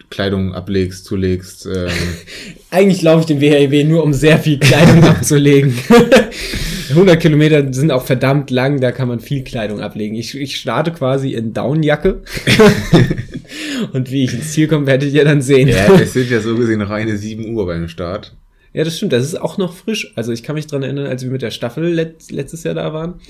Kleidung 0.09 0.53
ablegst, 0.53 1.05
zulegst. 1.05 1.65
Ähm, 1.65 1.89
Eigentlich 2.71 3.01
laufe 3.01 3.21
ich 3.21 3.25
den 3.25 3.41
WHEW 3.41 3.83
nur, 3.85 4.03
um 4.03 4.13
sehr 4.13 4.37
viel 4.39 4.59
Kleidung 4.59 5.03
abzulegen. 5.09 5.77
100 6.89 7.19
Kilometer 7.19 7.73
sind 7.73 7.91
auch 7.91 8.03
verdammt 8.03 8.51
lang, 8.51 8.79
da 8.79 8.91
kann 8.91 9.07
man 9.07 9.19
viel 9.19 9.43
Kleidung 9.43 9.81
ablegen. 9.81 10.15
Ich, 10.15 10.37
ich 10.37 10.57
starte 10.57 10.91
quasi 10.91 11.33
in 11.33 11.53
Downjacke. 11.53 12.21
Und 13.93 14.11
wie 14.11 14.23
ich 14.23 14.33
ins 14.33 14.53
Ziel 14.53 14.67
komme, 14.67 14.87
werdet 14.87 15.13
ihr 15.13 15.25
dann 15.25 15.41
sehen. 15.41 15.67
ja, 15.67 15.93
es 15.95 16.13
sind 16.13 16.29
ja 16.29 16.39
so 16.39 16.55
gesehen 16.55 16.81
reine 16.81 17.17
7 17.17 17.53
Uhr 17.53 17.65
beim 17.65 17.87
Start. 17.87 18.35
Ja, 18.73 18.83
das 18.83 18.97
stimmt. 18.97 19.13
Das 19.13 19.23
ist 19.23 19.39
auch 19.39 19.57
noch 19.57 19.73
frisch. 19.73 20.11
Also 20.15 20.31
ich 20.31 20.43
kann 20.43 20.55
mich 20.55 20.67
dran 20.67 20.83
erinnern, 20.83 21.07
als 21.07 21.23
wir 21.23 21.31
mit 21.31 21.41
der 21.41 21.51
Staffel 21.51 21.85
let 21.85 22.31
letztes 22.31 22.63
Jahr 22.63 22.73
da 22.73 22.93
waren. 22.93 23.21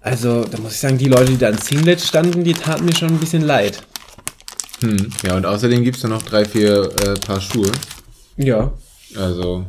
Also, 0.00 0.44
da 0.44 0.58
muss 0.58 0.72
ich 0.72 0.80
sagen, 0.80 0.98
die 0.98 1.06
Leute, 1.06 1.26
die 1.26 1.38
da 1.38 1.48
an 1.48 1.58
Singlet 1.58 2.00
standen, 2.00 2.42
die 2.42 2.54
taten 2.54 2.84
mir 2.84 2.94
schon 2.94 3.10
ein 3.10 3.18
bisschen 3.18 3.42
leid. 3.42 3.80
Hm. 4.80 5.10
Ja, 5.24 5.36
und 5.36 5.46
außerdem 5.46 5.84
gibt's 5.84 6.00
da 6.00 6.08
noch 6.08 6.22
drei, 6.22 6.44
vier 6.44 6.90
äh, 7.04 7.14
Paar 7.24 7.40
Schuhe. 7.40 7.70
Ja. 8.36 8.72
Also, 9.14 9.64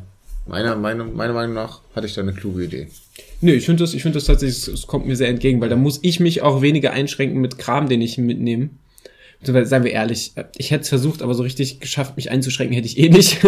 meiner, 0.48 0.76
meiner, 0.76 1.04
meiner 1.06 1.34
Meinung 1.34 1.54
nach 1.56 1.82
hatte 1.96 2.08
ich 2.08 2.14
da 2.14 2.22
eine 2.22 2.34
kluge 2.34 2.64
Idee. 2.66 2.88
Nee, 3.42 3.54
ich 3.54 3.66
finde 3.66 3.84
das, 3.84 3.94
ich 3.94 4.02
finde 4.02 4.18
das 4.18 4.26
tatsächlich, 4.26 4.68
es- 4.68 4.88
kommt 4.88 5.06
mir 5.08 5.16
sehr 5.16 5.28
entgegen, 5.30 5.60
weil 5.62 5.70
da 5.70 5.76
muss 5.76 6.00
ich 6.02 6.20
mich 6.20 6.42
auch 6.42 6.62
weniger 6.62 6.92
einschränken 6.92 7.40
mit 7.42 7.58
Kram, 7.58 7.88
den 7.90 8.02
ich 8.02 8.18
mitnehme. 8.18 8.70
Beziehungsweise, 9.40 9.70
Seien 9.70 9.84
wir 9.84 9.92
ehrlich, 9.92 10.34
ich 10.58 10.72
hätte 10.72 10.84
es 10.84 10.90
versucht, 10.90 11.22
aber 11.22 11.34
so 11.34 11.44
richtig 11.44 11.80
geschafft, 11.82 12.16
mich 12.16 12.32
einzuschränken, 12.32 12.76
hätte 12.76 12.88
ich 12.88 12.98
eh 12.98 13.10
nicht. 13.10 13.40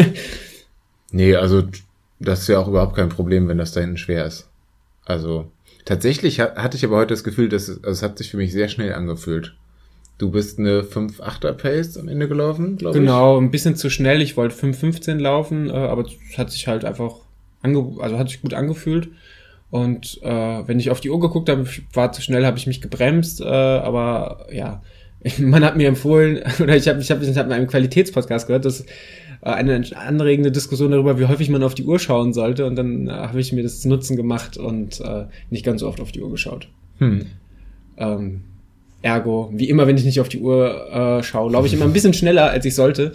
Nee, 1.12 1.36
also 1.36 1.64
das 2.20 2.42
ist 2.42 2.48
ja 2.50 2.60
auch 2.60 2.68
überhaupt 2.68 2.96
kein 2.96 3.10
Problem, 3.10 3.48
wenn 3.48 3.58
das 3.58 3.72
da 3.72 3.80
hinten 3.82 3.98
schwer 3.98 4.26
ist. 4.26 4.50
Also 5.06 5.50
tatsächlich 5.86 6.40
ha 6.42 6.56
hatte 6.56 6.76
ich 6.76 6.84
aber 6.84 6.98
heute 6.98 7.14
das 7.14 7.24
Gefühl, 7.24 7.48
dass 7.48 7.70
es, 7.70 7.78
also 7.78 7.92
es 7.92 8.02
hat 8.02 8.18
sich 8.18 8.32
für 8.32 8.38
mich 8.38 8.52
sehr 8.52 8.68
schnell 8.68 8.92
angefühlt. 8.94 9.56
Du 10.18 10.32
bist 10.32 10.60
eine 10.60 10.82
5-8er 10.82 11.54
Pace 11.54 11.98
am 11.98 12.08
Ende 12.08 12.28
gelaufen, 12.30 12.78
glaube 12.78 13.00
genau, 13.00 13.38
ein 13.38 13.52
bisschen 13.52 13.76
zu 13.76 13.90
schnell. 13.90 14.22
Ich 14.22 14.38
wollte 14.38 14.56
5,15 14.56 15.20
laufen, 15.20 15.70
äh, 15.70 15.74
aber 15.74 16.06
es 16.06 16.38
hat 16.38 16.52
sich 16.52 16.68
halt 16.68 16.86
einfach 16.86 17.16
ange 17.62 17.98
also 18.00 18.18
hat 18.18 18.30
sich 18.30 18.42
gut 18.42 18.54
angefühlt. 18.54 19.10
Und 19.72 20.22
äh, 20.24 20.68
wenn 20.68 20.80
ich 20.80 20.90
auf 20.90 21.02
die 21.02 21.10
Uhr 21.10 21.20
geguckt 21.20 21.50
habe, 21.50 21.64
ich 21.64 21.84
war 21.94 22.14
zu 22.14 22.22
schnell, 22.22 22.46
habe 22.46 22.58
ich 22.58 22.68
mich 22.68 22.80
gebremst, 22.80 23.42
äh, 23.42 23.46
aber 23.46 24.48
ja, 24.54 24.82
man 25.40 25.66
hat 25.66 25.76
mir 25.76 25.90
empfohlen, 25.90 26.44
oder 26.62 26.78
ich 26.78 26.88
habe 26.88 27.02
ich 27.02 27.12
hab, 27.12 27.22
ich 27.22 27.38
hab 27.38 27.48
in 27.48 27.52
einem 27.52 27.68
Qualitätspodcast 27.68 28.48
gehört, 28.48 28.64
dass 28.64 28.82
äh, 28.82 28.86
eine 29.42 29.84
anregende 29.98 30.52
Diskussion 30.52 30.92
darüber, 30.92 31.20
wie 31.20 31.26
häufig 31.26 31.50
man 31.50 31.64
auf 31.64 31.76
die 31.76 31.84
Uhr 31.84 32.00
schauen 32.00 32.32
sollte. 32.34 32.66
Und 32.66 32.78
dann 32.78 33.08
äh, 33.08 33.12
habe 33.12 33.42
ich 33.42 33.52
mir 33.52 33.64
das 33.64 33.82
zu 33.82 33.90
Nutzen 33.90 34.16
gemacht 34.16 34.56
und 34.58 35.02
äh, 35.02 35.26
nicht 35.50 35.66
ganz 35.66 35.82
so 35.82 35.90
oft 35.90 36.00
auf 36.00 36.14
die 36.14 36.22
Uhr 36.22 36.32
geschaut. 36.32 36.70
ich. 36.96 37.02
Hm. 37.02 37.26
Ähm, 37.98 38.44
ergo, 39.06 39.52
wie 39.54 39.70
immer, 39.70 39.86
wenn 39.86 39.98
ich 39.98 40.04
nicht 40.04 40.20
auf 40.20 40.30
die 40.30 40.40
Uhr 40.40 41.20
äh, 41.20 41.24
schaue, 41.24 41.52
laufe 41.52 41.68
ich 41.68 41.74
immer 41.74 41.86
ein 41.86 41.94
bisschen 41.94 42.14
schneller, 42.14 42.50
als 42.50 42.66
ich 42.66 42.74
sollte. 42.74 43.14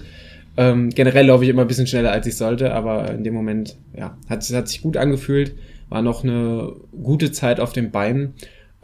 Ähm, 0.56 0.90
generell 0.90 1.26
laufe 1.26 1.42
ich 1.42 1.50
immer 1.50 1.62
ein 1.62 1.68
bisschen 1.68 1.88
schneller, 1.88 2.12
als 2.12 2.26
ich 2.28 2.36
sollte, 2.36 2.72
aber 2.72 3.10
in 3.10 3.24
dem 3.24 3.34
Moment, 3.34 3.76
ja, 3.96 4.16
hat, 4.28 4.48
hat 4.50 4.68
sich 4.68 4.82
gut 4.82 4.96
angefühlt, 4.96 5.54
war 5.88 6.00
noch 6.00 6.22
eine 6.22 6.72
gute 7.02 7.32
Zeit 7.32 7.58
auf 7.58 7.72
den 7.72 7.90
Beinen. 7.90 8.34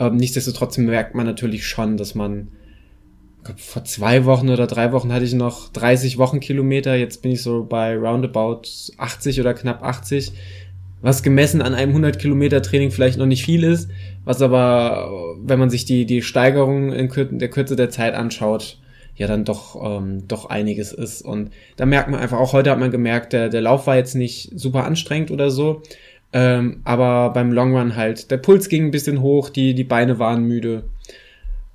Ähm, 0.00 0.16
nichtsdestotrotz 0.16 0.78
merkt 0.78 1.14
man 1.14 1.26
natürlich 1.26 1.66
schon, 1.66 1.96
dass 1.96 2.16
man 2.16 2.48
glaub, 3.44 3.60
vor 3.60 3.84
zwei 3.84 4.24
Wochen 4.24 4.48
oder 4.48 4.66
drei 4.66 4.90
Wochen 4.90 5.12
hatte 5.12 5.24
ich 5.24 5.34
noch 5.34 5.68
30 5.68 6.18
Wochenkilometer, 6.18 6.96
jetzt 6.96 7.22
bin 7.22 7.30
ich 7.30 7.42
so 7.42 7.64
bei 7.64 7.96
roundabout 7.96 8.62
80 8.98 9.40
oder 9.40 9.54
knapp 9.54 9.84
80, 9.84 10.32
was 11.02 11.22
gemessen 11.22 11.62
an 11.62 11.74
einem 11.74 11.90
100 11.90 12.18
Kilometer 12.18 12.62
Training 12.62 12.90
vielleicht 12.90 13.18
noch 13.18 13.26
nicht 13.26 13.44
viel 13.44 13.64
ist, 13.64 13.90
was 14.24 14.42
aber, 14.42 15.36
wenn 15.42 15.58
man 15.58 15.70
sich 15.70 15.84
die, 15.84 16.06
die 16.06 16.22
Steigerung 16.22 16.92
in 16.92 17.08
Kür 17.08 17.26
der 17.26 17.50
Kürze 17.50 17.76
der 17.76 17.90
Zeit 17.90 18.14
anschaut, 18.14 18.78
ja 19.14 19.26
dann 19.26 19.44
doch, 19.44 19.76
ähm, 19.82 20.26
doch 20.28 20.46
einiges 20.46 20.92
ist. 20.92 21.22
Und 21.22 21.50
da 21.76 21.86
merkt 21.86 22.10
man 22.10 22.20
einfach, 22.20 22.38
auch 22.38 22.52
heute 22.52 22.70
hat 22.70 22.78
man 22.78 22.90
gemerkt, 22.90 23.32
der, 23.32 23.48
der 23.48 23.60
Lauf 23.60 23.86
war 23.86 23.96
jetzt 23.96 24.14
nicht 24.14 24.50
super 24.54 24.84
anstrengend 24.84 25.30
oder 25.30 25.50
so, 25.50 25.82
ähm, 26.32 26.80
aber 26.84 27.30
beim 27.30 27.52
Long 27.52 27.74
Run 27.76 27.96
halt, 27.96 28.30
der 28.30 28.36
Puls 28.38 28.68
ging 28.68 28.86
ein 28.86 28.90
bisschen 28.90 29.20
hoch, 29.22 29.48
die, 29.48 29.74
die 29.74 29.84
Beine 29.84 30.18
waren 30.18 30.44
müde. 30.44 30.84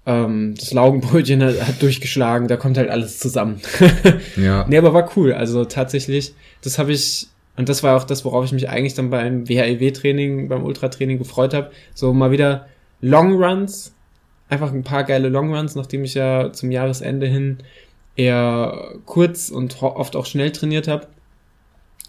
Ähm, 0.05 0.55
das 0.59 0.74
Laugenbrötchen 0.74 1.43
hat, 1.43 1.67
hat 1.67 1.82
durchgeschlagen, 1.82 2.47
da 2.47 2.57
kommt 2.57 2.78
halt 2.78 2.89
alles 2.89 3.19
zusammen. 3.19 3.61
Ja. 4.36 4.65
Nee, 4.67 4.78
aber 4.78 4.93
war 4.93 5.11
cool. 5.15 5.34
Also 5.34 5.65
tatsächlich, 5.65 6.34
das 6.63 6.80
habe 6.80 6.91
ich, 6.91 7.28
und 7.62 7.70
das 7.70 7.84
war 7.84 7.95
auch 7.95 8.05
das, 8.05 8.26
worauf 8.26 8.43
ich 8.43 8.53
mich 8.53 8.70
eigentlich 8.70 8.95
dann 8.95 9.12
beim 9.12 9.47
WHEW-Training, 9.47 10.47
beim 10.47 10.64
Ultratraining 10.64 11.20
gefreut 11.20 11.53
habe. 11.53 11.70
So 11.93 12.12
mal 12.12 12.32
wieder 12.32 12.66
Long 13.01 13.36
Runs, 13.36 13.93
einfach 14.49 14.74
ein 14.74 14.82
paar 14.82 15.03
geile 15.03 15.30
Long 15.30 15.53
Runs, 15.53 15.76
nachdem 15.76 16.03
ich 16.03 16.16
ja 16.16 16.51
zum 16.51 16.72
Jahresende 16.72 17.28
hin 17.28 17.59
eher 18.16 18.95
kurz 19.05 19.49
und 19.49 19.80
oft 19.84 20.16
auch 20.16 20.26
schnell 20.26 20.51
trainiert 20.51 20.88
habe. 20.88 21.05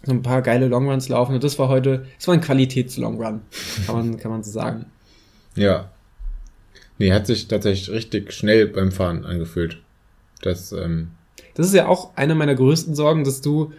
So 0.04 0.12
ein 0.12 0.22
paar 0.22 0.40
geile 0.40 0.68
Long 0.68 0.88
Runs 0.88 1.10
laufen. 1.10 1.34
Und 1.34 1.44
das 1.44 1.58
war 1.58 1.68
heute, 1.68 2.06
es 2.18 2.26
war 2.26 2.32
ein 2.32 2.40
Qualitäts-Long 2.40 3.22
Run, 3.22 3.42
kann 3.84 3.94
man, 3.94 4.16
kann 4.16 4.30
man 4.30 4.42
so 4.42 4.52
sagen. 4.52 4.86
Ja. 5.54 5.90
Nee, 6.96 7.12
hat 7.12 7.26
sich 7.26 7.46
tatsächlich 7.46 7.90
richtig 7.90 8.32
schnell 8.32 8.68
beim 8.68 8.90
Fahren 8.90 9.26
angefühlt. 9.26 9.82
Das, 10.40 10.72
ähm, 10.72 11.10
Das 11.52 11.66
ist 11.66 11.74
ja 11.74 11.88
auch 11.88 12.16
eine 12.16 12.34
meiner 12.34 12.54
größten 12.54 12.94
Sorgen, 12.94 13.24
dass 13.24 13.42
du, 13.42 13.74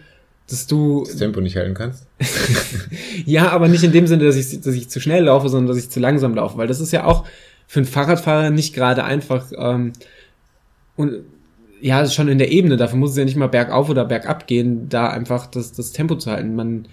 dass 0.48 0.66
du 0.66 1.04
das 1.06 1.16
Tempo 1.16 1.40
nicht 1.40 1.56
halten 1.56 1.74
kannst. 1.74 2.06
Ja, 3.26 3.50
aber 3.50 3.68
nicht 3.68 3.84
in 3.84 3.92
dem 3.92 4.06
Sinne, 4.06 4.24
dass 4.24 4.36
ich, 4.36 4.60
dass 4.60 4.74
ich 4.74 4.90
zu 4.90 5.00
schnell 5.00 5.24
laufe, 5.24 5.48
sondern 5.48 5.68
dass 5.68 5.82
ich 5.82 5.90
zu 5.90 6.00
langsam 6.00 6.34
laufe, 6.34 6.58
weil 6.58 6.66
das 6.66 6.80
ist 6.80 6.92
ja 6.92 7.04
auch 7.04 7.24
für 7.66 7.80
einen 7.80 7.86
Fahrradfahrer 7.86 8.50
nicht 8.50 8.74
gerade 8.74 9.04
einfach. 9.04 9.50
Ähm, 9.56 9.92
und 10.96 11.20
ja, 11.80 12.06
schon 12.06 12.28
in 12.28 12.38
der 12.38 12.50
Ebene, 12.50 12.76
dafür 12.76 12.98
muss 12.98 13.10
es 13.12 13.16
ja 13.16 13.24
nicht 13.24 13.36
mal 13.36 13.48
bergauf 13.48 13.88
oder 13.88 14.04
bergab 14.04 14.46
gehen, 14.46 14.88
da 14.88 15.08
einfach 15.08 15.46
das, 15.46 15.72
das 15.72 15.92
Tempo 15.92 16.16
zu 16.16 16.30
halten. 16.30 16.54
Man, 16.54 16.86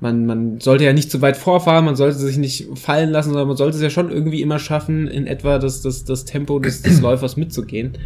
man, 0.00 0.26
man 0.26 0.60
sollte 0.60 0.84
ja 0.84 0.92
nicht 0.92 1.10
zu 1.10 1.20
weit 1.22 1.36
vorfahren, 1.36 1.84
man 1.84 1.96
sollte 1.96 2.18
sich 2.18 2.38
nicht 2.38 2.66
fallen 2.78 3.10
lassen, 3.10 3.30
sondern 3.30 3.48
man 3.48 3.56
sollte 3.56 3.76
es 3.76 3.82
ja 3.82 3.90
schon 3.90 4.10
irgendwie 4.10 4.42
immer 4.42 4.58
schaffen, 4.58 5.06
in 5.06 5.26
etwa 5.26 5.58
das, 5.58 5.82
das, 5.82 6.04
das 6.04 6.24
Tempo 6.24 6.58
des, 6.58 6.82
des 6.82 7.00
Läufers 7.00 7.36
mitzugehen. 7.36 7.98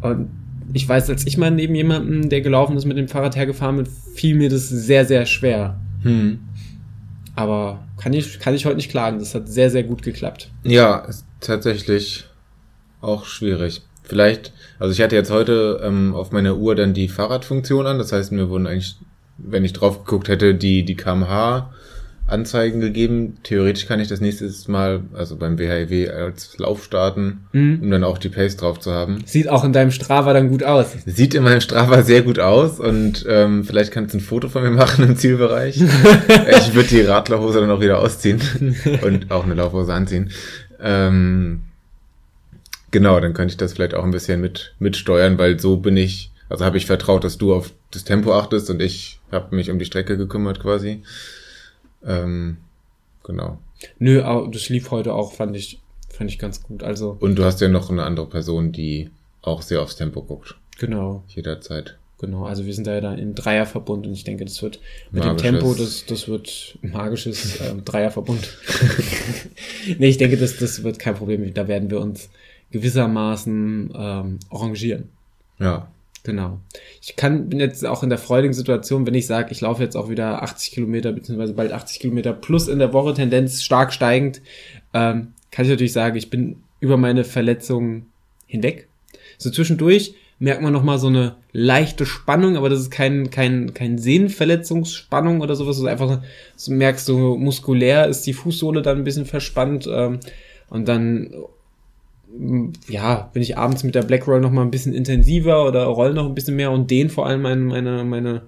Und 0.00 0.30
ich 0.72 0.88
weiß, 0.88 1.10
als 1.10 1.26
ich 1.26 1.36
mal 1.36 1.50
neben 1.50 1.74
jemandem, 1.74 2.28
der 2.28 2.40
gelaufen 2.40 2.76
ist, 2.76 2.84
mit 2.84 2.96
dem 2.96 3.08
Fahrrad 3.08 3.36
hergefahren 3.36 3.76
bin, 3.76 3.86
fiel 4.14 4.34
mir 4.34 4.48
das 4.48 4.68
sehr, 4.68 5.04
sehr 5.04 5.26
schwer. 5.26 5.78
Hm. 6.02 6.40
Aber 7.34 7.82
kann 7.96 8.12
ich, 8.12 8.38
kann 8.38 8.54
ich 8.54 8.66
heute 8.66 8.76
nicht 8.76 8.90
klagen. 8.90 9.18
Das 9.18 9.34
hat 9.34 9.48
sehr, 9.48 9.70
sehr 9.70 9.84
gut 9.84 10.02
geklappt. 10.02 10.50
Ja, 10.64 10.98
ist 10.98 11.24
tatsächlich 11.40 12.24
auch 13.00 13.24
schwierig. 13.24 13.82
Vielleicht, 14.02 14.52
also 14.78 14.92
ich 14.92 15.00
hatte 15.00 15.14
jetzt 15.14 15.30
heute 15.30 15.80
ähm, 15.82 16.14
auf 16.14 16.32
meiner 16.32 16.56
Uhr 16.56 16.74
dann 16.74 16.92
die 16.94 17.08
Fahrradfunktion 17.08 17.86
an. 17.86 17.98
Das 17.98 18.12
heißt, 18.12 18.32
mir 18.32 18.48
wurden 18.48 18.66
eigentlich, 18.66 18.96
wenn 19.38 19.64
ich 19.64 19.72
drauf 19.72 20.04
geguckt 20.04 20.28
hätte, 20.28 20.54
die, 20.54 20.84
die 20.84 20.96
kmh 20.96 21.70
Anzeigen 22.32 22.80
gegeben. 22.80 23.36
Theoretisch 23.44 23.86
kann 23.86 24.00
ich 24.00 24.08
das 24.08 24.20
nächstes 24.20 24.66
Mal, 24.66 25.00
also 25.14 25.36
beim 25.36 25.58
WHIW 25.58 26.08
als 26.10 26.58
Lauf 26.58 26.82
starten, 26.84 27.44
Mhm. 27.52 27.78
um 27.82 27.90
dann 27.90 28.02
auch 28.04 28.18
die 28.18 28.28
Pace 28.30 28.56
drauf 28.56 28.80
zu 28.80 28.90
haben. 28.90 29.18
Sieht 29.26 29.48
auch 29.48 29.62
in 29.64 29.72
deinem 29.72 29.90
Strava 29.92 30.32
dann 30.32 30.48
gut 30.48 30.64
aus. 30.64 30.88
Sieht 31.06 31.34
in 31.34 31.44
meinem 31.44 31.60
Strava 31.60 32.02
sehr 32.02 32.22
gut 32.22 32.38
aus 32.40 32.80
und 32.80 33.24
ähm, 33.28 33.64
vielleicht 33.64 33.92
kannst 33.92 34.14
du 34.14 34.18
ein 34.18 34.22
Foto 34.22 34.48
von 34.48 34.62
mir 34.62 34.70
machen 34.70 35.04
im 35.04 35.16
Zielbereich. 35.16 35.76
ich 35.80 36.74
würde 36.74 36.88
die 36.88 37.02
Radlerhose 37.02 37.60
dann 37.60 37.70
auch 37.70 37.80
wieder 37.80 38.00
ausziehen 38.00 38.40
und 39.02 39.30
auch 39.30 39.44
eine 39.44 39.54
Laufhose 39.54 39.92
anziehen. 39.94 40.30
Ähm, 40.80 41.60
genau, 42.90 43.20
dann 43.20 43.34
könnte 43.34 43.52
ich 43.52 43.56
das 43.58 43.72
vielleicht 43.74 43.94
auch 43.94 44.04
ein 44.04 44.10
bisschen 44.10 44.40
mit 44.40 44.74
mitsteuern, 44.78 45.38
weil 45.38 45.60
so 45.60 45.76
bin 45.76 45.96
ich, 45.96 46.30
also 46.48 46.64
habe 46.64 46.76
ich 46.78 46.86
vertraut, 46.86 47.24
dass 47.24 47.38
du 47.38 47.54
auf 47.54 47.72
das 47.90 48.04
Tempo 48.04 48.34
achtest 48.34 48.70
und 48.70 48.80
ich 48.80 49.20
habe 49.30 49.54
mich 49.54 49.70
um 49.70 49.78
die 49.78 49.84
Strecke 49.84 50.16
gekümmert 50.16 50.60
quasi. 50.60 51.02
Ähm, 52.04 52.58
genau. 53.24 53.58
Nö, 53.98 54.22
aber 54.22 54.48
das 54.48 54.68
lief 54.68 54.90
heute 54.90 55.14
auch, 55.14 55.32
fand 55.32 55.56
ich, 55.56 55.80
fand 56.08 56.30
ich 56.30 56.38
ganz 56.38 56.62
gut. 56.62 56.82
Also, 56.82 57.16
Und 57.20 57.36
du 57.36 57.44
hast 57.44 57.60
ja 57.60 57.68
noch 57.68 57.90
eine 57.90 58.04
andere 58.04 58.26
Person, 58.26 58.72
die 58.72 59.10
auch 59.42 59.62
sehr 59.62 59.82
aufs 59.82 59.96
Tempo 59.96 60.22
guckt, 60.22 60.56
genau, 60.78 61.24
jederzeit. 61.28 61.98
genau. 62.20 62.44
Also 62.44 62.64
wir 62.64 62.74
sind 62.74 62.86
da 62.86 62.94
ja 62.94 63.00
dann 63.00 63.18
im 63.18 63.34
Dreierverbund 63.34 64.06
und 64.06 64.12
ich 64.12 64.22
denke, 64.24 64.44
das 64.44 64.62
wird 64.62 64.78
mit 65.10 65.24
Magisches. 65.24 65.42
dem 65.42 65.60
Tempo, 65.60 65.74
das, 65.74 66.06
das 66.06 66.28
wird 66.28 66.78
magisches 66.82 67.60
ähm, 67.60 67.84
Dreierverbund. 67.84 68.56
nee, 69.98 70.08
ich 70.08 70.18
denke, 70.18 70.36
das, 70.36 70.58
das 70.58 70.84
wird 70.84 70.98
kein 71.00 71.16
Problem. 71.16 71.52
Da 71.54 71.66
werden 71.66 71.90
wir 71.90 72.00
uns 72.00 72.30
gewissermaßen 72.70 73.92
ähm, 73.94 74.38
arrangieren. 74.50 75.08
Ja. 75.58 75.88
Genau. 76.24 76.60
Ich 77.00 77.16
kann, 77.16 77.48
bin 77.48 77.58
jetzt 77.58 77.84
auch 77.84 78.02
in 78.04 78.08
der 78.08 78.18
freudigen 78.18 78.54
Situation, 78.54 79.06
wenn 79.06 79.14
ich 79.14 79.26
sage, 79.26 79.50
ich 79.50 79.60
laufe 79.60 79.82
jetzt 79.82 79.96
auch 79.96 80.08
wieder 80.08 80.42
80 80.42 80.72
Kilometer, 80.72 81.12
beziehungsweise 81.12 81.54
bald 81.54 81.72
80 81.72 81.98
Kilometer 81.98 82.32
plus 82.32 82.68
in 82.68 82.78
der 82.78 82.92
Woche, 82.92 83.14
Tendenz 83.14 83.62
stark 83.62 83.92
steigend, 83.92 84.40
ähm, 84.94 85.32
kann 85.50 85.64
ich 85.64 85.70
natürlich 85.70 85.92
sagen, 85.92 86.16
ich 86.16 86.30
bin 86.30 86.62
über 86.78 86.96
meine 86.96 87.24
Verletzung 87.24 88.06
hinweg. 88.46 88.88
So 89.36 89.50
zwischendurch 89.50 90.14
merkt 90.38 90.62
man 90.62 90.72
nochmal 90.72 90.98
so 90.98 91.08
eine 91.08 91.36
leichte 91.52 92.06
Spannung, 92.06 92.56
aber 92.56 92.68
das 92.68 92.80
ist 92.80 92.90
kein, 92.90 93.30
kein, 93.30 93.74
kein 93.74 93.98
Sehnenverletzungsspannung 93.98 95.40
oder 95.40 95.54
sowas. 95.54 95.76
Also 95.76 95.86
einfach 95.86 96.22
so 96.56 96.72
merkst 96.72 97.08
du, 97.08 97.36
muskulär 97.36 98.06
ist 98.08 98.26
die 98.26 98.32
Fußsohle 98.32 98.82
dann 98.82 98.98
ein 98.98 99.04
bisschen 99.04 99.26
verspannt. 99.26 99.88
Ähm, 99.90 100.20
und 100.68 100.88
dann 100.88 101.32
ja, 102.88 103.30
bin 103.32 103.42
ich 103.42 103.58
abends 103.58 103.84
mit 103.84 103.94
der 103.94 104.02
Black 104.02 104.26
Roll 104.26 104.40
noch 104.40 104.50
mal 104.50 104.62
ein 104.62 104.70
bisschen 104.70 104.94
intensiver 104.94 105.66
oder 105.66 105.84
roll 105.84 106.14
noch 106.14 106.26
ein 106.26 106.34
bisschen 106.34 106.56
mehr 106.56 106.70
und 106.70 106.90
den 106.90 107.10
vor 107.10 107.26
allem 107.26 107.42
meine, 107.42 107.62
meine, 107.62 108.04
meine 108.04 108.42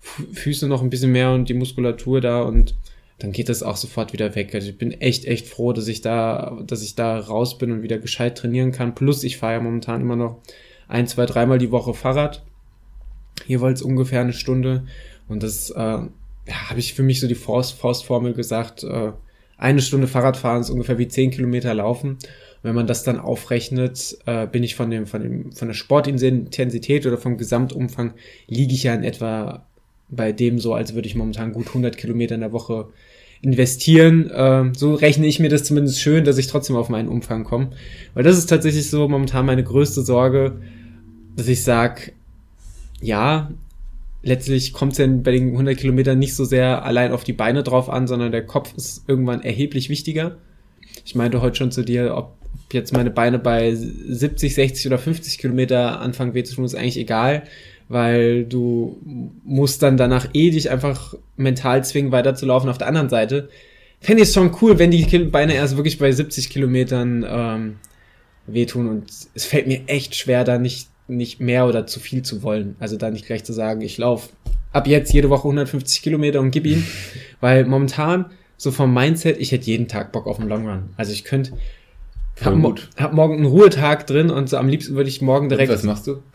Füße 0.00 0.68
noch 0.68 0.82
ein 0.82 0.90
bisschen 0.90 1.12
mehr 1.12 1.32
und 1.32 1.48
die 1.48 1.54
Muskulatur 1.54 2.20
da 2.20 2.42
und 2.42 2.74
dann 3.18 3.32
geht 3.32 3.48
das 3.48 3.64
auch 3.64 3.76
sofort 3.76 4.12
wieder 4.12 4.36
weg. 4.36 4.54
Also 4.54 4.68
ich 4.68 4.78
bin 4.78 4.92
echt, 4.92 5.24
echt 5.24 5.48
froh, 5.48 5.72
dass 5.72 5.88
ich 5.88 6.00
da, 6.00 6.62
dass 6.64 6.82
ich 6.82 6.94
da 6.94 7.18
raus 7.18 7.58
bin 7.58 7.72
und 7.72 7.82
wieder 7.82 7.98
gescheit 7.98 8.38
trainieren 8.38 8.70
kann. 8.70 8.94
Plus 8.94 9.24
ich 9.24 9.38
fahre 9.38 9.54
ja 9.54 9.60
momentan 9.60 10.00
immer 10.00 10.14
noch 10.14 10.40
ein, 10.86 11.08
zwei, 11.08 11.26
dreimal 11.26 11.58
die 11.58 11.72
Woche 11.72 11.94
Fahrrad. 11.94 12.44
Jeweils 13.46 13.82
ungefähr 13.82 14.20
eine 14.20 14.32
Stunde. 14.32 14.84
Und 15.28 15.42
das 15.42 15.70
äh, 15.70 15.80
ja, 15.80 16.70
habe 16.70 16.78
ich 16.78 16.94
für 16.94 17.02
mich 17.02 17.18
so 17.18 17.26
die 17.26 17.34
Faustformel 17.34 18.34
gesagt. 18.34 18.84
Äh, 18.84 19.12
eine 19.56 19.82
Stunde 19.82 20.06
Fahrrad 20.06 20.36
fahren 20.36 20.60
ist 20.60 20.70
ungefähr 20.70 20.98
wie 20.98 21.08
zehn 21.08 21.32
Kilometer 21.32 21.74
laufen 21.74 22.18
wenn 22.62 22.74
man 22.74 22.86
das 22.86 23.04
dann 23.04 23.18
aufrechnet, 23.18 24.18
äh, 24.26 24.46
bin 24.46 24.62
ich 24.62 24.74
von 24.74 24.90
dem, 24.90 25.06
von 25.06 25.22
dem, 25.22 25.52
von 25.52 25.68
der 25.68 25.74
Sportintensität 25.74 27.06
oder 27.06 27.18
vom 27.18 27.38
Gesamtumfang 27.38 28.14
liege 28.46 28.74
ich 28.74 28.82
ja 28.84 28.94
in 28.94 29.04
etwa 29.04 29.66
bei 30.08 30.32
dem 30.32 30.58
so, 30.58 30.74
als 30.74 30.94
würde 30.94 31.06
ich 31.06 31.14
momentan 31.14 31.52
gut 31.52 31.68
100 31.68 31.96
Kilometer 31.96 32.34
in 32.34 32.40
der 32.40 32.52
Woche 32.52 32.88
investieren. 33.40 34.30
Äh, 34.30 34.72
so 34.74 34.94
rechne 34.94 35.26
ich 35.26 35.38
mir 35.38 35.48
das 35.48 35.64
zumindest 35.64 36.00
schön, 36.00 36.24
dass 36.24 36.38
ich 36.38 36.46
trotzdem 36.46 36.76
auf 36.76 36.88
meinen 36.88 37.08
Umfang 37.08 37.44
komme. 37.44 37.70
Weil 38.14 38.24
das 38.24 38.38
ist 38.38 38.46
tatsächlich 38.46 38.90
so 38.90 39.08
momentan 39.08 39.46
meine 39.46 39.64
größte 39.64 40.02
Sorge, 40.02 40.56
dass 41.36 41.48
ich 41.48 41.62
sag, 41.62 42.12
ja, 43.00 43.50
letztlich 44.22 44.72
kommt 44.72 44.92
es 44.92 44.98
ja 44.98 45.06
bei 45.06 45.30
den 45.30 45.50
100 45.52 45.76
Kilometern 45.76 46.18
nicht 46.18 46.34
so 46.34 46.44
sehr 46.44 46.84
allein 46.84 47.12
auf 47.12 47.22
die 47.22 47.32
Beine 47.32 47.62
drauf 47.62 47.88
an, 47.88 48.06
sondern 48.06 48.32
der 48.32 48.44
Kopf 48.44 48.74
ist 48.76 49.04
irgendwann 49.06 49.42
erheblich 49.42 49.88
wichtiger. 49.88 50.36
Ich 51.04 51.14
meinte 51.14 51.40
heute 51.40 51.56
schon 51.56 51.70
zu 51.70 51.82
dir, 51.82 52.16
ob 52.16 52.37
jetzt 52.72 52.92
meine 52.92 53.10
Beine 53.10 53.38
bei 53.38 53.74
70, 53.74 54.54
60 54.54 54.86
oder 54.86 54.98
50 54.98 55.38
Kilometer 55.38 56.00
anfangen 56.00 56.34
weh 56.34 56.44
zu 56.44 56.54
tun, 56.54 56.64
ist 56.64 56.74
eigentlich 56.74 56.98
egal, 56.98 57.44
weil 57.88 58.44
du 58.44 59.00
musst 59.44 59.82
dann 59.82 59.96
danach 59.96 60.28
eh 60.34 60.50
dich 60.50 60.70
einfach 60.70 61.14
mental 61.36 61.84
zwingen, 61.84 62.12
weiterzulaufen. 62.12 62.68
Auf 62.68 62.78
der 62.78 62.88
anderen 62.88 63.08
Seite 63.08 63.48
fände 64.00 64.22
ich 64.22 64.28
es 64.28 64.34
schon 64.34 64.54
cool, 64.60 64.78
wenn 64.78 64.90
die 64.90 65.04
Beine 65.04 65.54
erst 65.54 65.76
wirklich 65.76 65.98
bei 65.98 66.12
70 66.12 66.50
Kilometern 66.50 67.24
ähm, 67.28 67.76
wehtun 68.46 68.88
und 68.88 69.10
es 69.34 69.44
fällt 69.44 69.66
mir 69.66 69.82
echt 69.86 70.14
schwer, 70.14 70.44
da 70.44 70.58
nicht, 70.58 70.88
nicht 71.06 71.40
mehr 71.40 71.66
oder 71.66 71.86
zu 71.86 72.00
viel 72.00 72.22
zu 72.22 72.42
wollen. 72.42 72.76
Also 72.78 72.96
da 72.96 73.10
nicht 73.10 73.26
gleich 73.26 73.44
zu 73.44 73.52
sagen, 73.52 73.80
ich 73.80 73.98
laufe 73.98 74.30
ab 74.72 74.86
jetzt 74.86 75.12
jede 75.12 75.30
Woche 75.30 75.44
150 75.44 76.02
Kilometer 76.02 76.40
und 76.40 76.50
gib 76.50 76.66
ihn, 76.66 76.84
weil 77.40 77.64
momentan 77.64 78.26
so 78.56 78.72
vom 78.72 78.92
Mindset, 78.92 79.38
ich 79.38 79.52
hätte 79.52 79.66
jeden 79.66 79.88
Tag 79.88 80.12
Bock 80.12 80.26
auf 80.26 80.40
einen 80.40 80.48
Long 80.48 80.68
Run. 80.68 80.90
Also 80.96 81.12
ich 81.12 81.24
könnte 81.24 81.52
hab, 82.44 82.54
mo 82.54 82.74
hab 82.96 83.12
morgen 83.12 83.36
einen 83.36 83.46
Ruhetag 83.46 84.06
drin 84.06 84.30
und 84.30 84.48
so 84.48 84.56
am 84.56 84.68
liebsten 84.68 84.94
würde 84.94 85.08
ich 85.08 85.22
morgen 85.22 85.48
direkt. 85.48 85.70
Und 85.70 85.76
was 85.76 85.84
machst 85.84 86.06
du? 86.06 86.22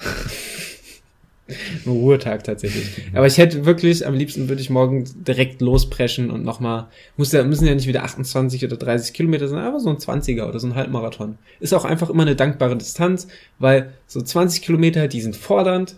Ein 1.86 1.92
Ruhetag 1.92 2.46
tatsächlich. 2.46 3.02
Aber 3.14 3.28
ich 3.28 3.38
hätte 3.38 3.66
wirklich, 3.66 4.08
am 4.08 4.14
liebsten 4.14 4.48
würde 4.48 4.62
ich 4.62 4.70
morgen 4.70 5.04
direkt 5.28 5.62
lospreschen 5.62 6.32
und 6.32 6.44
nochmal, 6.44 6.88
muss 7.18 7.34
ja, 7.34 7.44
müssen 7.44 7.68
ja 7.68 7.76
nicht 7.76 7.88
wieder 7.88 8.04
28 8.04 8.64
oder 8.64 8.78
30 8.78 9.14
Kilometer 9.14 9.50
sein, 9.50 9.60
aber 9.60 9.82
so 9.82 9.90
ein 9.90 9.98
20er 9.98 10.48
oder 10.48 10.60
so 10.60 10.68
ein 10.68 10.76
Halbmarathon. 10.76 11.38
Ist 11.60 11.74
auch 11.74 11.84
einfach 11.84 12.10
immer 12.10 12.24
eine 12.24 12.38
dankbare 12.38 12.78
Distanz, 12.78 13.28
weil 13.60 13.94
so 14.08 14.22
20 14.22 14.62
Kilometer, 14.62 15.10
die 15.10 15.20
sind 15.20 15.36
fordernd, 15.36 15.98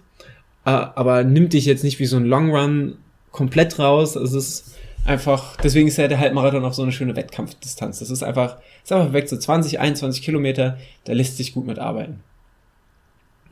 äh, 0.65 0.71
aber 0.71 1.23
nimmt 1.23 1.53
dich 1.53 1.65
jetzt 1.65 1.83
nicht 1.83 1.99
wie 1.99 2.07
so 2.07 2.17
ein 2.17 2.25
Long 2.25 2.49
Run 2.49 2.97
komplett 3.31 3.77
raus. 3.77 4.15
Es 4.15 4.33
ist 4.33 4.75
einfach, 5.05 5.55
deswegen 5.57 5.87
ist 5.87 5.97
ja 5.97 6.07
der 6.07 6.19
Halbmarathon 6.19 6.65
auch 6.65 6.73
so 6.73 6.83
eine 6.83 6.91
schöne 6.91 7.15
Wettkampfdistanz. 7.15 7.99
Das 7.99 8.09
ist 8.09 8.23
einfach, 8.23 8.57
ist 8.83 8.91
einfach 8.91 9.13
weg 9.13 9.29
so 9.29 9.37
20, 9.37 9.79
21 9.79 10.23
Kilometer, 10.23 10.77
da 11.05 11.13
lässt 11.13 11.37
sich 11.37 11.53
gut 11.53 11.65
mitarbeiten. 11.65 12.21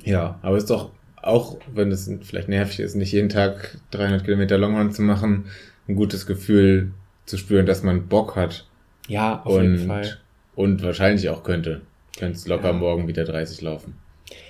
Ja, 0.04 0.40
aber 0.42 0.58
ist 0.58 0.70
doch 0.70 0.92
auch, 1.22 1.58
wenn 1.74 1.92
es 1.92 2.12
vielleicht 2.24 2.50
nervig 2.50 2.80
ist, 2.80 2.96
nicht 2.96 3.12
jeden 3.14 3.30
Tag 3.30 3.78
300 3.92 4.26
Kilometer 4.26 4.58
Longrun 4.58 4.92
zu 4.92 5.02
machen, 5.02 5.46
ein 5.88 5.96
gutes 5.96 6.26
Gefühl 6.26 6.92
zu 7.26 7.38
spüren, 7.38 7.66
dass 7.66 7.84
man 7.84 8.08
Bock 8.08 8.36
hat. 8.36 8.68
Ja, 9.08 9.42
auf 9.44 9.56
und, 9.56 9.64
jeden 9.64 9.88
Fall. 9.88 10.18
Und 10.56 10.84
wahrscheinlich 10.84 11.30
auch 11.30 11.44
könnte. 11.44 11.82
Könntest 12.18 12.48
locker 12.48 12.68
ja. 12.68 12.74
morgen 12.74 13.08
wieder 13.08 13.24
30 13.24 13.62
laufen. 13.62 13.96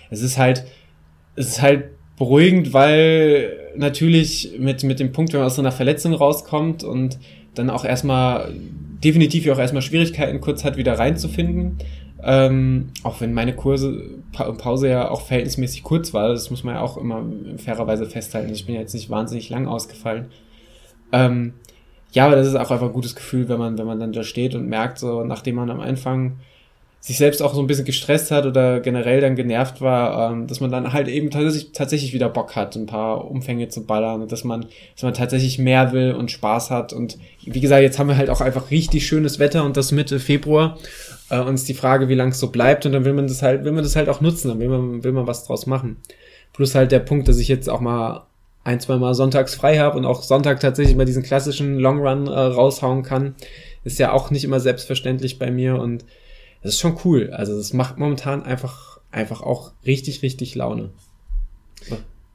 Es 0.09 0.21
ist 0.21 0.37
halt, 0.37 0.65
es 1.35 1.47
ist 1.47 1.61
halt 1.61 1.85
beruhigend, 2.23 2.71
weil 2.71 3.71
natürlich 3.75 4.55
mit, 4.57 4.83
mit 4.83 4.99
dem 5.01 5.11
Punkt, 5.11 5.33
wenn 5.33 5.41
man 5.41 5.47
aus 5.47 5.55
so 5.55 5.61
einer 5.61 5.73
Verletzung 5.73 6.13
rauskommt 6.13 6.83
und 6.83 7.19
dann 7.53 7.69
auch 7.69 7.83
erstmal, 7.83 8.53
definitiv 9.03 9.49
auch 9.49 9.59
erstmal 9.59 9.81
Schwierigkeiten 9.81 10.39
kurz 10.39 10.63
hat, 10.63 10.77
wieder 10.77 10.97
reinzufinden. 10.97 11.79
Ähm, 12.23 12.91
auch 13.03 13.19
wenn 13.19 13.33
meine 13.33 13.53
Kurse, 13.53 14.21
pa 14.31 14.49
Pause 14.53 14.87
ja 14.87 15.11
auch 15.11 15.21
verhältnismäßig 15.23 15.83
kurz 15.83 16.13
war, 16.13 16.29
das 16.29 16.49
muss 16.49 16.63
man 16.63 16.75
ja 16.75 16.81
auch 16.81 16.95
immer 16.95 17.25
fairerweise 17.57 18.05
festhalten. 18.05 18.53
Ich 18.53 18.65
bin 18.65 18.75
ja 18.75 18.81
jetzt 18.81 18.93
nicht 18.93 19.09
wahnsinnig 19.09 19.49
lang 19.49 19.67
ausgefallen. 19.67 20.27
Ähm, 21.11 21.55
ja, 22.13 22.25
aber 22.27 22.37
das 22.37 22.47
ist 22.47 22.55
auch 22.55 22.71
einfach 22.71 22.87
ein 22.87 22.93
gutes 22.93 23.15
Gefühl, 23.15 23.49
wenn 23.49 23.59
man, 23.59 23.77
wenn 23.77 23.85
man 23.85 23.99
dann 23.99 24.13
da 24.13 24.23
steht 24.23 24.55
und 24.55 24.69
merkt, 24.69 24.97
so 24.97 25.25
nachdem 25.25 25.55
man 25.55 25.69
am 25.69 25.81
Anfang 25.81 26.37
sich 27.03 27.17
selbst 27.17 27.41
auch 27.41 27.53
so 27.53 27.59
ein 27.59 27.67
bisschen 27.67 27.83
gestresst 27.83 28.31
hat 28.31 28.45
oder 28.45 28.79
generell 28.79 29.19
dann 29.19 29.35
genervt 29.35 29.81
war, 29.81 30.31
ähm, 30.31 30.47
dass 30.47 30.61
man 30.61 30.71
dann 30.71 30.93
halt 30.93 31.09
eben 31.09 31.31
tatsächlich, 31.31 31.73
tatsächlich 31.73 32.13
wieder 32.13 32.29
Bock 32.29 32.55
hat, 32.55 32.77
ein 32.77 32.85
paar 32.85 33.29
Umfänge 33.29 33.67
zu 33.67 33.85
ballern 33.85 34.21
und 34.21 34.31
dass 34.31 34.45
man, 34.45 34.67
dass 34.95 35.03
man 35.03 35.13
tatsächlich 35.13 35.59
mehr 35.59 35.91
will 35.91 36.13
und 36.13 36.31
Spaß 36.31 36.71
hat. 36.71 36.93
Und 36.93 37.17
wie 37.43 37.59
gesagt, 37.59 37.81
jetzt 37.81 37.99
haben 37.99 38.07
wir 38.07 38.15
halt 38.15 38.29
auch 38.29 38.39
einfach 38.39 38.71
richtig 38.71 39.05
schönes 39.05 39.37
Wetter 39.37 39.65
und 39.65 39.75
das 39.75 39.91
Mitte 39.91 40.17
Februar. 40.17 40.77
Äh, 41.29 41.41
und 41.41 41.55
ist 41.55 41.67
die 41.67 41.73
Frage, 41.73 42.07
wie 42.07 42.15
lang 42.15 42.29
es 42.29 42.39
so 42.39 42.51
bleibt. 42.51 42.85
Und 42.85 42.93
dann 42.93 43.03
will 43.03 43.11
man 43.11 43.27
das 43.27 43.41
halt, 43.41 43.65
will 43.65 43.73
man 43.73 43.83
das 43.83 43.97
halt 43.97 44.07
auch 44.07 44.21
nutzen, 44.21 44.47
dann 44.47 44.59
will 44.59 44.69
man, 44.69 45.03
will 45.03 45.11
man 45.11 45.27
was 45.27 45.43
draus 45.43 45.65
machen. 45.65 45.97
Plus 46.53 46.73
halt 46.73 46.93
der 46.93 46.99
Punkt, 46.99 47.27
dass 47.27 47.37
ich 47.37 47.49
jetzt 47.49 47.69
auch 47.69 47.81
mal 47.81 48.27
ein, 48.63 48.79
zwei 48.79 48.95
Mal 48.95 49.13
sonntags 49.13 49.55
frei 49.55 49.77
habe 49.77 49.97
und 49.97 50.05
auch 50.05 50.23
Sonntag 50.23 50.61
tatsächlich 50.61 50.95
mal 50.95 51.03
diesen 51.03 51.23
klassischen 51.23 51.79
Long 51.79 51.99
Run 51.99 52.27
äh, 52.27 52.29
raushauen 52.29 53.03
kann, 53.03 53.35
ist 53.83 53.99
ja 53.99 54.13
auch 54.13 54.31
nicht 54.31 54.45
immer 54.45 54.61
selbstverständlich 54.61 55.37
bei 55.37 55.51
mir 55.51 55.75
und 55.81 56.05
das 56.63 56.73
ist 56.73 56.79
schon 56.79 56.97
cool. 57.03 57.29
Also 57.31 57.55
das 57.57 57.73
macht 57.73 57.97
momentan 57.97 58.43
einfach, 58.43 58.99
einfach 59.11 59.41
auch 59.41 59.73
richtig, 59.85 60.23
richtig 60.23 60.55
Laune. 60.55 60.89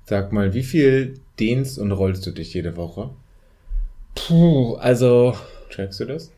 Sag 0.05 0.33
mal, 0.33 0.55
wie 0.55 0.63
viel 0.63 1.21
dehnst 1.41 1.79
und 1.79 1.93
rollst 1.93 2.27
du 2.27 2.31
dich 2.31 2.55
jede 2.55 2.77
Woche? 2.77 3.11
Puh, 4.15 4.75
also. 4.77 5.35
Trackst 5.71 6.01
du 6.01 6.05
das? 6.05 6.31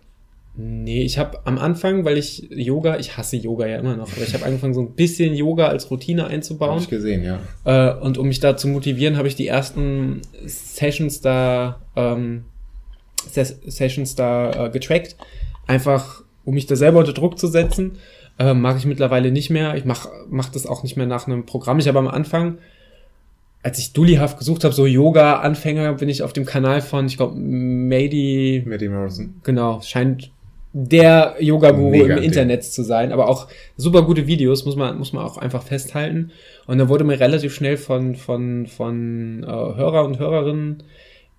Nee, 0.56 1.02
ich 1.02 1.18
habe 1.18 1.46
am 1.46 1.58
Anfang, 1.58 2.04
weil 2.04 2.18
ich 2.18 2.48
Yoga, 2.50 2.98
ich 2.98 3.16
hasse 3.16 3.36
Yoga 3.36 3.66
ja 3.66 3.78
immer 3.78 3.96
noch, 3.96 4.12
aber 4.12 4.22
ich 4.22 4.34
habe 4.34 4.44
angefangen, 4.44 4.74
so 4.74 4.80
ein 4.80 4.94
bisschen 4.94 5.34
Yoga 5.34 5.68
als 5.68 5.90
Routine 5.90 6.26
einzubauen. 6.26 6.74
Hab 6.74 6.82
ich 6.82 6.88
gesehen, 6.88 7.22
ja. 7.22 7.40
Äh, 7.64 7.96
und 8.00 8.18
um 8.18 8.28
mich 8.28 8.40
da 8.40 8.56
zu 8.56 8.68
motivieren, 8.68 9.16
habe 9.16 9.28
ich 9.28 9.36
die 9.36 9.46
ersten 9.46 10.20
Sessions 10.44 11.20
da, 11.20 11.80
ähm, 11.96 12.44
Ses 13.28 13.60
Sessions 13.66 14.16
da 14.16 14.66
äh, 14.66 14.70
getrackt. 14.70 15.16
Einfach 15.66 16.24
um 16.50 16.54
mich 16.54 16.66
da 16.66 16.74
selber 16.74 16.98
unter 16.98 17.12
Druck 17.12 17.38
zu 17.38 17.46
setzen. 17.46 17.92
Äh, 18.36 18.54
mache 18.54 18.78
ich 18.78 18.84
mittlerweile 18.84 19.30
nicht 19.30 19.50
mehr. 19.50 19.76
Ich 19.76 19.84
mache 19.84 20.08
mach 20.28 20.48
das 20.48 20.66
auch 20.66 20.82
nicht 20.82 20.96
mehr 20.96 21.06
nach 21.06 21.28
einem 21.28 21.46
Programm. 21.46 21.78
Ich 21.78 21.86
habe 21.86 22.00
am 22.00 22.08
Anfang, 22.08 22.58
als 23.62 23.78
ich 23.78 23.92
dullyhaft 23.92 24.36
gesucht 24.36 24.64
habe, 24.64 24.74
so 24.74 24.84
Yoga-Anfänger, 24.84 25.92
bin 25.94 26.08
ich 26.08 26.24
auf 26.24 26.32
dem 26.32 26.44
Kanal 26.44 26.80
von, 26.80 27.06
ich 27.06 27.18
glaube, 27.18 27.36
Mady. 27.38 28.64
Mady 28.66 28.88
Morrison. 28.88 29.34
Genau, 29.44 29.80
scheint 29.80 30.32
der 30.72 31.36
Yoga-Guru 31.38 31.94
im 31.94 32.18
Internet 32.18 32.64
zu 32.64 32.82
sein, 32.82 33.12
aber 33.12 33.28
auch 33.28 33.46
super 33.76 34.02
gute 34.02 34.26
Videos, 34.26 34.64
muss 34.64 34.74
man, 34.74 34.98
muss 34.98 35.12
man 35.12 35.24
auch 35.24 35.38
einfach 35.38 35.62
festhalten. 35.62 36.32
Und 36.66 36.78
da 36.78 36.88
wurde 36.88 37.04
mir 37.04 37.20
relativ 37.20 37.54
schnell 37.54 37.76
von, 37.76 38.16
von, 38.16 38.66
von 38.66 39.44
äh, 39.44 39.46
Hörer 39.46 40.04
und 40.04 40.18
Hörerinnen 40.18 40.82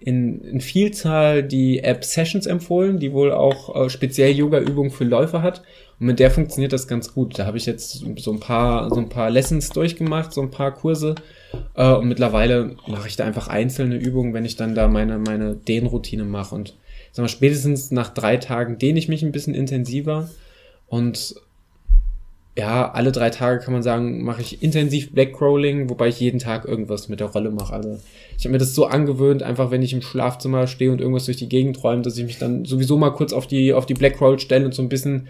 in, 0.03 0.41
in 0.41 0.61
Vielzahl 0.61 1.43
die 1.43 1.83
App 1.83 2.03
Sessions 2.03 2.47
empfohlen, 2.47 2.99
die 2.99 3.13
wohl 3.13 3.31
auch 3.31 3.75
äh, 3.75 3.89
speziell 3.89 4.31
Yoga-Übungen 4.31 4.89
für 4.89 5.03
Läufer 5.03 5.41
hat. 5.43 5.61
Und 5.99 6.07
mit 6.07 6.19
der 6.19 6.31
funktioniert 6.31 6.73
das 6.73 6.87
ganz 6.87 7.13
gut. 7.13 7.37
Da 7.37 7.45
habe 7.45 7.57
ich 7.57 7.67
jetzt 7.67 8.03
so 8.17 8.31
ein 8.31 8.39
paar, 8.39 8.89
so 8.89 8.99
ein 8.99 9.09
paar 9.09 9.29
Lessons 9.29 9.69
durchgemacht, 9.69 10.33
so 10.33 10.41
ein 10.41 10.49
paar 10.49 10.73
Kurse. 10.73 11.13
Äh, 11.75 11.93
und 11.93 12.07
mittlerweile 12.07 12.75
mache 12.87 13.07
ich 13.07 13.15
da 13.15 13.25
einfach 13.25 13.47
einzelne 13.47 13.97
Übungen, 13.97 14.33
wenn 14.33 14.45
ich 14.45 14.55
dann 14.55 14.73
da 14.73 14.87
meine, 14.87 15.19
meine 15.19 15.55
Dehnroutine 15.55 16.23
mache. 16.23 16.55
Und 16.55 16.75
sag 17.11 17.23
mal, 17.23 17.29
spätestens 17.29 17.91
nach 17.91 18.09
drei 18.09 18.37
Tagen 18.37 18.79
dehne 18.79 18.97
ich 18.97 19.07
mich 19.07 19.21
ein 19.21 19.31
bisschen 19.31 19.53
intensiver. 19.53 20.29
Und 20.87 21.35
ja, 22.57 22.91
alle 22.91 23.11
drei 23.11 23.29
Tage 23.29 23.63
kann 23.63 23.73
man 23.73 23.83
sagen, 23.83 24.23
mache 24.23 24.41
ich 24.41 24.61
intensiv 24.61 25.11
Blackcrawling, 25.11 25.89
wobei 25.89 26.09
ich 26.09 26.19
jeden 26.19 26.39
Tag 26.39 26.65
irgendwas 26.65 27.07
mit 27.07 27.21
der 27.21 27.27
Rolle 27.27 27.49
mache. 27.49 27.73
Also 27.73 27.99
ich 28.37 28.43
habe 28.43 28.51
mir 28.51 28.57
das 28.57 28.75
so 28.75 28.85
angewöhnt, 28.85 29.41
einfach 29.41 29.71
wenn 29.71 29.81
ich 29.81 29.93
im 29.93 30.01
Schlafzimmer 30.01 30.67
stehe 30.67 30.91
und 30.91 30.99
irgendwas 30.99 31.25
durch 31.25 31.37
die 31.37 31.47
Gegend 31.47 31.81
räume, 31.83 32.01
dass 32.01 32.17
ich 32.17 32.25
mich 32.25 32.39
dann 32.39 32.65
sowieso 32.65 32.97
mal 32.97 33.11
kurz 33.11 33.31
auf 33.31 33.47
die 33.47 33.73
auf 33.73 33.85
die 33.85 33.93
Blackroll 33.93 34.37
stelle 34.39 34.65
und 34.65 34.73
so 34.73 34.81
ein 34.81 34.89
bisschen 34.89 35.27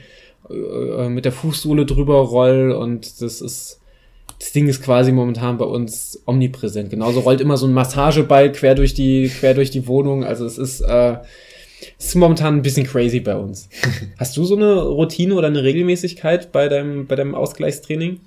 äh, 0.50 1.10
mit 1.10 1.26
der 1.26 1.32
Fußsohle 1.32 1.86
drüber 1.86 2.16
roll 2.16 2.72
und 2.72 3.22
das 3.22 3.42
ist 3.42 3.82
das 4.40 4.54
Ding 4.54 4.68
ist 4.68 4.82
quasi 4.82 5.12
momentan 5.12 5.60
bei 5.60 5.66
uns 5.66 6.20
omnipräsent. 6.26 6.90
Genauso 6.90 7.20
rollt 7.20 7.42
immer 7.42 7.58
so 7.58 7.68
ein 7.68 7.74
Massageball 7.74 8.52
quer 8.52 8.74
durch 8.74 8.96
die, 8.96 9.30
quer 9.30 9.54
durch 9.54 9.70
die 9.70 9.86
Wohnung. 9.86 10.24
Also 10.24 10.48
es 10.48 10.58
ist, 10.58 10.82
äh, 10.82 11.18
es 11.98 12.08
ist 12.08 12.16
momentan 12.16 12.58
ein 12.58 12.62
bisschen 12.62 12.86
crazy 12.86 13.20
bei 13.20 13.36
uns. 13.36 13.70
Hast 14.18 14.38
du 14.38 14.44
so 14.44 14.56
eine 14.56 14.82
Routine 14.82 15.36
oder 15.36 15.48
eine 15.48 15.64
Regelmäßigkeit 15.64 16.52
bei 16.52 16.68
deinem, 16.68 17.08
bei 17.08 17.16
deinem 17.16 17.36
Ausgleichstraining? 17.36 18.20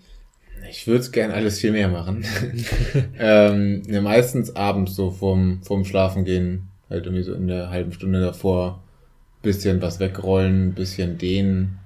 Ich 0.71 0.87
würde 0.87 1.01
es 1.01 1.13
gern 1.13 1.31
alles 1.31 1.61
viel 1.61 1.73
mehr 1.73 1.89
machen. 1.89 2.25
ähm, 3.19 3.83
ja, 3.89 4.01
meistens 4.01 4.57
abends 4.57 4.97
so 4.97 5.11
vorm, 5.11 5.61
vorm 5.63 5.85
Schlafen 5.85 6.25
gehen, 6.25 6.69
halt 6.91 7.07
irgendwie 7.07 7.23
so 7.23 7.35
in 7.35 7.49
der 7.49 7.71
halben 7.71 7.93
Stunde 7.93 8.21
davor, 8.21 8.83
bisschen 9.43 9.83
was 9.83 10.01
wegrollen, 10.01 10.73
bisschen 10.73 11.19
dehnen. 11.19 11.79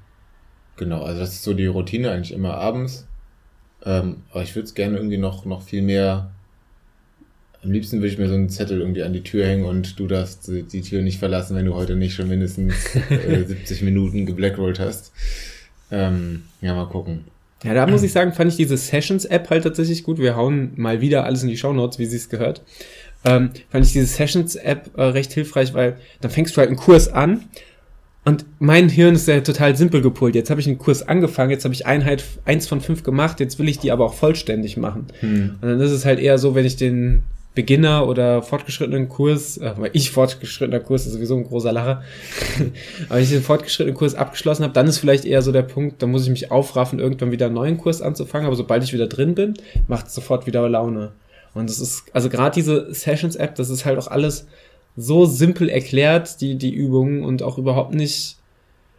Genau, 0.76 1.02
also 1.02 1.20
das 1.20 1.34
ist 1.34 1.42
so 1.42 1.54
die 1.54 1.66
Routine 1.66 2.12
eigentlich 2.12 2.32
immer 2.32 2.54
abends. 2.54 3.06
Ähm, 3.84 4.22
aber 4.30 4.42
ich 4.42 4.54
würde 4.54 4.66
es 4.66 4.74
gerne 4.74 4.96
irgendwie 4.96 5.18
noch, 5.18 5.44
noch 5.44 5.62
viel 5.62 5.82
mehr. 5.82 6.30
Am 7.64 7.72
liebsten 7.72 7.98
würde 7.98 8.08
ich 8.08 8.18
mir 8.18 8.28
so 8.28 8.34
einen 8.34 8.50
Zettel 8.50 8.80
irgendwie 8.80 9.02
an 9.02 9.12
die 9.12 9.22
Tür 9.22 9.46
hängen 9.46 9.64
und 9.64 9.98
du 9.98 10.06
darfst 10.06 10.48
die 10.48 10.82
Tür 10.82 11.02
nicht 11.02 11.18
verlassen, 11.18 11.56
wenn 11.56 11.66
du 11.66 11.74
heute 11.74 11.96
nicht 11.96 12.14
schon 12.14 12.28
mindestens 12.28 12.94
äh, 13.10 13.44
70 13.44 13.82
Minuten 13.82 14.26
geblackrollt 14.26 14.78
hast. 14.78 15.12
Ähm, 15.90 16.44
ja, 16.60 16.74
mal 16.74 16.86
gucken. 16.86 17.24
Ja, 17.64 17.74
da 17.74 17.88
muss 17.88 18.04
ich 18.04 18.12
sagen, 18.12 18.32
fand 18.32 18.52
ich 18.52 18.56
diese 18.56 18.76
Sessions-App 18.76 19.50
halt 19.50 19.64
tatsächlich 19.64 20.04
gut. 20.04 20.18
Wir 20.18 20.36
hauen 20.36 20.70
mal 20.76 21.00
wieder 21.00 21.24
alles 21.24 21.42
in 21.42 21.48
die 21.48 21.56
Show 21.56 21.72
Notes, 21.72 21.98
wie 21.98 22.06
sie 22.06 22.16
es 22.16 22.28
gehört. 22.28 22.62
Ähm, 23.24 23.50
fand 23.70 23.84
ich 23.84 23.92
diese 23.92 24.06
Sessions-App 24.06 24.96
äh, 24.96 25.02
recht 25.02 25.32
hilfreich, 25.32 25.74
weil 25.74 25.96
dann 26.20 26.30
fängst 26.30 26.56
du 26.56 26.58
halt 26.58 26.68
einen 26.68 26.78
Kurs 26.78 27.08
an 27.08 27.46
und 28.24 28.44
mein 28.58 28.88
Hirn 28.88 29.14
ist 29.14 29.26
ja 29.26 29.40
total 29.40 29.74
simpel 29.74 30.02
gepolt. 30.02 30.34
Jetzt 30.34 30.50
habe 30.50 30.60
ich 30.60 30.66
einen 30.66 30.78
Kurs 30.78 31.02
angefangen, 31.02 31.50
jetzt 31.50 31.64
habe 31.64 31.74
ich 31.74 31.86
Einheit 31.86 32.22
eins 32.44 32.68
von 32.68 32.80
fünf 32.80 33.02
gemacht, 33.02 33.40
jetzt 33.40 33.58
will 33.58 33.68
ich 33.68 33.78
die 33.78 33.90
aber 33.90 34.04
auch 34.04 34.14
vollständig 34.14 34.76
machen. 34.76 35.06
Hm. 35.20 35.56
Und 35.60 35.68
dann 35.68 35.80
ist 35.80 35.90
es 35.90 36.04
halt 36.04 36.20
eher 36.20 36.38
so, 36.38 36.54
wenn 36.54 36.66
ich 36.66 36.76
den 36.76 37.22
Beginner 37.58 38.06
oder 38.06 38.40
fortgeschrittenen 38.40 39.08
Kurs, 39.08 39.56
äh, 39.56 39.72
weil 39.76 39.90
ich 39.92 40.12
fortgeschrittener 40.12 40.78
Kurs 40.78 41.06
ist 41.06 41.14
sowieso 41.14 41.36
ein 41.36 41.42
großer 41.42 41.72
Lacher, 41.72 42.04
aber 43.08 43.16
wenn 43.16 43.24
ich 43.24 43.30
den 43.30 43.42
fortgeschrittenen 43.42 43.96
Kurs 43.96 44.14
abgeschlossen 44.14 44.62
habe, 44.62 44.72
dann 44.74 44.86
ist 44.86 44.98
vielleicht 44.98 45.24
eher 45.24 45.42
so 45.42 45.50
der 45.50 45.62
Punkt, 45.62 46.00
da 46.00 46.06
muss 46.06 46.22
ich 46.22 46.30
mich 46.30 46.52
aufraffen, 46.52 47.00
irgendwann 47.00 47.32
wieder 47.32 47.46
einen 47.46 47.56
neuen 47.56 47.76
Kurs 47.76 48.00
anzufangen, 48.00 48.46
aber 48.46 48.54
sobald 48.54 48.84
ich 48.84 48.92
wieder 48.92 49.08
drin 49.08 49.34
bin, 49.34 49.54
macht 49.88 50.06
es 50.06 50.14
sofort 50.14 50.46
wieder 50.46 50.68
Laune. 50.68 51.10
Und 51.52 51.68
das 51.68 51.80
ist, 51.80 52.04
also 52.12 52.28
gerade 52.28 52.54
diese 52.54 52.94
Sessions-App, 52.94 53.56
das 53.56 53.70
ist 53.70 53.84
halt 53.84 53.98
auch 53.98 54.06
alles 54.06 54.46
so 54.96 55.24
simpel 55.24 55.68
erklärt, 55.68 56.40
die, 56.40 56.58
die 56.58 56.72
Übungen 56.72 57.24
und 57.24 57.42
auch 57.42 57.58
überhaupt 57.58 57.92
nicht, 57.92 58.37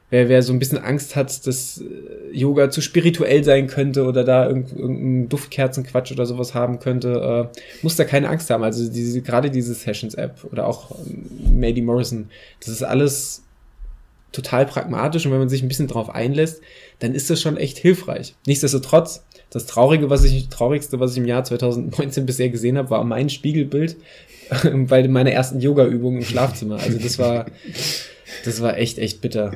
wer, 0.10 0.30
wer 0.30 0.42
so 0.42 0.54
ein 0.54 0.60
bisschen 0.60 0.78
Angst 0.78 1.16
hat, 1.16 1.46
dass 1.48 1.82
äh, 1.82 2.36
Yoga 2.36 2.70
zu 2.70 2.82
spirituell 2.82 3.44
sein 3.44 3.68
könnte 3.68 4.06
oder 4.06 4.24
da 4.24 4.48
irgendeinen 4.48 5.30
Duftkerzenquatsch 5.30 6.12
oder 6.12 6.26
sowas 6.26 6.54
haben 6.54 6.80
könnte, 6.80 7.50
äh, 7.54 7.58
muss 7.82 7.96
da 7.96 8.04
keine 8.04 8.30
Angst 8.30 8.50
haben. 8.50 8.64
Also 8.64 8.90
diese, 8.90 9.22
gerade 9.22 9.52
diese 9.52 9.74
Sessions-App 9.74 10.46
oder 10.52 10.68
auch 10.68 10.92
ähm, 11.06 11.60
Mady 11.60 11.82
Morrison, 11.82 12.30
das 12.60 12.70
ist 12.70 12.84
alles 12.84 13.44
total 14.32 14.66
pragmatisch 14.66 15.26
und 15.26 15.32
wenn 15.32 15.40
man 15.40 15.50
sich 15.50 15.64
ein 15.64 15.68
bisschen 15.68 15.88
drauf 15.88 16.10
einlässt, 16.10 16.62
dann 17.00 17.16
ist 17.16 17.30
das 17.30 17.42
schon 17.42 17.58
echt 17.58 17.78
hilfreich. 17.78 18.36
Nichtsdestotrotz, 18.46 19.24
das 19.50 19.66
Traurige, 19.66 20.12
was 20.12 20.24
ich, 20.24 20.50
Traurigste, 20.50 21.00
was 21.00 21.14
ich 21.14 21.18
im 21.18 21.26
Jahr 21.26 21.44
2019 21.44 22.26
bisher 22.28 22.50
gesehen 22.50 22.78
habe, 22.78 22.92
war 22.92 23.04
mein 23.04 23.30
Spiegelbild 23.30 23.98
bei 24.88 25.08
meiner 25.08 25.32
ersten 25.32 25.60
Yoga-Übung 25.60 26.18
im 26.18 26.24
Schlafzimmer. 26.24 26.78
Also 26.78 27.00
das 27.00 27.18
war, 27.18 27.48
das 28.46 28.62
war 28.62 28.78
echt, 28.78 29.00
echt 29.00 29.22
bitter. 29.22 29.54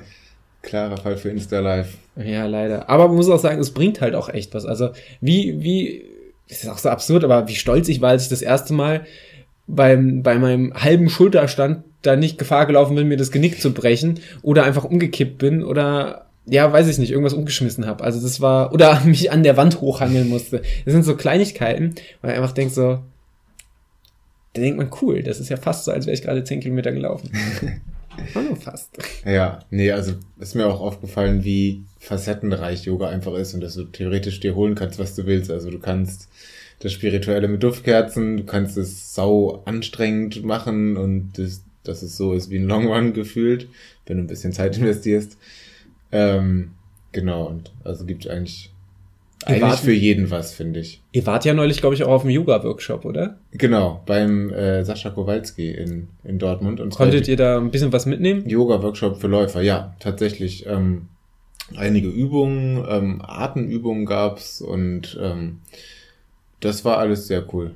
Klarer 0.64 0.98
Fall 0.98 1.18
für 1.18 1.30
Insta 1.30 1.60
Live. 1.60 1.98
Ja, 2.16 2.46
leider. 2.46 2.90
Aber 2.90 3.08
man 3.08 3.18
muss 3.18 3.30
auch 3.30 3.40
sagen, 3.40 3.60
es 3.60 3.72
bringt 3.72 4.02
halt 4.02 4.16
auch 4.16 4.30
echt 4.30 4.54
was. 4.56 4.66
Also 4.66 4.90
wie, 5.20 5.62
wie, 5.62 6.06
das 6.48 6.64
ist 6.64 6.70
auch 6.70 6.78
so 6.78 6.90
absurd, 6.90 7.24
aber 7.24 7.48
wie 7.48 7.56
stolz 7.56 7.90
ich 7.90 8.02
war, 8.02 8.12
als 8.12 8.24
ich 8.24 8.30
das 8.30 8.42
erste 8.42 8.74
Mal 8.74 9.06
beim, 9.68 10.24
bei 10.24 10.40
meinem 10.40 10.74
halben 10.74 11.10
Schulterstand 11.10 11.84
da 12.02 12.16
nicht 12.16 12.38
Gefahr 12.38 12.66
gelaufen 12.66 12.96
bin, 12.96 13.08
mir 13.08 13.18
das 13.18 13.32
Genick 13.32 13.62
zu 13.62 13.74
brechen 13.74 14.22
oder 14.42 14.64
einfach 14.64 14.86
umgekippt 14.86 15.38
bin 15.38 15.64
oder 15.64 16.28
ja, 16.46 16.72
weiß 16.72 16.88
ich 16.88 16.98
nicht, 16.98 17.12
irgendwas 17.12 17.34
umgeschmissen 17.34 17.86
habe. 17.86 18.04
Also 18.04 18.22
das 18.22 18.40
war, 18.40 18.74
oder 18.74 19.02
mich 19.06 19.32
an 19.32 19.44
der 19.44 19.58
Wand 19.58 19.82
hochhangeln 19.82 20.30
musste. 20.30 20.62
Das 20.86 20.94
sind 20.94 21.04
so 21.04 21.16
Kleinigkeiten, 21.16 21.96
weil 22.22 22.32
ich 22.32 22.38
einfach 22.38 22.54
denke 22.54 22.74
so, 22.74 23.00
da 24.54 24.62
denkt 24.62 24.78
man, 24.78 24.92
cool, 25.02 25.24
das 25.24 25.42
ist 25.42 25.50
ja 25.50 25.58
fast 25.58 25.84
so, 25.84 25.92
als 25.92 26.06
wäre 26.06 26.14
ich 26.14 26.22
gerade 26.22 26.44
10 26.44 26.62
Kilometer 26.62 26.94
gelaufen. 26.94 27.32
Nur 28.36 28.56
fast. 28.56 28.98
Ja, 29.26 29.60
nee, 29.70 29.92
also 29.92 30.14
ist 30.40 30.56
mir 30.56 30.68
auch 30.68 30.82
aufgefallen, 30.82 31.44
wie 31.44 31.84
facettenreich 32.00 32.86
Yoga 32.86 33.10
einfach 33.10 33.34
ist 33.36 33.54
und 33.54 33.62
dass 33.62 33.76
du 33.76 33.86
theoretisch 33.86 34.40
dir 34.40 34.56
holen 34.56 34.76
kannst, 34.76 35.00
was 35.00 35.16
du 35.16 35.26
willst. 35.26 35.50
Also 35.50 35.72
du 35.72 35.80
kannst 35.80 36.30
das 36.80 36.92
Spirituelle 36.92 37.48
mit 37.48 37.64
Duftkerzen, 37.64 38.38
du 38.38 38.44
kannst 38.44 38.78
es 38.78 39.16
sau 39.16 39.64
anstrengend 39.66 40.44
machen 40.44 40.98
und 40.98 41.32
das, 41.38 41.64
dass 41.84 42.02
es 42.02 42.18
so 42.18 42.34
ist 42.34 42.50
wie 42.50 42.58
ein 42.58 42.68
Long 42.68 42.88
Run 42.88 43.14
gefühlt, 43.14 43.68
wenn 44.06 44.18
du 44.18 44.24
ein 44.24 44.28
bisschen 44.28 44.52
Zeit 44.52 44.78
investierst. 44.78 45.38
Ähm, 46.12 46.72
genau, 47.14 47.48
und 47.48 47.72
also 47.84 48.06
gibt 48.06 48.28
eigentlich 48.28 48.73
eigentlich 49.46 49.62
wart, 49.62 49.80
für 49.80 49.94
jeden 49.94 50.32
was, 50.32 50.54
finde 50.54 50.80
ich. 50.80 51.02
Ihr 51.12 51.26
wart 51.26 51.46
ja 51.46 51.54
neulich, 51.54 51.80
glaube 51.80 51.96
ich, 51.96 52.04
auch 52.04 52.12
auf 52.12 52.22
dem 52.24 52.32
Yoga-Workshop, 52.32 53.06
oder? 53.06 53.38
Genau, 53.52 54.02
beim 54.06 54.52
äh, 54.52 54.84
Sascha 54.84 55.10
Kowalski 55.10 55.72
in, 55.72 56.08
in 56.24 56.40
Dortmund. 56.40 56.80
Und 56.80 56.96
Konntet 56.96 57.28
ihr 57.28 57.38
da 57.38 57.58
ein 57.58 57.72
bisschen 57.72 57.94
was 57.94 58.06
mitnehmen? 58.06 58.48
Yoga-Workshop 58.48 59.20
für 59.20 59.28
Läufer, 59.28 59.62
ja, 59.62 59.96
tatsächlich. 60.00 60.66
Ähm, 60.66 61.08
einige 61.76 62.10
Übungen, 62.10 62.84
ähm, 62.88 63.22
Atemübungen 63.26 64.06
gab's 64.06 64.62
und 64.62 65.18
ähm, 65.22 65.60
das 66.60 66.86
war 66.86 66.98
alles 66.98 67.28
sehr 67.28 67.44
cool. 67.54 67.72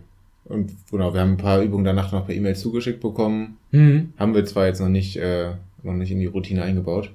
Und 0.45 0.72
genau, 0.91 1.13
wir 1.13 1.22
haben 1.22 1.32
ein 1.32 1.38
paar 1.38 1.61
Übungen 1.61 1.84
danach 1.84 2.11
noch 2.11 2.26
per 2.26 2.36
E-Mail 2.36 2.55
zugeschickt 2.55 3.01
bekommen. 3.01 3.57
Mhm. 3.72 4.13
Haben 4.18 4.34
wir 4.34 4.45
zwar 4.45 4.68
jetzt 4.68 4.80
noch 4.80 4.88
nicht, 4.88 5.18
äh, 5.18 5.51
noch 5.84 5.93
nicht 5.93 6.11
in 6.11 6.20
die 6.20 6.26
Routine 6.26 6.63
eingebaut. 6.63 7.11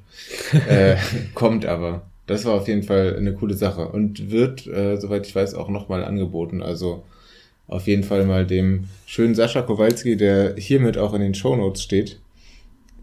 äh, 0.68 0.96
kommt 1.34 1.64
aber. 1.64 2.02
Das 2.32 2.46
war 2.46 2.54
auf 2.54 2.66
jeden 2.66 2.82
Fall 2.82 3.14
eine 3.16 3.34
coole 3.34 3.54
Sache 3.54 3.88
und 3.88 4.30
wird, 4.30 4.66
äh, 4.66 4.96
soweit 4.96 5.26
ich 5.26 5.34
weiß, 5.34 5.54
auch 5.54 5.68
nochmal 5.68 6.02
angeboten. 6.02 6.62
Also 6.62 7.04
auf 7.68 7.86
jeden 7.86 8.04
Fall 8.04 8.24
mal 8.24 8.46
dem 8.46 8.84
schönen 9.04 9.34
Sascha 9.34 9.60
Kowalski, 9.60 10.16
der 10.16 10.56
hiermit 10.56 10.96
auch 10.96 11.12
in 11.12 11.20
den 11.20 11.34
Show 11.34 11.54
Notes 11.54 11.82
steht, 11.82 12.20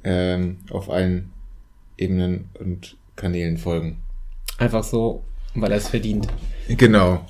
ähm, 0.04 0.58
auf 0.72 0.90
allen 0.90 1.32
Ebenen 1.98 2.50
und 2.60 2.98
Kanälen 3.16 3.58
folgen. 3.58 3.98
Einfach 4.58 4.84
so, 4.84 5.24
weil 5.54 5.72
er 5.72 5.78
es 5.78 5.90
verdient. 5.90 6.28
Genau. 6.68 7.24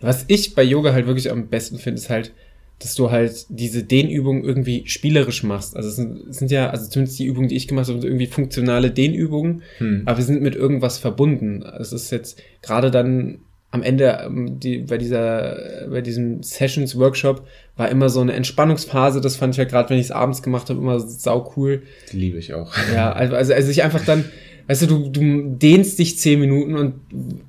Was 0.00 0.24
ich 0.28 0.54
bei 0.54 0.62
Yoga 0.62 0.94
halt 0.94 1.06
wirklich 1.06 1.30
am 1.30 1.48
besten 1.48 1.78
finde, 1.78 2.00
ist 2.00 2.08
halt, 2.08 2.32
dass 2.80 2.94
du 2.94 3.10
halt 3.10 3.46
diese 3.50 3.84
Dehnübungen 3.84 4.42
irgendwie 4.42 4.84
spielerisch 4.86 5.42
machst. 5.42 5.76
Also 5.76 5.88
es 5.90 5.96
sind, 5.96 6.28
es 6.28 6.38
sind 6.38 6.50
ja, 6.50 6.70
also 6.70 6.88
zumindest 6.88 7.18
die 7.18 7.26
Übungen, 7.26 7.48
die 7.48 7.56
ich 7.56 7.68
gemacht 7.68 7.88
habe, 7.88 8.00
sind 8.00 8.08
irgendwie 8.08 8.26
funktionale 8.26 8.90
Dehnübungen, 8.90 9.62
hm. 9.78 10.02
aber 10.06 10.18
wir 10.18 10.24
sind 10.24 10.42
mit 10.42 10.56
irgendwas 10.56 10.98
verbunden. 10.98 11.62
Es 11.62 11.92
ist 11.92 12.10
jetzt 12.10 12.42
gerade 12.62 12.90
dann 12.90 13.40
am 13.70 13.82
Ende 13.82 14.24
ähm, 14.26 14.58
die, 14.58 14.78
bei 14.78 14.98
dieser, 14.98 15.88
bei 15.90 16.00
diesem 16.00 16.42
Sessions 16.42 16.98
Workshop 16.98 17.46
war 17.76 17.88
immer 17.88 18.08
so 18.08 18.20
eine 18.20 18.32
Entspannungsphase. 18.32 19.20
Das 19.20 19.36
fand 19.36 19.54
ich 19.54 19.58
ja 19.58 19.64
gerade, 19.64 19.90
wenn 19.90 19.98
ich 19.98 20.06
es 20.06 20.10
abends 20.10 20.42
gemacht 20.42 20.70
habe, 20.70 20.80
immer 20.80 20.98
sau 20.98 21.52
cool. 21.56 21.82
Die 22.12 22.16
liebe 22.16 22.38
ich 22.38 22.54
auch. 22.54 22.72
Ja, 22.94 23.12
also, 23.12 23.36
also, 23.36 23.54
also 23.54 23.70
ich 23.70 23.82
einfach 23.82 24.04
dann 24.04 24.24
weißt 24.68 24.82
du, 24.82 24.86
du, 24.86 25.08
du 25.08 25.56
dehnst 25.56 25.98
dich 25.98 26.18
zehn 26.18 26.40
Minuten 26.40 26.76
und 26.76 26.94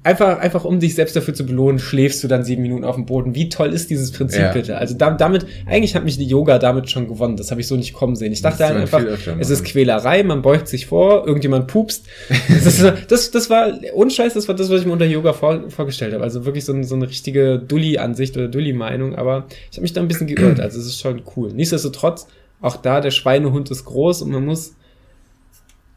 einfach, 0.04 0.40
einfach 0.40 0.66
um 0.66 0.80
dich 0.80 0.96
selbst 0.96 1.16
dafür 1.16 1.34
zu 1.34 1.46
belohnen, 1.46 1.80
schläfst 1.80 2.24
du 2.24 2.28
dann 2.28 2.44
sieben 2.44 2.62
Minuten 2.62 2.84
auf 2.84 2.96
dem 2.96 3.06
Boden. 3.06 3.36
Wie 3.36 3.50
toll 3.50 3.74
ist 3.74 3.90
dieses 3.90 4.12
Prinzip 4.12 4.42
ja. 4.42 4.52
bitte? 4.52 4.78
Also 4.78 4.96
da, 4.96 5.12
damit, 5.12 5.46
eigentlich 5.66 5.96
hat 5.96 6.04
mich 6.04 6.18
die 6.18 6.26
Yoga 6.26 6.60
damit 6.60 6.90
schon 6.90 7.08
gewonnen. 7.08 7.38
Das 7.38 7.52
habe 7.52 7.62
ich 7.62 7.68
so 7.68 7.76
nicht 7.76 7.94
kommen 7.94 8.16
sehen. 8.16 8.32
Ich 8.32 8.42
dachte 8.42 8.66
halt 8.66 8.78
einfach, 8.78 9.04
es 9.40 9.50
ist 9.50 9.64
Quälerei, 9.64 10.24
man 10.24 10.42
beugt 10.42 10.68
sich 10.68 10.86
vor, 10.86 11.28
irgendjemand 11.28 11.68
pupst. 11.68 12.06
Das, 12.64 12.84
das, 13.08 13.32
das 13.32 13.50
war, 13.50 13.72
unscheiß, 13.94 14.34
das 14.34 14.48
war 14.48 14.56
das, 14.56 14.70
was 14.70 14.82
ich 14.82 14.86
mir 14.86 14.94
unter 14.94 15.06
Yoga 15.06 15.34
vor, 15.34 15.70
vorgestellt 15.70 16.14
habe. 16.14 16.24
Also 16.24 16.46
wirklich 16.46 16.66
so, 16.66 16.82
so 16.84 16.96
eine 16.96 17.08
richtige 17.08 17.60
Dulli-Ansicht 17.60 18.36
oder 18.38 18.48
Dulli-Meinung, 18.48 19.16
aber 19.16 19.46
ich 19.70 19.78
habe 19.78 19.84
mich 19.84 19.94
da 19.94 20.02
ein 20.02 20.08
bisschen 20.08 20.28
geirrt. 20.28 20.60
Also 20.60 20.80
es 20.80 20.86
ist 20.86 21.00
schon 21.00 21.22
cool. 21.36 21.52
Nichtsdestotrotz, 21.54 22.28
auch 22.62 22.78
da, 22.78 23.02
der 23.02 23.12
Schweinehund 23.12 23.72
ist 23.72 23.86
groß 23.86 24.22
und 24.22 24.32
man 24.32 24.46
muss 24.46 24.76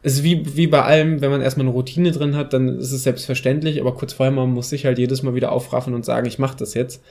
ist 0.05 0.23
wie, 0.23 0.55
wie 0.55 0.67
bei 0.67 0.83
allem, 0.83 1.21
wenn 1.21 1.31
man 1.31 1.41
erstmal 1.41 1.65
eine 1.65 1.73
Routine 1.73 2.11
drin 2.11 2.35
hat, 2.35 2.53
dann 2.53 2.77
ist 2.77 2.91
es 2.91 3.01
selbstverständlich, 3.01 3.81
aber 3.81 3.95
kurz 3.95 4.13
vorher, 4.13 4.31
man 4.31 4.51
muss 4.51 4.69
sich 4.69 4.85
halt 4.85 4.99
jedes 4.99 5.23
Mal 5.23 5.33
wieder 5.33 5.51
aufraffen 5.51 5.95
und 5.95 6.05
sagen, 6.05 6.27
ich 6.27 6.37
mache 6.37 6.55
das 6.57 6.75
jetzt. 6.75 7.03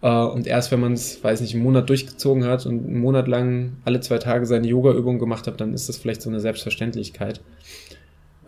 Äh, 0.00 0.08
und 0.08 0.46
erst 0.46 0.72
wenn 0.72 0.80
man 0.80 0.94
es, 0.94 1.22
weiß 1.22 1.42
nicht, 1.42 1.52
einen 1.52 1.62
Monat 1.62 1.90
durchgezogen 1.90 2.46
hat 2.46 2.64
und 2.64 2.86
einen 2.86 3.00
Monat 3.00 3.28
lang 3.28 3.76
alle 3.84 4.00
zwei 4.00 4.16
Tage 4.16 4.46
seine 4.46 4.66
Yoga-Übung 4.66 5.18
gemacht 5.18 5.46
hat, 5.46 5.60
dann 5.60 5.74
ist 5.74 5.90
das 5.90 5.98
vielleicht 5.98 6.22
so 6.22 6.30
eine 6.30 6.40
Selbstverständlichkeit. 6.40 7.42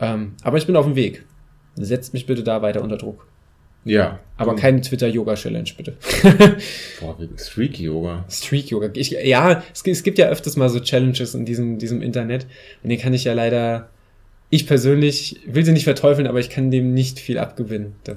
Ähm, 0.01 0.33
aber 0.43 0.57
ich 0.57 0.67
bin 0.67 0.77
auf 0.77 0.87
dem 0.87 0.97
Weg. 0.97 1.27
Setzt 1.77 2.15
mich 2.15 2.25
bitte 2.25 2.43
da 2.43 2.63
weiter 2.63 2.83
unter 2.83 2.97
Druck. 2.97 3.27
Ja. 3.85 4.19
Aber 4.37 4.57
kein 4.57 4.83
Twitter-Yoga-Challenge, 4.83 5.71
bitte. 5.77 5.97
Boah, 7.01 7.17
Streak-Yoga. 7.37 8.25
Streak-Yoga. 8.29 8.91
Ja, 8.95 9.63
es, 9.73 9.83
es, 9.87 10.03
gibt 10.03 10.19
ja 10.19 10.29
öfters 10.29 10.57
mal 10.57 10.69
so 10.69 10.81
Challenges 10.81 11.35
in 11.35 11.45
diesem, 11.45 11.79
diesem 11.79 12.03
Internet. 12.03 12.47
Und 12.83 12.91
den 12.91 12.99
kann 12.99 13.15
ich 13.15 13.25
ja 13.25 13.33
leider, 13.33 13.91
ich 14.51 14.67
persönlich 14.67 15.41
will 15.47 15.65
sie 15.65 15.73
nicht 15.73 15.85
verteufeln, 15.85 16.27
aber 16.27 16.41
ich 16.41 16.51
kann 16.51 16.73
dem 16.73 16.95
nicht 16.95 17.21
viel 17.21 17.39
abgewinnen. 17.39 17.95
Da 18.03 18.17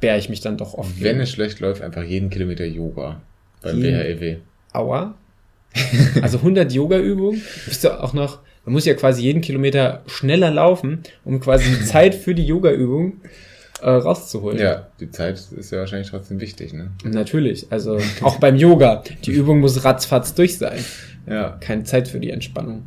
bär 0.00 0.18
ich 0.18 0.28
mich 0.28 0.40
dann 0.40 0.58
doch 0.58 0.74
oft. 0.74 1.00
Wenn 1.00 1.20
es 1.20 1.30
schlecht 1.30 1.60
läuft, 1.60 1.80
einfach 1.80 2.04
jeden 2.04 2.28
Kilometer 2.28 2.66
Yoga 2.66 3.22
beim 3.62 3.78
Jeden- 3.78 4.18
BHEW. 4.18 4.36
Aua. 4.72 5.14
Also 6.20 6.38
100 6.38 6.70
Yoga-Übungen. 6.70 7.40
Bist 7.66 7.84
du 7.84 7.98
auch 7.98 8.12
noch, 8.12 8.40
man 8.66 8.74
muss 8.74 8.84
ja 8.84 8.92
quasi 8.92 9.22
jeden 9.22 9.40
Kilometer 9.40 10.02
schneller 10.06 10.50
laufen, 10.50 11.02
um 11.24 11.40
quasi 11.40 11.64
die 11.70 11.84
Zeit 11.86 12.14
für 12.14 12.34
die 12.34 12.44
Yoga-Übung 12.44 13.22
äh, 13.82 13.90
rauszuholen. 13.90 14.58
Ja, 14.58 14.88
die 15.00 15.10
Zeit 15.10 15.40
ist 15.56 15.72
ja 15.72 15.78
wahrscheinlich 15.78 16.08
trotzdem 16.08 16.40
wichtig, 16.40 16.72
ne? 16.72 16.90
Natürlich, 17.04 17.66
also 17.70 17.98
auch 18.22 18.38
beim 18.38 18.56
Yoga. 18.56 19.02
Die 19.24 19.30
Übung 19.32 19.60
muss 19.60 19.84
ratzfatz 19.84 20.34
durch 20.34 20.58
sein. 20.58 20.78
Ja. 21.26 21.56
Keine 21.60 21.84
Zeit 21.84 22.08
für 22.08 22.20
die 22.20 22.30
Entspannung. 22.30 22.82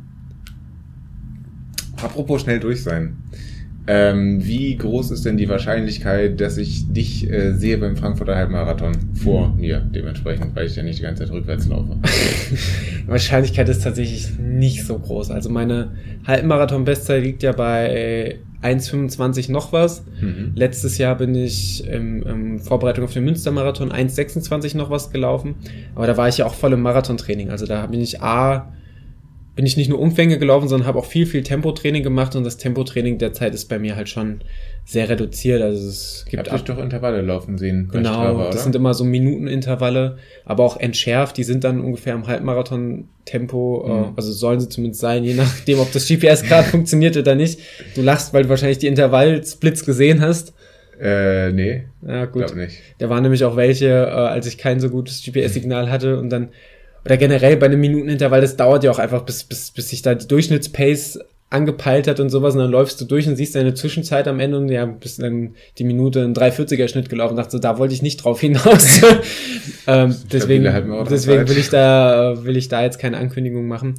Apropos 2.02 2.42
schnell 2.42 2.60
durch 2.60 2.82
sein. 2.82 3.16
Ähm, 3.88 4.44
wie 4.44 4.74
groß 4.76 5.12
ist 5.12 5.24
denn 5.24 5.36
die 5.36 5.48
Wahrscheinlichkeit, 5.48 6.40
dass 6.40 6.56
ich 6.56 6.92
dich 6.92 7.30
äh, 7.30 7.52
sehe 7.52 7.78
beim 7.78 7.96
Frankfurter 7.96 8.34
Halbmarathon 8.34 8.92
vor 9.14 9.54
mir 9.54 9.78
dementsprechend, 9.78 10.56
weil 10.56 10.66
ich 10.66 10.74
ja 10.74 10.82
nicht 10.82 10.98
die 10.98 11.04
ganze 11.04 11.24
Zeit 11.24 11.32
rückwärts 11.32 11.68
laufe? 11.68 11.96
Die 13.06 13.08
Wahrscheinlichkeit 13.08 13.68
ist 13.68 13.84
tatsächlich 13.84 14.36
nicht 14.40 14.84
so 14.84 14.98
groß. 14.98 15.30
Also 15.30 15.48
meine 15.48 15.92
Halbmarathon-Bestzeit 16.26 17.22
liegt 17.22 17.44
ja 17.44 17.52
bei 17.52 18.40
1,25 18.62 19.50
noch 19.50 19.72
was. 19.72 20.04
Mhm. 20.20 20.52
Letztes 20.54 20.98
Jahr 20.98 21.16
bin 21.16 21.34
ich 21.34 21.86
im, 21.86 22.22
im 22.22 22.58
Vorbereitung 22.58 23.04
auf 23.04 23.12
den 23.12 23.24
Münstermarathon 23.24 23.92
1,26 23.92 24.76
noch 24.76 24.90
was 24.90 25.10
gelaufen. 25.10 25.54
Aber 25.94 26.06
da 26.06 26.16
war 26.16 26.28
ich 26.28 26.38
ja 26.38 26.46
auch 26.46 26.54
voll 26.54 26.72
im 26.72 26.82
Marathontraining. 26.82 27.50
Also 27.50 27.66
da 27.66 27.86
bin 27.86 28.00
ich 28.00 28.22
A, 28.22 28.72
bin 29.56 29.66
ich 29.66 29.76
nicht 29.76 29.88
nur 29.88 29.98
Umfänge 29.98 30.38
gelaufen, 30.38 30.68
sondern 30.68 30.86
habe 30.86 30.98
auch 30.98 31.06
viel, 31.06 31.26
viel 31.26 31.42
Tempotraining 31.42 32.02
gemacht. 32.04 32.36
Und 32.36 32.44
das 32.44 32.56
Tempotraining 32.58 33.18
derzeit 33.18 33.54
ist 33.54 33.64
bei 33.70 33.78
mir 33.78 33.96
halt 33.96 34.08
schon 34.08 34.42
sehr 34.84 35.08
reduziert. 35.08 35.60
Also 35.62 35.88
es 35.88 36.24
gibt 36.30 36.48
hab 36.48 36.56
dich 36.58 36.64
doch 36.64 36.78
Intervalle 36.78 37.22
laufen 37.22 37.58
sehen. 37.58 37.88
Genau, 37.90 38.12
Strava, 38.12 38.50
das 38.50 38.62
sind 38.62 38.76
immer 38.76 38.94
so 38.94 39.02
Minutenintervalle, 39.04 40.18
aber 40.44 40.62
auch 40.62 40.76
entschärft. 40.76 41.36
Die 41.38 41.42
sind 41.44 41.64
dann 41.64 41.80
ungefähr 41.80 42.14
im 42.14 42.26
Halbmarathon-Tempo, 42.26 43.84
Mhm. 43.86 44.04
äh, 44.04 44.12
also 44.16 44.32
sollen 44.32 44.60
sie 44.60 44.68
zumindest 44.68 45.00
sein, 45.00 45.24
je 45.24 45.34
nachdem, 45.34 45.80
ob 45.80 45.92
das 45.92 46.06
GPS 46.06 46.42
gerade 46.48 46.68
funktioniert 46.68 47.16
oder 47.16 47.34
nicht. 47.34 47.60
Du 47.94 48.02
lachst, 48.02 48.32
weil 48.32 48.44
du 48.44 48.48
wahrscheinlich 48.48 48.78
die 48.78 48.86
Intervallsplits 48.86 49.84
gesehen 49.84 50.20
hast. 50.20 50.54
Äh, 51.00 51.52
nee, 51.52 51.84
Ja, 52.06 52.24
gut. 52.24 52.46
glaub 52.46 52.56
nicht. 52.56 52.78
Da 52.98 53.10
waren 53.10 53.22
nämlich 53.22 53.44
auch 53.44 53.56
welche, 53.56 53.86
äh, 53.88 54.08
als 54.08 54.46
ich 54.46 54.56
kein 54.56 54.80
so 54.80 54.88
gutes 54.88 55.22
GPS-Signal 55.22 55.90
hatte 55.90 56.18
und 56.18 56.30
dann, 56.30 56.48
oder 57.06 57.16
generell 57.16 57.56
bei 57.56 57.66
einem 57.66 57.80
Minutenintervall, 57.80 58.40
das 58.40 58.56
dauert 58.56 58.84
ja 58.84 58.90
auch 58.90 58.98
einfach, 58.98 59.22
bis, 59.22 59.44
bis, 59.44 59.70
bis 59.70 59.90
sich 59.90 60.02
da 60.02 60.14
die 60.14 60.26
Durchschnittspace 60.26 61.20
angepeilt 61.48 62.08
hat 62.08 62.18
und 62.18 62.28
sowas 62.28 62.54
und 62.54 62.60
dann 62.60 62.72
läufst 62.72 63.00
du 63.00 63.04
durch 63.04 63.28
und 63.28 63.36
siehst 63.36 63.54
deine 63.54 63.74
Zwischenzeit 63.74 64.26
am 64.26 64.40
Ende 64.40 64.58
und 64.58 64.68
ja, 64.68 64.84
bist 64.84 65.22
dann 65.22 65.54
die 65.78 65.84
Minute 65.84 66.20
in 66.20 66.34
340er 66.34 66.88
Schnitt 66.88 67.08
gelaufen 67.08 67.32
und 67.32 67.36
dachte 67.36 67.52
so, 67.52 67.58
da 67.60 67.78
wollte 67.78 67.94
ich 67.94 68.02
nicht 68.02 68.16
drauf 68.24 68.40
hinaus. 68.40 69.00
ähm, 69.86 70.16
deswegen, 70.32 70.64
deswegen 71.08 71.48
will 71.48 71.58
ich 71.58 71.70
da, 71.70 72.34
will 72.42 72.56
ich 72.56 72.68
da 72.68 72.82
jetzt 72.82 72.98
keine 72.98 73.18
Ankündigung 73.18 73.68
machen. 73.68 73.94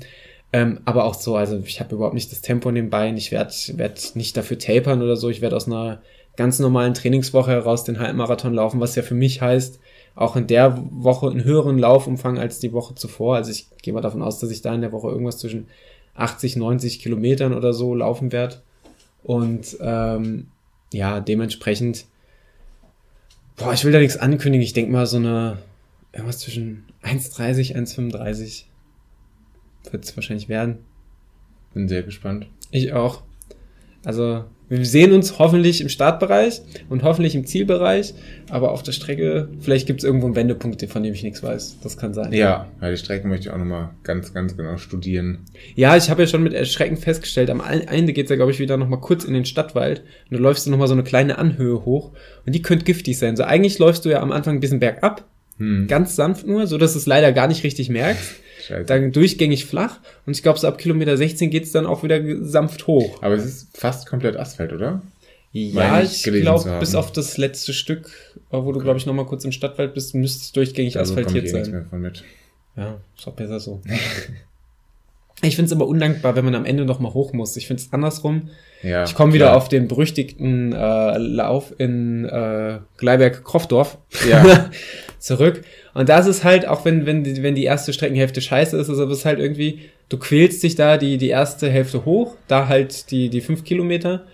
Ähm, 0.51 0.81
aber 0.83 1.05
auch 1.05 1.13
so, 1.13 1.37
also 1.37 1.61
ich 1.65 1.79
habe 1.79 1.95
überhaupt 1.95 2.13
nicht 2.13 2.31
das 2.31 2.41
Tempo 2.41 2.67
in 2.67 2.75
den 2.75 2.89
Beinen, 2.89 3.17
ich 3.17 3.31
werde 3.31 3.53
werd 3.75 4.15
nicht 4.15 4.35
dafür 4.35 4.59
tapern 4.59 5.01
oder 5.01 5.15
so, 5.15 5.29
ich 5.29 5.41
werde 5.41 5.55
aus 5.55 5.67
einer 5.67 6.01
ganz 6.35 6.59
normalen 6.59 6.93
Trainingswoche 6.93 7.51
heraus 7.51 7.85
den 7.85 7.99
Halbmarathon 7.99 8.53
laufen, 8.53 8.79
was 8.79 8.95
ja 8.95 9.03
für 9.03 9.15
mich 9.15 9.41
heißt, 9.41 9.79
auch 10.17 10.35
in 10.35 10.47
der 10.47 10.83
Woche 10.89 11.29
einen 11.29 11.43
höheren 11.43 11.77
Laufumfang 11.77 12.39
als 12.39 12.57
die 12.57 12.73
Woche 12.73 12.95
zuvor. 12.95 13.35
Also 13.35 13.51
ich 13.51 13.67
gehe 13.83 13.93
mal 13.93 14.01
davon 14.01 14.23
aus, 14.23 14.39
dass 14.39 14.49
ich 14.49 14.63
da 14.63 14.73
in 14.73 14.81
der 14.81 14.91
Woche 14.91 15.09
irgendwas 15.09 15.37
zwischen 15.37 15.67
80, 16.15 16.55
90 16.55 16.99
Kilometern 16.99 17.53
oder 17.53 17.71
so 17.71 17.93
laufen 17.93 18.31
werde. 18.31 18.63
Und 19.23 19.77
ähm, 19.79 20.47
ja, 20.91 21.19
dementsprechend, 21.19 22.05
boah, 23.57 23.73
ich 23.73 23.85
will 23.85 23.91
da 23.91 23.99
nichts 23.99 24.17
ankündigen. 24.17 24.63
Ich 24.63 24.73
denke 24.73 24.91
mal 24.91 25.05
so 25.05 25.17
eine, 25.17 25.59
irgendwas 26.11 26.39
zwischen 26.39 26.85
1,30, 27.03 27.75
1,35 27.75 28.63
wird 29.91 30.03
es 30.03 30.17
wahrscheinlich 30.17 30.49
werden. 30.49 30.79
Bin 31.75 31.87
sehr 31.87 32.01
gespannt. 32.01 32.47
Ich 32.71 32.91
auch. 32.91 33.21
Also, 34.03 34.45
wir 34.69 34.85
sehen 34.85 35.13
uns 35.13 35.39
hoffentlich 35.39 35.81
im 35.81 35.89
Startbereich 35.89 36.61
und 36.89 37.03
hoffentlich 37.03 37.35
im 37.35 37.45
Zielbereich, 37.45 38.13
aber 38.49 38.71
auf 38.71 38.83
der 38.83 38.91
Strecke, 38.91 39.49
vielleicht 39.59 39.87
gibt 39.87 39.99
es 39.99 40.03
irgendwo 40.03 40.25
einen 40.25 40.35
Wendepunkt, 40.35 40.83
von 40.89 41.03
dem 41.03 41.13
ich 41.13 41.23
nichts 41.23 41.41
weiß. 41.41 41.77
Das 41.81 41.97
kann 41.97 42.13
sein. 42.13 42.33
Ja, 42.33 42.67
weil 42.79 42.91
die 42.91 42.97
Strecken 42.97 43.29
möchte 43.29 43.47
ich 43.47 43.53
auch 43.53 43.57
nochmal 43.57 43.91
ganz, 44.03 44.33
ganz 44.33 44.57
genau 44.57 44.77
studieren. 44.77 45.39
Ja, 45.75 45.95
ich 45.95 46.09
habe 46.09 46.23
ja 46.23 46.27
schon 46.27 46.43
mit 46.43 46.53
Erschrecken 46.53 46.97
festgestellt, 46.97 47.49
am 47.49 47.61
Ende 47.61 48.13
geht's 48.13 48.29
ja, 48.29 48.35
glaube 48.35 48.51
ich, 48.51 48.59
wieder 48.59 48.77
nochmal 48.77 48.99
kurz 48.99 49.23
in 49.23 49.33
den 49.33 49.45
Stadtwald 49.45 50.03
und 50.29 50.37
du 50.37 50.43
läufst 50.43 50.65
du 50.65 50.71
nochmal 50.71 50.87
so 50.87 50.93
eine 50.93 51.03
kleine 51.03 51.37
Anhöhe 51.37 51.85
hoch 51.85 52.11
und 52.45 52.53
die 52.53 52.61
könnte 52.61 52.85
giftig 52.85 53.17
sein. 53.17 53.37
So 53.37 53.43
eigentlich 53.43 53.79
läufst 53.79 54.03
du 54.05 54.09
ja 54.09 54.21
am 54.21 54.31
Anfang 54.31 54.55
ein 54.55 54.59
bisschen 54.59 54.79
bergab, 54.79 55.25
Hm. 55.59 55.87
ganz 55.87 56.15
sanft 56.15 56.45
nur, 56.45 56.67
so 56.67 56.77
dass 56.77 56.93
du 56.93 56.99
es 56.99 57.07
leider 57.07 57.31
gar 57.31 57.47
nicht 57.47 57.63
richtig 57.63 57.89
merkst. 57.89 58.35
Scheiße. 58.67 58.85
Dann 58.85 59.11
durchgängig 59.11 59.65
flach 59.65 59.99
und 60.25 60.35
ich 60.35 60.43
glaube, 60.43 60.59
so 60.59 60.67
ab 60.67 60.77
Kilometer 60.77 61.15
16 61.15 61.49
geht's 61.49 61.71
dann 61.71 61.85
auch 61.85 62.03
wieder 62.03 62.21
sanft 62.43 62.87
hoch. 62.87 63.21
Aber 63.21 63.35
es 63.35 63.45
ist 63.45 63.77
fast 63.77 64.07
komplett 64.07 64.35
Asphalt, 64.35 64.73
oder? 64.73 65.01
Ja, 65.53 66.01
ich 66.01 66.27
ich 66.27 66.41
glaube, 66.41 66.77
bis 66.79 66.93
auf 66.93 67.11
das 67.11 67.37
letzte 67.37 67.73
Stück, 67.73 68.11
äh, 68.51 68.57
wo 68.57 68.71
du, 68.73 68.79
glaube 68.79 68.99
ich, 68.99 69.05
nochmal 69.05 69.25
kurz 69.25 69.45
im 69.45 69.51
Stadtwald 69.51 69.93
bist, 69.93 70.13
müsste 70.13 70.41
es 70.43 70.51
durchgängig 70.51 70.93
bekomme 70.93 71.21
asphaltiert 71.21 71.49
sein. 71.49 71.71
mehr 71.71 71.85
von 71.85 72.01
mit. 72.01 72.23
Ja, 72.75 72.99
ist 73.17 73.27
auch 73.27 73.33
besser 73.33 73.59
so. 73.59 73.81
ich 75.43 75.55
finde 75.55 75.67
es 75.67 75.71
aber 75.71 75.87
undankbar, 75.87 76.35
wenn 76.35 76.45
man 76.45 76.55
am 76.55 76.65
Ende 76.65 76.85
nochmal 76.85 77.13
hoch 77.13 77.31
muss. 77.31 77.55
Ich 77.57 77.67
finde 77.67 77.81
es 77.81 77.93
andersrum. 77.93 78.49
Ja, 78.81 79.03
Ich 79.03 79.13
komme 79.13 79.33
wieder 79.33 79.55
auf 79.55 79.69
den 79.69 79.87
berüchtigten 79.87 80.73
äh, 80.73 81.17
Lauf 81.17 81.73
in 81.77 82.25
äh, 82.25 82.79
Gleiberg-Kroffdorf 82.97 83.97
Ja. 84.27 84.69
zurück. 85.19 85.63
Und 85.93 86.09
das 86.09 86.27
ist 86.27 86.43
halt, 86.43 86.67
auch 86.67 86.85
wenn, 86.85 87.05
wenn, 87.05 87.23
die, 87.23 87.41
wenn 87.43 87.55
die 87.55 87.63
erste 87.63 87.93
Streckenhälfte 87.93 88.41
scheiße 88.41 88.77
ist, 88.77 88.87
ist 88.89 88.99
aber 88.99 89.11
es 89.11 89.25
halt 89.25 89.39
irgendwie, 89.39 89.81
du 90.09 90.17
quälst 90.17 90.63
dich 90.63 90.75
da 90.75 90.97
die, 90.97 91.17
die 91.17 91.29
erste 91.29 91.69
Hälfte 91.69 92.05
hoch, 92.05 92.35
da 92.47 92.67
halt 92.67 93.11
die, 93.11 93.29
die 93.29 93.41
fünf 93.41 93.63
Kilometer, 93.63 94.25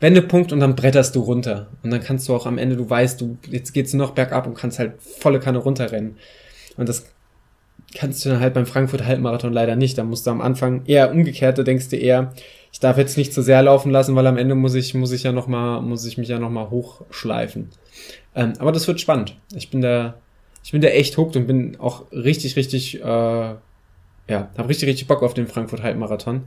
Wendepunkt 0.00 0.52
und 0.52 0.60
dann 0.60 0.76
bretterst 0.76 1.16
du 1.16 1.20
runter. 1.20 1.68
Und 1.82 1.90
dann 1.90 2.02
kannst 2.02 2.28
du 2.28 2.34
auch 2.34 2.46
am 2.46 2.58
Ende, 2.58 2.76
du 2.76 2.88
weißt, 2.88 3.20
du, 3.20 3.38
jetzt 3.48 3.72
geht's 3.72 3.94
noch 3.94 4.12
bergab 4.12 4.46
und 4.46 4.54
kannst 4.54 4.78
halt 4.78 4.92
volle 5.00 5.40
Kanne 5.40 5.58
runterrennen. 5.58 6.16
Und 6.76 6.88
das 6.88 7.06
kannst 7.94 8.24
du 8.24 8.30
dann 8.30 8.40
halt 8.40 8.54
beim 8.54 8.66
Frankfurt 8.66 9.04
Halbmarathon 9.04 9.52
leider 9.52 9.76
nicht. 9.76 9.96
Da 9.98 10.04
musst 10.04 10.26
du 10.26 10.30
am 10.30 10.40
Anfang 10.40 10.84
eher 10.86 11.10
umgekehrt, 11.10 11.58
da 11.58 11.62
denkst 11.62 11.88
du 11.88 11.96
eher, 11.96 12.32
ich 12.72 12.80
darf 12.80 12.98
jetzt 12.98 13.16
nicht 13.16 13.32
zu 13.32 13.42
sehr 13.42 13.62
laufen 13.62 13.90
lassen, 13.90 14.14
weil 14.16 14.26
am 14.26 14.36
Ende 14.36 14.54
muss 14.54 14.74
ich, 14.74 14.94
muss 14.94 15.12
ich 15.12 15.22
ja 15.22 15.32
noch 15.32 15.46
mal, 15.46 15.80
muss 15.80 16.04
ich 16.04 16.18
mich 16.18 16.28
ja 16.28 16.38
noch 16.38 16.50
mal 16.50 16.70
hochschleifen. 16.70 17.70
Ähm, 18.34 18.52
aber 18.58 18.72
das 18.72 18.86
wird 18.86 19.00
spannend. 19.00 19.36
Ich 19.54 19.70
bin 19.70 19.80
da, 19.80 20.14
ich 20.62 20.72
bin 20.72 20.82
da 20.82 20.88
echt 20.88 21.16
hooked 21.16 21.36
und 21.36 21.46
bin 21.46 21.76
auch 21.80 22.10
richtig, 22.12 22.56
richtig, 22.56 23.00
äh, 23.00 23.04
ja, 23.04 23.60
habe 24.28 24.68
richtig, 24.68 24.88
richtig 24.88 25.06
Bock 25.06 25.22
auf 25.22 25.34
den 25.34 25.46
Frankfurt 25.46 25.82
Halbmarathon. 25.82 26.44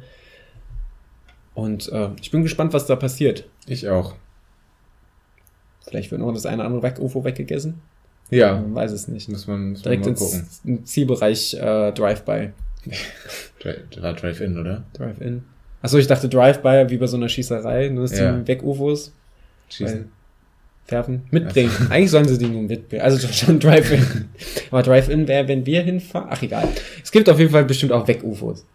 Und 1.56 1.92
äh, 1.92 2.10
ich 2.22 2.32
bin 2.32 2.44
gespannt, 2.44 2.74
was 2.74 2.86
da 2.86 2.96
passiert. 2.96 3.46
Ich 3.66 3.90
auch. 3.90 4.16
Vielleicht 5.82 6.12
wird 6.12 6.22
noch 6.22 6.32
das 6.32 6.46
eine 6.46 6.58
oder 6.58 6.66
andere 6.66 6.84
weg 6.84 7.00
UFO 7.00 7.24
weggegessen. 7.24 7.82
Ja, 8.32 8.54
Man 8.54 8.76
weiß 8.76 8.92
es 8.92 9.08
nicht. 9.08 9.28
muss 9.30 9.48
man, 9.48 9.72
muss 9.72 9.80
man 9.80 9.84
Direkt 9.84 10.06
mal 10.06 10.14
gucken. 10.14 10.48
ins, 10.64 10.92
Zielbereich 10.92 11.54
äh, 11.56 11.92
Drive-by. 11.92 12.50
Dri- 13.62 14.02
War 14.02 14.14
Drive-In, 14.14 14.58
oder? 14.58 14.84
Drive-in. 14.94 15.44
Achso, 15.82 15.98
ich 15.98 16.08
dachte 16.08 16.30
Drive-by 16.30 16.86
wie 16.90 16.98
bei 16.98 17.08
so 17.08 17.18
einer 17.18 17.30
Schießerei, 17.30 17.90
nur 17.90 18.04
dass 18.08 18.18
Ja. 18.18 18.34
die 18.38 18.48
Weg-UFOs 18.48 19.14
Schießen. 19.70 20.06
werfen. 20.90 21.22
Mitbringen. 21.32 21.72
Eigentlich 21.90 22.12
sollen 22.12 22.28
sie 22.28 22.38
die 22.38 22.48
nur 22.48 22.64
mitbringen. 22.64 23.02
Also 23.04 23.28
schon 23.28 23.60
Drive-in. 23.60 24.06
Aber 24.72 24.82
Drive-in 24.84 25.28
wäre, 25.28 25.48
wenn 25.48 25.66
wir 25.66 25.82
hinfahren. 25.82 26.28
Ach 26.32 26.42
egal. 26.42 26.68
Es 27.04 27.12
gibt 27.12 27.30
auf 27.30 27.40
jeden 27.40 27.52
Fall 27.52 27.66
bestimmt 27.66 27.92
auch 27.92 28.08
Weg-UFOs. 28.08 28.66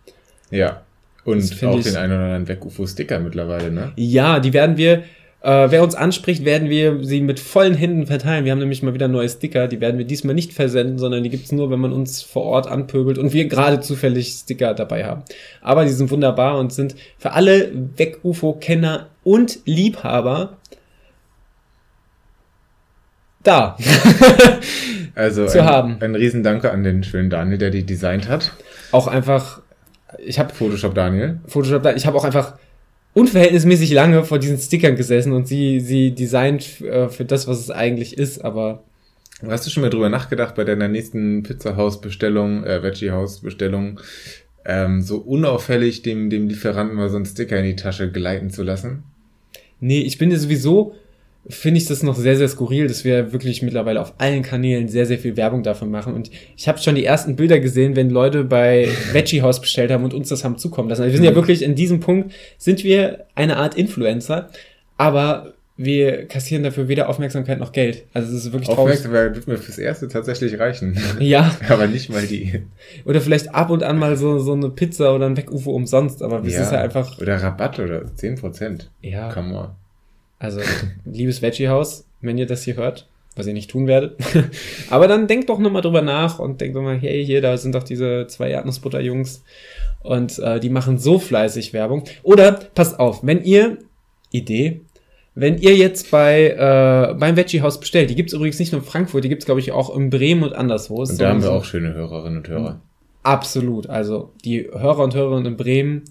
Ja. 0.51 0.83
Und 1.25 1.43
auch 1.65 1.79
ich- 1.79 1.85
den 1.85 1.97
einen 1.97 2.13
oder 2.13 2.25
anderen 2.25 2.49
Weg-UFO-Sticker 2.49 3.19
mittlerweile, 3.21 3.71
ne? 3.71 3.93
Ja, 3.97 4.41
die 4.41 4.53
werden 4.53 4.77
wir, 4.77 5.05
äh, 5.45 5.71
wer 5.71 5.83
uns 5.83 5.95
anspricht, 5.95 6.47
werden 6.47 6.71
wir 6.71 7.05
sie 7.05 7.21
mit 7.21 7.39
vollen 7.39 7.75
Händen 7.75 8.07
verteilen. 8.07 8.47
Wir 8.47 8.53
haben 8.53 8.61
nämlich 8.61 8.83
mal 8.83 8.95
wieder 8.95 9.09
neue 9.09 9.29
Sticker, 9.29 9.69
die 9.69 9.79
werden 9.79 9.99
wir 9.99 10.07
diesmal 10.07 10.35
nicht 10.35 10.55
versenden, 10.55 10.99
sondern 10.99 11.23
die 11.23 11.29
gibt's 11.29 11.53
nur, 11.53 11.71
wenn 11.71 11.81
man 11.81 11.93
uns 11.93 12.23
vor 12.23 12.45
Ort 12.45 12.67
anpöbelt 12.67 13.19
und 13.19 13.35
wir 13.35 13.47
gerade 13.47 13.81
zufällig 13.81 14.29
Sticker 14.29 14.73
dabei 14.73 15.05
haben. 15.05 15.23
Aber 15.61 15.85
die 15.85 15.91
sind 15.91 16.11
wunderbar 16.11 16.59
und 16.59 16.73
sind 16.73 16.97
für 17.19 17.33
alle 17.33 17.71
Weg-UFO-Kenner 17.97 19.11
und 19.23 19.59
Liebhaber 19.67 20.57
da. 23.43 23.77
Also 25.17 25.47
Zu 25.47 25.61
ein, 25.61 25.69
haben. 25.69 25.97
ein 26.01 26.17
Riesendanke 26.17 26.73
an 26.73 26.83
den 26.83 27.05
schönen 27.05 27.31
Daniel, 27.31 27.57
der 27.57 27.71
die 27.71 27.87
designt 27.87 28.29
hat. 28.29 28.51
auch 28.91 29.07
einfach, 29.07 29.61
ich 30.19 30.41
habe 30.41 30.53
Photoshop 30.53 30.93
Daniel. 30.93 31.39
Photoshop 31.47 31.85
da, 31.85 31.95
ich 31.95 32.05
habe 32.05 32.19
auch 32.19 32.25
einfach 32.25 32.55
unverhältnismäßig 33.15 33.93
lange 33.93 34.25
vor 34.25 34.39
diesen 34.39 34.59
Stickern 34.59 34.97
gesessen 34.97 35.33
und 35.33 35.49
sie, 35.49 35.81
sie 35.81 36.15
designt 36.15 36.81
äh, 36.83 37.09
für 37.09 37.25
das, 37.25 37.47
was 37.47 37.61
es 37.61 37.71
eigentlich 37.71 38.19
ist, 38.19 38.45
aber 38.45 38.85
Hast 39.49 39.67
du 39.67 39.71
schon 39.71 39.83
mal 39.83 39.91
drüber 39.91 40.09
nachgedacht, 40.09 40.55
bei 40.55 40.65
deiner 40.65 40.89
nächsten 40.89 41.43
Pizzahaus-Bestellung, 41.43 42.65
äh, 42.65 42.83
Veggie-Haus-Bestellung, 42.83 44.01
ähm, 44.65 45.03
so 45.03 45.19
unauffällig 45.19 46.03
dem, 46.03 46.31
dem 46.31 46.49
Lieferanten 46.49 46.97
mal 46.97 47.11
so 47.11 47.17
einen 47.17 47.27
Sticker 47.27 47.59
in 47.59 47.65
die 47.65 47.77
Tasche 47.77 48.11
gleiten 48.11 48.51
zu 48.51 48.63
lassen? 48.63 49.03
Nee, 49.81 50.01
ich 50.01 50.19
bin 50.19 50.31
ja 50.31 50.39
sowieso 50.39 50.95
finde 51.49 51.79
ich 51.79 51.87
das 51.87 52.03
noch 52.03 52.17
sehr, 52.17 52.37
sehr 52.37 52.49
skurril, 52.49 52.87
dass 52.87 53.05
wir 53.05 53.33
wirklich 53.33 53.63
mittlerweile 53.63 54.01
auf 54.01 54.15
allen 54.19 54.43
Kanälen 54.43 54.89
sehr, 54.89 55.05
sehr 55.05 55.19
viel 55.19 55.37
Werbung 55.37 55.63
dafür 55.63 55.87
machen. 55.87 56.15
Und 56.15 56.31
ich 56.57 56.69
habe 56.69 56.79
schon 56.79 56.95
die 56.95 57.05
ersten 57.05 57.37
Bilder 57.37 57.61
gesehen, 57.61 57.97
wenn 57.97 58.11
Leute 58.11 58.45
bei 58.45 58.89
Veggie 59.13 59.43
House 59.43 59.61
bestellt 59.61 59.91
haben 59.91 60.05
und 60.05 60.15
uns 60.15 60.31
das 60.31 60.45
haben 60.45 60.57
zukommen 60.57 60.89
lassen. 60.89 61.03
Also 61.03 61.13
wir 61.13 61.19
sind 61.19 61.27
ja 61.27 61.35
wirklich 61.35 61.63
in 61.63 61.75
diesem 61.75 62.01
Punkt, 62.01 62.33
sind 62.57 62.83
wir 62.83 63.27
eine 63.35 63.59
Art 63.59 63.75
Influencer, 63.75 64.49
aber 64.97 65.55
wir 65.77 66.29
kassieren 66.29 66.63
dafür 66.63 66.87
weder 66.87 67.09
Aufmerksamkeit 67.09 67.59
noch 67.59 67.73
Geld. 67.73 68.05
Also 68.15 68.29
es 68.29 68.47
ist 68.47 68.53
wirklich 68.53 68.69
traurig. 68.69 68.95
Aufmerksamkeit 68.95 69.35
wird 69.35 69.49
mir 69.49 69.59
fürs 69.59 69.79
Erste 69.79 70.09
tatsächlich 70.09 70.59
reichen. 70.59 70.97
Ja. 71.19 71.55
aber 71.69 71.89
nicht 71.89 72.11
mal 72.11 72.27
die. 72.27 72.63
Oder 73.05 73.21
vielleicht 73.21 73.55
ab 73.55 73.71
und 73.71 73.83
an 73.83 73.99
mal 73.99 74.17
so, 74.17 74.39
so 74.39 74.53
eine 74.53 74.71
Pizza 74.71 75.15
oder 75.15 75.27
ein 75.27 75.37
Wegufo 75.37 75.73
umsonst, 75.73 76.23
aber 76.23 76.41
das 76.41 76.55
ja. 76.55 76.63
ist 76.63 76.73
ja 76.73 76.81
einfach... 76.81 77.21
Oder 77.21 77.43
Rabatt 77.43 77.81
oder 77.81 78.03
10%. 78.03 78.87
Ja. 79.03 79.33
Come 79.33 79.59
on. 79.59 79.69
Also, 80.45 80.61
liebes 81.07 81.41
Veggie-Haus, 81.41 82.05
wenn 82.21 82.37
ihr 82.37 82.45
das 82.45 82.65
hier 82.65 82.77
hört, 82.77 83.07
was 83.35 83.47
ihr 83.47 83.55
nicht 83.55 83.71
tun 83.71 83.87
werdet. 83.87 84.19
aber 84.91 85.09
dann 85.09 85.27
denkt 85.27 85.49
doch 85.49 85.59
nochmal 85.59 85.81
drüber 85.81 86.03
nach 86.03 86.39
und 86.39 86.61
denkt 86.61 86.77
doch 86.77 86.83
mal, 86.83 86.99
hey, 86.99 87.25
hier, 87.25 87.41
da 87.41 87.57
sind 87.57 87.75
doch 87.75 87.83
diese 87.83 88.27
zwei 88.27 88.51
Erdnussbutter-Jungs 88.51 89.43
und 90.03 90.39
äh, 90.41 90.61
die 90.61 90.69
machen 90.69 90.99
so 90.99 91.19
fleißig 91.19 91.73
Werbung. 91.73 92.05
Oder, 92.23 92.53
passt 92.53 93.01
auf, 93.01 93.25
wenn 93.25 93.43
ihr, 93.43 93.79
Idee, 94.33 94.83
wenn 95.35 95.57
ihr 95.57 95.75
jetzt 95.77 96.11
bei 96.11 96.51
äh, 96.51 97.15
beim 97.15 97.37
Veggie 97.37 97.63
House 97.63 97.81
bestellt, 97.81 98.11
die 98.11 98.15
gibt's 98.15 98.35
übrigens 98.35 98.59
nicht 98.59 98.73
nur 98.73 98.83
in 98.83 98.87
Frankfurt, 98.87 99.25
die 99.25 99.29
gibt's 99.31 99.47
glaube 99.47 99.61
ich 99.61 99.73
auch 99.73 99.97
in 99.97 100.11
Bremen 100.11 100.43
und 100.43 100.53
anderswo. 100.53 100.97
Und 100.97 101.21
da 101.21 101.31
haben 101.31 101.43
wir 101.43 101.53
auch 101.53 101.65
schöne 101.65 101.95
Hörerinnen 101.95 102.39
und 102.39 102.49
Hörer. 102.49 102.81
Absolut. 103.23 103.89
Also 103.89 104.31
die 104.45 104.69
Hörer 104.71 105.03
und 105.05 105.15
Hörerinnen 105.15 105.47
in 105.47 105.57
Bremen 105.57 106.03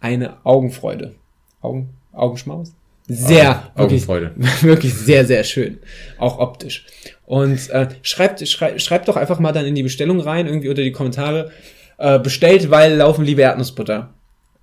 eine 0.00 0.44
Augenfreude. 0.44 1.14
Augen, 1.62 1.90
Augenschmaus? 2.12 2.72
Sehr, 3.08 3.50
Augen, 3.50 3.60
wirklich, 3.76 4.08
Augenfreude. 4.08 4.32
wirklich 4.62 4.94
sehr, 4.94 5.24
sehr 5.24 5.44
schön. 5.44 5.78
Auch 6.18 6.38
optisch. 6.38 6.84
Und 7.24 7.70
äh, 7.70 7.88
schreibt, 8.02 8.46
schrei, 8.48 8.78
schreibt 8.78 9.08
doch 9.08 9.16
einfach 9.16 9.38
mal 9.38 9.52
dann 9.52 9.66
in 9.66 9.74
die 9.74 9.82
Bestellung 9.82 10.20
rein, 10.20 10.46
irgendwie 10.46 10.68
unter 10.68 10.82
die 10.82 10.92
Kommentare, 10.92 11.52
äh, 11.98 12.18
bestellt, 12.18 12.70
weil 12.70 12.96
laufen 12.96 13.24
liebe 13.24 13.42
Erdnussbutter. 13.42 14.12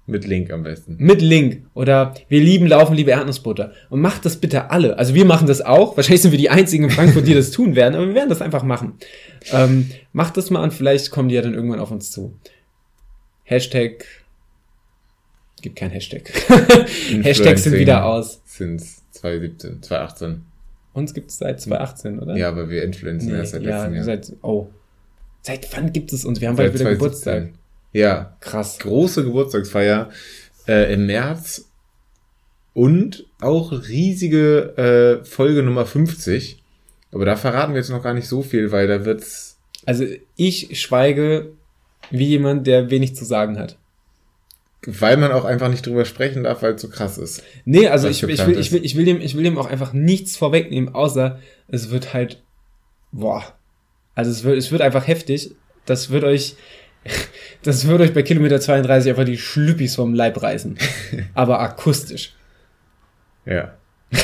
Mit 0.06 0.26
Link 0.26 0.52
am 0.52 0.64
besten. 0.64 0.98
Mit 1.00 1.22
Link. 1.22 1.66
Oder 1.74 2.14
wir 2.28 2.42
lieben 2.42 2.68
Laufen, 2.68 2.94
liebe 2.94 3.12
Erdnussbutter. 3.12 3.72
Und 3.90 4.02
macht 4.02 4.26
das 4.26 4.36
bitte 4.36 4.70
alle. 4.70 4.98
Also 4.98 5.16
wir 5.16 5.24
machen 5.24 5.48
das 5.48 5.62
auch. 5.62 5.96
Wahrscheinlich 5.96 6.22
sind 6.22 6.32
wir 6.32 6.38
die 6.38 6.50
einzigen 6.50 6.84
in 6.86 6.90
Frankfurt, 6.90 7.26
die 7.26 7.34
das 7.34 7.52
tun 7.52 7.76
werden, 7.76 7.96
aber 7.96 8.08
wir 8.08 8.16
werden 8.16 8.30
das 8.30 8.42
einfach 8.42 8.64
machen. 8.64 8.96
Ähm, 9.54 9.90
macht 10.12 10.36
das 10.36 10.50
mal 10.50 10.62
und 10.62 10.74
vielleicht 10.74 11.10
kommen 11.10 11.30
die 11.30 11.36
ja 11.36 11.42
dann 11.42 11.54
irgendwann 11.54 11.80
auf 11.80 11.92
uns 11.92 12.12
zu. 12.12 12.34
Hashtag. 13.46 14.06
Gibt 15.64 15.78
kein 15.78 15.92
Hashtag. 15.92 16.30
Hashtags 17.24 17.64
sind 17.64 17.76
wieder 17.76 18.04
aus. 18.04 18.42
Sind 18.44 18.82
2017, 18.82 19.82
2018. 19.82 20.42
Uns 20.92 21.14
gibt 21.14 21.30
es 21.30 21.38
seit 21.38 21.62
2018, 21.62 22.20
oder? 22.20 22.36
Ja, 22.36 22.50
aber 22.50 22.70
wir 22.70 22.84
influenzen 22.84 23.32
nee, 23.32 23.38
erst 23.38 23.54
seit 23.54 23.64
ja, 23.64 23.78
letztem 23.78 23.96
Jahr. 23.96 24.04
Seit, 24.04 24.34
oh. 24.42 24.68
Seit 25.42 25.74
wann 25.74 25.94
gibt 25.94 26.12
es 26.12 26.26
uns? 26.26 26.42
Wir 26.42 26.50
haben 26.50 26.58
seit 26.58 26.66
bald 26.66 26.74
wieder 26.74 26.98
2017. 26.98 27.34
Geburtstag. 27.34 27.60
Ja. 27.94 28.36
Krass. 28.42 28.78
Große 28.80 29.24
Geburtstagsfeier 29.24 30.10
äh, 30.68 30.94
im 30.94 31.06
März 31.06 31.72
und 32.74 33.26
auch 33.40 33.72
riesige 33.72 35.22
äh, 35.22 35.26
Folge 35.26 35.64
Nummer 35.64 35.86
50. 35.86 36.62
Aber 37.14 37.24
da 37.24 37.38
verraten 37.38 37.72
wir 37.72 37.80
jetzt 37.80 37.90
noch 37.90 38.04
gar 38.04 38.14
nicht 38.14 38.28
so 38.28 38.42
viel, 38.42 38.74
weil 38.74 38.88
da 38.88 39.06
wird's. 39.06 39.62
Also 39.86 40.04
ich 40.36 40.78
schweige 40.82 41.54
wie 42.12 42.28
jemand, 42.28 42.68
der 42.68 42.92
wenig 42.92 43.16
zu 43.16 43.24
sagen 43.24 43.58
hat. 43.58 43.78
Weil 44.86 45.18
man 45.18 45.32
auch 45.32 45.46
einfach 45.46 45.70
nicht 45.70 45.86
drüber 45.86 46.06
sprechen 46.06 46.44
darf, 46.44 46.62
weil 46.62 46.74
es 46.74 46.82
so 46.82 46.90
krass 46.90 47.18
ist. 47.18 47.44
Nee, 47.66 47.88
also 47.88 48.08
ich, 48.08 48.22
ich, 48.24 48.46
will, 48.46 48.58
ich, 48.58 48.72
will, 48.72 48.84
ich, 48.84 48.96
will 48.96 49.06
dem, 49.06 49.22
ich 49.22 49.36
will 49.36 49.44
dem 49.44 49.58
auch 49.58 49.70
einfach 49.70 49.94
nichts 49.94 50.36
vorwegnehmen, 50.36 50.94
außer 50.94 51.40
es 51.68 51.90
wird 51.90 52.14
halt, 52.14 52.42
boah. 53.12 53.44
Also 54.16 54.32
es 54.32 54.44
wird, 54.44 54.58
es 54.58 54.72
wird 54.72 54.82
einfach 54.82 55.08
heftig. 55.08 55.56
Das 55.86 56.10
wird 56.10 56.24
euch, 56.24 56.56
das 57.64 57.88
würde 57.88 58.04
euch 58.04 58.14
bei 58.14 58.24
Kilometer 58.24 58.60
32 58.60 59.12
einfach 59.12 59.26
die 59.26 59.38
Schlüppis 59.38 59.96
vom 59.96 60.14
Leib 60.14 60.42
reißen. 60.42 60.78
Aber 61.34 61.60
akustisch. 61.60 62.34
Ja. 63.46 63.76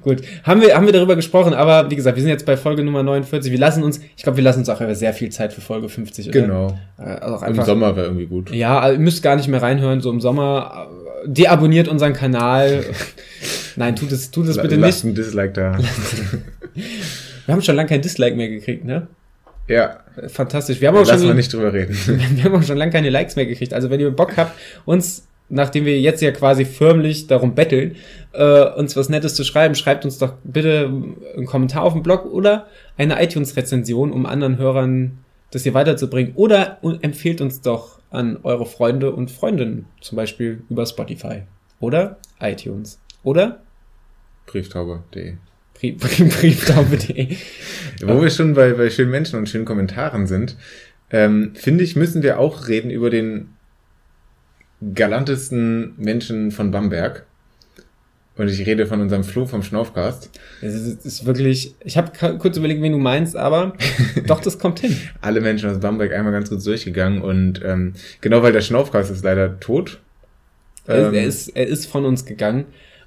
Gut. 0.00 0.22
Haben 0.42 0.60
wir, 0.60 0.74
haben 0.76 0.86
wir 0.86 0.92
darüber 0.92 1.16
gesprochen, 1.16 1.54
aber 1.54 1.90
wie 1.90 1.96
gesagt, 1.96 2.16
wir 2.16 2.22
sind 2.22 2.30
jetzt 2.30 2.46
bei 2.46 2.56
Folge 2.56 2.82
Nummer 2.82 3.02
49. 3.02 3.50
Wir 3.50 3.58
lassen 3.58 3.82
uns, 3.82 4.00
ich 4.16 4.22
glaube, 4.22 4.36
wir 4.36 4.44
lassen 4.44 4.60
uns 4.60 4.68
auch 4.68 4.80
sehr 4.94 5.12
viel 5.12 5.30
Zeit 5.30 5.52
für 5.52 5.60
Folge 5.60 5.88
50. 5.88 6.28
Oder? 6.28 6.40
Genau. 6.40 6.78
Äh, 6.98 7.02
also 7.02 7.44
einfach, 7.44 7.62
Im 7.62 7.66
Sommer 7.66 7.96
wäre 7.96 8.06
irgendwie 8.06 8.26
gut. 8.26 8.50
Ja, 8.50 8.78
also 8.80 8.94
ihr 8.94 9.00
müsst 9.00 9.22
gar 9.22 9.36
nicht 9.36 9.48
mehr 9.48 9.62
reinhören, 9.62 10.00
so 10.00 10.10
im 10.10 10.20
Sommer. 10.20 10.88
Deabonniert 11.26 11.88
unseren 11.88 12.12
Kanal. 12.12 12.84
Nein, 13.76 13.96
tut 13.96 14.12
es, 14.12 14.30
tut 14.30 14.46
es 14.46 14.60
bitte 14.60 14.76
Lasst 14.76 15.04
nicht. 15.04 15.12
ein 15.12 15.14
Dislike 15.14 15.52
da. 15.52 15.78
wir 17.46 17.54
haben 17.54 17.62
schon 17.62 17.76
lange 17.76 17.88
kein 17.88 18.02
Dislike 18.02 18.36
mehr 18.36 18.48
gekriegt, 18.48 18.84
ne? 18.84 19.08
Ja. 19.68 20.00
Fantastisch. 20.28 20.80
Wir 20.80 20.88
haben 20.88 20.96
auch 20.96 21.06
Lass 21.06 21.20
schon. 21.20 21.28
Mal 21.28 21.34
nicht 21.34 21.52
drüber 21.52 21.72
reden. 21.72 21.96
wir 22.36 22.44
haben 22.44 22.54
auch 22.54 22.62
schon 22.62 22.76
lange 22.76 22.92
keine 22.92 23.10
Likes 23.10 23.36
mehr 23.36 23.46
gekriegt. 23.46 23.72
Also 23.72 23.90
wenn 23.90 24.00
ihr 24.00 24.10
Bock 24.10 24.36
habt, 24.36 24.52
uns, 24.84 25.26
nachdem 25.48 25.84
wir 25.84 26.00
jetzt 26.00 26.22
ja 26.22 26.30
quasi 26.30 26.64
förmlich 26.64 27.26
darum 27.26 27.54
betteln, 27.54 27.96
äh, 28.32 28.64
uns 28.72 28.96
was 28.96 29.08
Nettes 29.08 29.34
zu 29.34 29.44
schreiben, 29.44 29.74
schreibt 29.74 30.04
uns 30.04 30.18
doch 30.18 30.34
bitte 30.44 30.86
einen 31.36 31.46
Kommentar 31.46 31.82
auf 31.82 31.92
dem 31.92 32.02
Blog 32.02 32.24
oder 32.26 32.66
eine 32.96 33.22
iTunes-Rezension, 33.22 34.12
um 34.12 34.26
anderen 34.26 34.58
Hörern 34.58 35.18
das 35.50 35.62
hier 35.62 35.74
weiterzubringen. 35.74 36.34
Oder 36.34 36.78
empfehlt 37.00 37.40
uns 37.40 37.60
doch 37.60 38.00
an 38.10 38.38
eure 38.42 38.66
Freunde 38.66 39.12
und 39.12 39.30
Freundinnen, 39.30 39.86
zum 40.00 40.16
Beispiel 40.16 40.62
über 40.68 40.86
Spotify 40.86 41.42
oder 41.80 42.18
iTunes. 42.40 43.00
Oder? 43.22 43.62
Brieftaube.de 44.46 45.34
Brieftaube.de. 45.84 47.36
Wo 48.02 48.22
wir 48.22 48.30
schon 48.30 48.54
bei, 48.54 48.72
bei 48.72 48.90
schönen 48.90 49.10
Menschen 49.10 49.38
und 49.38 49.48
schönen 49.48 49.64
Kommentaren 49.64 50.26
sind, 50.26 50.56
ähm, 51.10 51.52
finde 51.54 51.84
ich, 51.84 51.96
müssen 51.96 52.22
wir 52.22 52.38
auch 52.38 52.68
reden 52.68 52.90
über 52.90 53.10
den 53.10 53.53
galantesten 54.92 55.94
Menschen 55.96 56.50
von 56.50 56.70
Bamberg. 56.70 57.24
Und 58.36 58.48
ich 58.48 58.66
rede 58.66 58.86
von 58.86 59.00
unserem 59.00 59.22
Flo 59.22 59.46
vom 59.46 59.62
Schnaufcast. 59.62 60.28
Es 60.60 60.74
ist, 60.74 61.06
ist 61.06 61.24
wirklich, 61.24 61.76
ich 61.84 61.96
habe 61.96 62.10
kurz 62.38 62.56
überlegt, 62.56 62.82
wen 62.82 62.90
du 62.90 62.98
meinst, 62.98 63.36
aber 63.36 63.74
doch, 64.26 64.40
das 64.40 64.58
kommt 64.58 64.80
hin. 64.80 64.96
Alle 65.20 65.40
Menschen 65.40 65.70
aus 65.70 65.78
Bamberg 65.78 66.12
einmal 66.12 66.32
ganz 66.32 66.48
kurz 66.48 66.64
durchgegangen 66.64 67.22
und 67.22 67.62
ähm, 67.64 67.94
genau 68.20 68.42
weil 68.42 68.52
der 68.52 68.60
Schnaufcast 68.60 69.12
ist 69.12 69.22
leider 69.22 69.60
tot. 69.60 70.00
Ähm, 70.88 71.14
er, 71.14 71.24
ist, 71.24 71.48
er 71.48 71.66
ist 71.66 71.86
von 71.86 72.04
uns 72.04 72.24
gegangen. 72.24 72.64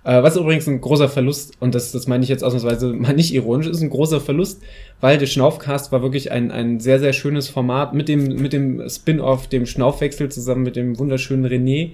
Äh, 0.07 0.23
was 0.23 0.37
übrigens 0.37 0.65
ein 0.69 0.79
großer 0.79 1.09
Verlust, 1.09 1.55
und 1.59 1.75
das, 1.75 1.91
das 1.91 2.07
meine 2.07 2.23
ich 2.23 2.29
jetzt 2.29 2.41
ausnahmsweise 2.41 2.93
mal 2.93 3.13
nicht 3.13 3.33
ironisch, 3.33 3.67
ist 3.67 3.81
ein 3.81 3.89
großer 3.89 4.21
Verlust, 4.21 4.63
weil 5.01 5.17
der 5.17 5.25
Schnaufcast 5.25 5.91
war 5.91 6.01
wirklich 6.01 6.31
ein, 6.31 6.49
ein 6.49 6.79
sehr, 6.79 6.99
sehr 6.99 7.11
schönes 7.11 7.49
Format 7.49 7.93
mit 7.93 8.07
dem, 8.07 8.23
mit 8.41 8.53
dem 8.53 8.87
Spin-off, 8.87 9.47
dem 9.47 9.65
Schnaufwechsel 9.65 10.29
zusammen 10.29 10.63
mit 10.63 10.77
dem 10.77 10.97
wunderschönen 10.97 11.45
René. 11.45 11.91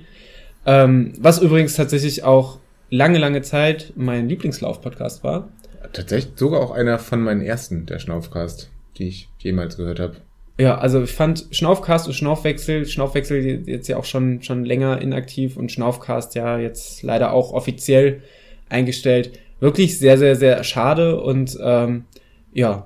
Ähm, 0.68 1.14
was 1.18 1.42
übrigens 1.42 1.74
tatsächlich 1.74 2.24
auch 2.24 2.60
lange, 2.92 3.18
lange 3.18 3.42
Zeit 3.42 3.94
mein 3.96 4.30
Lieblingslauf-Podcast 4.30 5.24
war. 5.24 5.50
Tatsächlich 5.92 6.34
sogar 6.36 6.62
auch 6.62 6.70
einer 6.70 7.00
von 7.00 7.20
meinen 7.20 7.42
ersten, 7.42 7.88
der 7.88 7.98
Schnaufcast, 7.98 8.70
die 9.00 9.08
ich 9.08 9.30
jemals 9.40 9.76
gehört 9.76 10.00
habe. 10.00 10.18
Ja, 10.58 10.78
also 10.78 11.04
ich 11.04 11.12
fand 11.12 11.48
Schnaufcast 11.52 12.08
und 12.08 12.14
Schnaufwechsel, 12.14 12.86
Schnaufwechsel 12.86 13.68
jetzt 13.68 13.88
ja 13.88 13.98
auch 13.98 14.06
schon, 14.06 14.44
schon 14.44 14.66
länger 14.66 15.02
inaktiv 15.02 15.58
und 15.58 15.72
Schnaufcast 15.72 16.36
ja 16.36 16.60
jetzt 16.60 17.02
leider 17.02 17.34
auch 17.34 17.52
offiziell 17.54 18.22
eingestellt. 18.70 19.40
Wirklich 19.60 19.98
sehr, 19.98 20.18
sehr, 20.18 20.36
sehr 20.36 20.64
schade 20.64 21.20
und 21.22 21.58
ähm, 21.62 22.06
ja, 22.54 22.86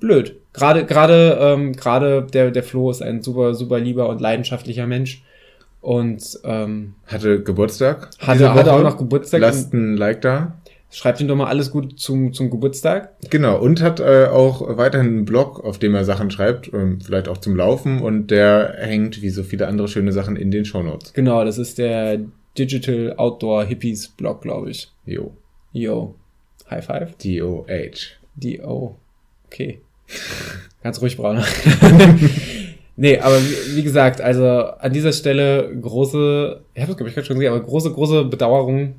blöd. 0.00 0.36
Gerade, 0.54 0.86
gerade, 0.86 1.38
ähm, 1.40 1.72
gerade 1.74 2.26
der, 2.32 2.50
der 2.50 2.62
Flo 2.62 2.90
ist 2.90 3.02
ein 3.02 3.22
super, 3.22 3.54
super 3.54 3.78
lieber 3.78 4.08
und 4.08 4.20
leidenschaftlicher 4.20 4.86
Mensch. 4.86 5.22
Und 5.80 6.40
ähm, 6.44 6.94
hatte 7.06 7.42
Geburtstag. 7.42 8.10
Hatte, 8.18 8.52
hatte 8.52 8.72
auch 8.72 8.82
noch 8.82 8.96
Geburtstag. 8.96 9.40
Lasst 9.40 9.72
ein 9.72 9.96
Like 9.96 10.22
da. 10.22 10.58
Schreibt 10.90 11.20
ihm 11.20 11.28
doch 11.28 11.36
mal 11.36 11.48
alles 11.48 11.70
gut 11.70 12.00
zum, 12.00 12.32
zum 12.32 12.48
Geburtstag. 12.48 13.12
Genau, 13.28 13.58
und 13.58 13.82
hat 13.82 14.00
äh, 14.00 14.28
auch 14.30 14.78
weiterhin 14.78 15.06
einen 15.08 15.24
Blog, 15.26 15.62
auf 15.62 15.78
dem 15.78 15.94
er 15.94 16.04
Sachen 16.04 16.30
schreibt, 16.30 16.72
ähm, 16.72 17.00
vielleicht 17.00 17.28
auch 17.28 17.36
zum 17.36 17.56
Laufen 17.56 18.00
und 18.00 18.30
der 18.30 18.74
hängt 18.78 19.20
wie 19.20 19.28
so 19.28 19.42
viele 19.42 19.68
andere 19.68 19.88
schöne 19.88 20.12
Sachen 20.12 20.36
in 20.36 20.50
den 20.50 20.64
Shownotes. 20.64 21.12
Genau, 21.12 21.44
das 21.44 21.58
ist 21.58 21.76
der 21.76 22.20
Digital 22.56 23.14
Outdoor 23.18 23.64
Hippies 23.64 24.08
Blog, 24.08 24.40
glaube 24.40 24.70
ich. 24.70 24.90
Jo. 25.04 25.32
Jo. 25.72 26.14
High 26.70 26.84
Five? 26.84 27.16
D-O-H. 27.16 28.16
D-O. 28.36 28.96
Okay. 29.46 29.80
Ganz 30.82 31.02
ruhig, 31.02 31.18
Brauner. 31.18 31.44
nee, 32.96 33.18
aber 33.18 33.36
wie, 33.40 33.76
wie, 33.76 33.82
gesagt, 33.82 34.22
also 34.22 34.46
an 34.46 34.92
dieser 34.92 35.12
Stelle 35.12 35.70
große, 35.80 36.62
ich 36.74 36.80
habe 36.80 36.92
es 36.92 36.96
glaube 36.96 37.10
ich 37.10 37.14
gerade 37.14 37.26
schon 37.26 37.38
gesehen, 37.38 37.52
aber 37.52 37.62
große, 37.62 37.92
große 37.92 38.24
Bedauerung 38.24 38.94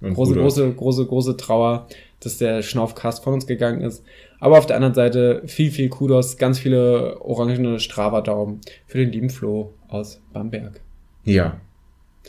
und 0.00 0.14
große, 0.14 0.32
Bruder. 0.32 0.42
große, 0.42 0.72
große, 0.74 1.06
große 1.06 1.36
Trauer, 1.36 1.86
dass 2.20 2.38
der 2.38 2.62
Schnaufcast 2.62 3.22
von 3.22 3.34
uns 3.34 3.46
gegangen 3.46 3.80
ist. 3.80 4.02
Aber 4.40 4.58
auf 4.58 4.66
der 4.66 4.76
anderen 4.76 4.94
Seite 4.94 5.42
viel, 5.46 5.70
viel 5.70 5.88
Kudos, 5.88 6.36
ganz 6.36 6.58
viele 6.58 7.20
orangene 7.20 7.80
Strava-Daumen 7.80 8.60
für 8.86 8.98
den 8.98 9.10
lieben 9.10 9.30
Flo 9.30 9.74
aus 9.88 10.20
Bamberg. 10.32 10.80
Ja. 11.24 11.60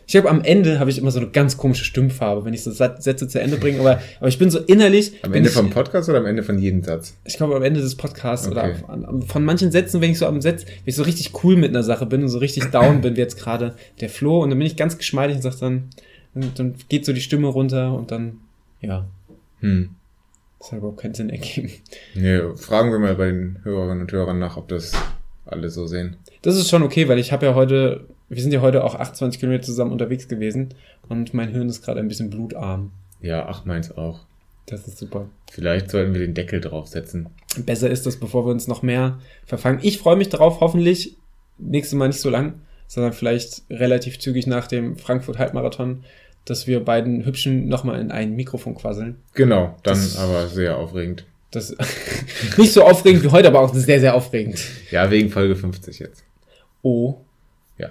Ich 0.08 0.16
habe 0.16 0.28
am 0.30 0.42
Ende 0.44 0.80
habe 0.80 0.90
ich 0.90 0.98
immer 0.98 1.12
so 1.12 1.20
eine 1.20 1.30
ganz 1.30 1.58
komische 1.58 1.84
Stimmfarbe, 1.86 2.44
wenn 2.44 2.54
ich 2.54 2.64
so 2.64 2.72
Sätze 2.72 3.28
zu 3.28 3.40
Ende 3.40 3.58
bringe, 3.58 3.80
aber, 3.80 4.02
aber 4.20 4.28
ich 4.28 4.40
bin 4.40 4.50
so 4.50 4.58
innerlich. 4.58 5.14
Am 5.22 5.34
Ende 5.34 5.50
ich, 5.50 5.56
vom 5.56 5.70
Podcast 5.70 6.10
oder 6.10 6.18
am 6.18 6.26
Ende 6.26 6.42
von 6.42 6.58
jedem 6.58 6.84
Satz? 6.84 7.16
Ich 7.26 7.38
glaube 7.38 7.56
am 7.56 7.62
Ende 7.62 7.80
des 7.82 7.96
Podcasts 7.96 8.48
Okay. 8.48 8.74
oder 8.88 9.22
von 9.28 9.46
manchen 9.46 9.72
Sätzen, 9.72 10.02
wenn 10.02 10.10
ich 10.10 10.18
so 10.18 10.26
am 10.26 10.42
Satz, 10.42 10.66
wenn 10.66 10.74
ich 10.86 10.96
so 10.96 11.04
richtig 11.04 11.44
cool 11.44 11.58
mit 11.58 11.70
einer 11.70 11.84
Sache 11.84 12.08
bin 12.08 12.24
und 12.24 12.30
so 12.30 12.40
richtig 12.40 12.72
down 12.72 13.02
bin, 13.02 13.16
wie 13.18 13.20
jetzt 13.20 13.38
gerade 13.38 13.76
der 14.02 14.10
Flo, 14.10 14.42
und 14.42 14.50
dann 14.50 14.58
bin 14.58 14.66
ich 14.66 14.78
ganz 14.78 14.98
geschmeidig 14.98 15.36
und 15.36 15.42
sag 15.44 15.60
dann, 15.60 15.90
und 16.36 16.58
dann 16.60 16.76
geht 16.90 17.06
so 17.06 17.14
die 17.14 17.22
Stimme 17.22 17.48
runter 17.48 17.94
und 17.94 18.12
dann, 18.12 18.40
ja, 18.82 19.08
Hm. 19.62 19.90
das 20.60 20.72
hat 20.72 20.80
überhaupt 20.80 21.00
keinen 21.02 21.14
Sinn 21.14 21.30
ergeben. 21.30 21.70
Nee, 22.16 22.40
fragen 22.56 22.92
wir 22.92 23.00
mal 23.00 23.16
bei 23.16 23.28
den 23.28 23.60
Hörerinnen 23.64 24.02
und 24.02 24.12
Hörern 24.12 24.40
nach, 24.40 24.56
ob 24.58 24.68
das 24.70 24.94
alle 25.46 25.70
so 25.70 25.86
sehen. 25.88 26.18
Das 26.42 26.56
ist 26.56 26.70
schon 26.70 26.84
okay, 26.84 27.08
weil 27.10 27.20
ich 27.20 27.32
habe 27.32 27.46
ja 27.46 27.56
heute, 27.56 28.06
wir 28.30 28.42
sind 28.42 28.54
ja 28.54 28.62
heute 28.62 28.84
auch 28.84 28.96
28 28.96 29.40
Kilometer 29.40 29.64
zusammen 29.64 29.92
unterwegs 29.92 30.28
gewesen 30.28 30.70
und 31.10 31.34
mein 31.34 31.50
Hirn 31.50 31.68
ist 31.70 31.82
gerade 31.84 32.00
ein 32.00 32.08
bisschen 32.08 32.30
blutarm. 32.30 32.92
Ja, 33.22 33.46
ach, 33.48 33.66
meins 33.66 33.92
auch. 33.98 34.22
Das 34.68 34.88
ist 34.88 35.00
super. 35.00 35.28
Vielleicht 35.52 35.90
sollten 35.90 36.14
wir 36.14 36.22
den 36.22 36.36
Deckel 36.36 36.62
draufsetzen. 36.62 37.28
Besser 37.66 37.90
ist 37.90 38.06
das, 38.06 38.18
bevor 38.18 38.46
wir 38.46 38.52
uns 38.52 38.68
noch 38.68 38.84
mehr 38.84 39.20
verfangen. 39.46 39.80
Ich 39.82 39.98
freue 39.98 40.16
mich 40.16 40.30
darauf, 40.30 40.62
hoffentlich 40.62 41.18
nächstes 41.58 41.98
Mal 41.98 42.08
nicht 42.08 42.22
so 42.22 42.30
lang, 42.30 42.62
sondern 42.90 43.14
vielleicht 43.14 43.62
relativ 43.70 44.20
zügig 44.20 44.46
nach 44.48 44.68
dem 44.68 44.98
Frankfurt-Halbmarathon, 44.98 46.04
dass 46.44 46.68
wir 46.68 46.80
beiden 46.82 47.24
Hübschen 47.26 47.68
nochmal 47.70 48.02
in 48.02 48.12
ein 48.12 48.36
Mikrofon 48.36 48.76
quasseln. 48.76 49.16
Genau, 49.36 49.78
dann 49.84 49.94
Das- 49.96 50.18
aber 50.18 50.48
sehr 50.48 50.78
aufregend. 50.78 51.24
Das 51.52 51.76
nicht 52.58 52.74
so 52.74 52.84
aufregend 52.84 53.24
wie 53.24 53.30
heute, 53.30 53.48
aber 53.48 53.60
auch 53.62 53.74
sehr, 53.74 54.00
sehr 54.00 54.14
aufregend. 54.16 54.60
Ja, 54.92 55.10
wegen 55.10 55.30
Folge 55.30 55.56
50 55.56 55.98
jetzt. 56.00 56.24
Oh, 56.84 57.16
Ja, 57.78 57.90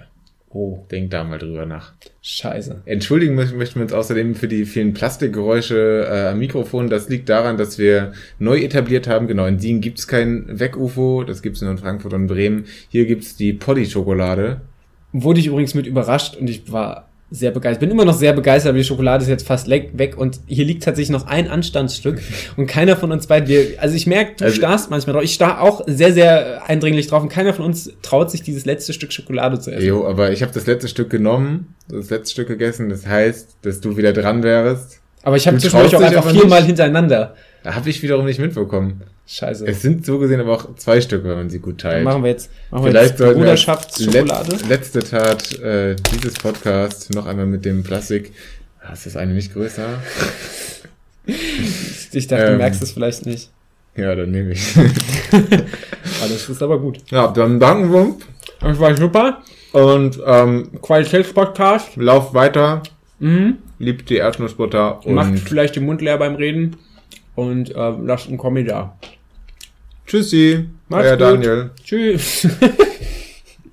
oh, 0.49 0.85
denk 0.91 1.11
da 1.11 1.23
mal 1.23 1.39
drüber 1.39 1.65
nach. 1.65 1.93
scheiße. 2.21 2.81
Entschuldigen 2.85 3.35
möchten 3.35 3.75
wir 3.75 3.81
uns 3.81 3.93
außerdem 3.93 4.35
für 4.35 4.47
die 4.47 4.65
vielen 4.65 4.93
Plastikgeräusche 4.93 6.07
äh, 6.09 6.27
am 6.29 6.39
Mikrofon. 6.39 6.89
Das 6.89 7.09
liegt 7.09 7.27
daran, 7.29 7.57
dass 7.57 7.77
wir 7.77 8.13
neu 8.39 8.59
etabliert 8.59 9.07
haben. 9.07 9.27
Genau, 9.27 9.45
in 9.45 9.59
Siegen 9.59 9.81
gibt's 9.81 10.07
kein 10.07 10.59
Weg-UFO, 10.59 11.23
das 11.23 11.41
gibt's 11.41 11.61
nur 11.61 11.71
in 11.71 11.77
Frankfurt 11.77 12.13
und 12.13 12.27
Bremen. 12.27 12.65
Hier 12.89 13.05
gibt's 13.05 13.35
die 13.35 13.53
Polly-Schokolade. 13.53 14.61
Wurde 15.11 15.39
ich 15.39 15.47
übrigens 15.47 15.73
mit 15.73 15.87
überrascht 15.87 16.35
und 16.35 16.49
ich 16.49 16.71
war 16.71 17.07
sehr 17.31 17.51
begeistert. 17.51 17.81
Bin 17.81 17.91
immer 17.91 18.05
noch 18.05 18.15
sehr 18.15 18.33
begeistert, 18.33 18.69
aber 18.71 18.79
die 18.79 18.83
Schokolade 18.83 19.21
ist 19.23 19.29
jetzt 19.29 19.45
fast 19.45 19.69
weg 19.69 20.17
und 20.17 20.39
hier 20.47 20.65
liegt 20.65 20.83
tatsächlich 20.83 21.11
noch 21.11 21.27
ein 21.27 21.47
Anstandsstück 21.47 22.19
und 22.57 22.65
keiner 22.65 22.95
von 22.97 23.11
uns 23.11 23.27
beiden, 23.27 23.47
wir, 23.47 23.73
also 23.77 23.95
ich 23.95 24.07
merke, 24.07 24.31
du 24.37 24.45
Also- 24.45 24.57
starrst 24.57 24.89
manchmal 24.89 25.13
drauf, 25.13 25.23
ich 25.23 25.33
starr 25.33 25.61
auch 25.61 25.83
sehr, 25.85 26.11
sehr 26.11 26.67
eindringlich 26.67 27.05
drauf 27.07 27.21
und 27.21 27.29
keiner 27.29 27.53
von 27.53 27.65
uns 27.65 27.91
traut 28.01 28.31
sich 28.31 28.41
dieses 28.41 28.65
letzte 28.65 28.93
Stück 28.93 29.13
Schokolade 29.13 29.59
zu 29.59 29.71
essen. 29.71 29.85
Jo, 29.85 30.07
aber 30.07 30.31
ich 30.31 30.41
habe 30.41 30.51
das 30.51 30.65
letzte 30.65 30.87
Stück 30.87 31.09
genommen, 31.11 31.75
das 31.87 32.09
letzte 32.09 32.31
Stück 32.33 32.47
gegessen. 32.47 32.89
Das 32.89 33.05
heißt, 33.05 33.57
dass 33.61 33.79
du 33.79 33.95
wieder 33.95 34.11
dran 34.13 34.41
wärst. 34.41 34.99
Aber 35.21 35.35
ich 35.37 35.45
habe 35.45 35.57
Du 35.57 35.61
zwischendurch 35.61 35.95
auch 35.95 36.01
einfach 36.01 36.31
viermal 36.31 36.63
hintereinander. 36.63 37.35
Da 37.63 37.75
habe 37.75 37.89
ich 37.89 38.01
wiederum 38.01 38.25
nicht 38.25 38.39
mitbekommen. 38.39 39.01
Scheiße. 39.31 39.67
Es 39.67 39.83
sind 39.83 40.07
so 40.07 40.17
gesehen 40.17 40.39
aber 40.39 40.53
auch 40.53 40.75
zwei 40.75 40.99
Stücke, 41.01 41.29
wenn 41.29 41.37
man 41.37 41.49
sie 41.51 41.59
gut 41.59 41.83
Dann 41.83 41.91
teilt. 41.91 42.03
machen 42.03 42.23
wir 42.23 42.31
jetzt, 42.31 42.49
machen 42.71 42.85
Vielleicht 42.87 43.11
jetzt 43.11 43.19
wir 43.19 43.27
als 43.27 43.35
Bruderschaftsschokolade. 43.37 44.51
Letz, 44.53 44.67
letzte 44.69 44.99
Tat 45.03 45.59
äh, 45.59 45.95
dieses 46.11 46.33
Podcast 46.33 47.13
noch 47.13 47.27
einmal 47.27 47.45
mit 47.45 47.63
dem 47.63 47.83
Plastik. 47.83 48.33
Ah, 48.81 48.93
ist 48.93 49.05
das 49.05 49.15
eine 49.15 49.33
nicht 49.33 49.53
größer? 49.53 49.85
Ich 52.11 52.25
dachte, 52.25 52.45
du 52.45 52.51
ähm, 52.53 52.57
merkst 52.57 52.81
es 52.81 52.91
vielleicht 52.91 53.27
nicht. 53.27 53.51
Ja, 53.95 54.15
dann 54.15 54.31
nehme 54.31 54.53
ich. 54.53 54.73
Das 56.21 56.49
ist 56.49 56.63
aber 56.63 56.79
gut. 56.79 56.97
ja, 57.11 57.27
dann 57.27 57.59
danken 57.59 57.93
wir 57.93 58.15
Das 58.61 58.79
war 58.79 58.95
super. 58.97 59.43
und 59.73 60.19
ähm, 60.25 60.69
Qualitätspodcast. 60.81 61.97
lauft 61.97 62.33
weiter. 62.33 62.81
Mhm. 63.19 63.57
Liebt 63.77 64.09
die 64.09 64.15
Erdnussbutter 64.17 65.05
und 65.05 65.13
Macht 65.13 65.37
vielleicht 65.37 65.75
den 65.75 65.85
Mund 65.85 66.01
leer 66.01 66.17
beim 66.17 66.33
Reden 66.35 66.77
und 67.35 67.75
äh, 67.75 67.93
lasst 68.03 68.27
einen 68.27 68.37
Kommi 68.39 68.63
da. 68.65 68.97
Tschüssi. 70.09 70.65
Macht's 70.89 71.05
Euer 71.05 71.11
gut. 71.17 71.21
Daniel. 71.21 71.69
Tschüss. 71.83 72.47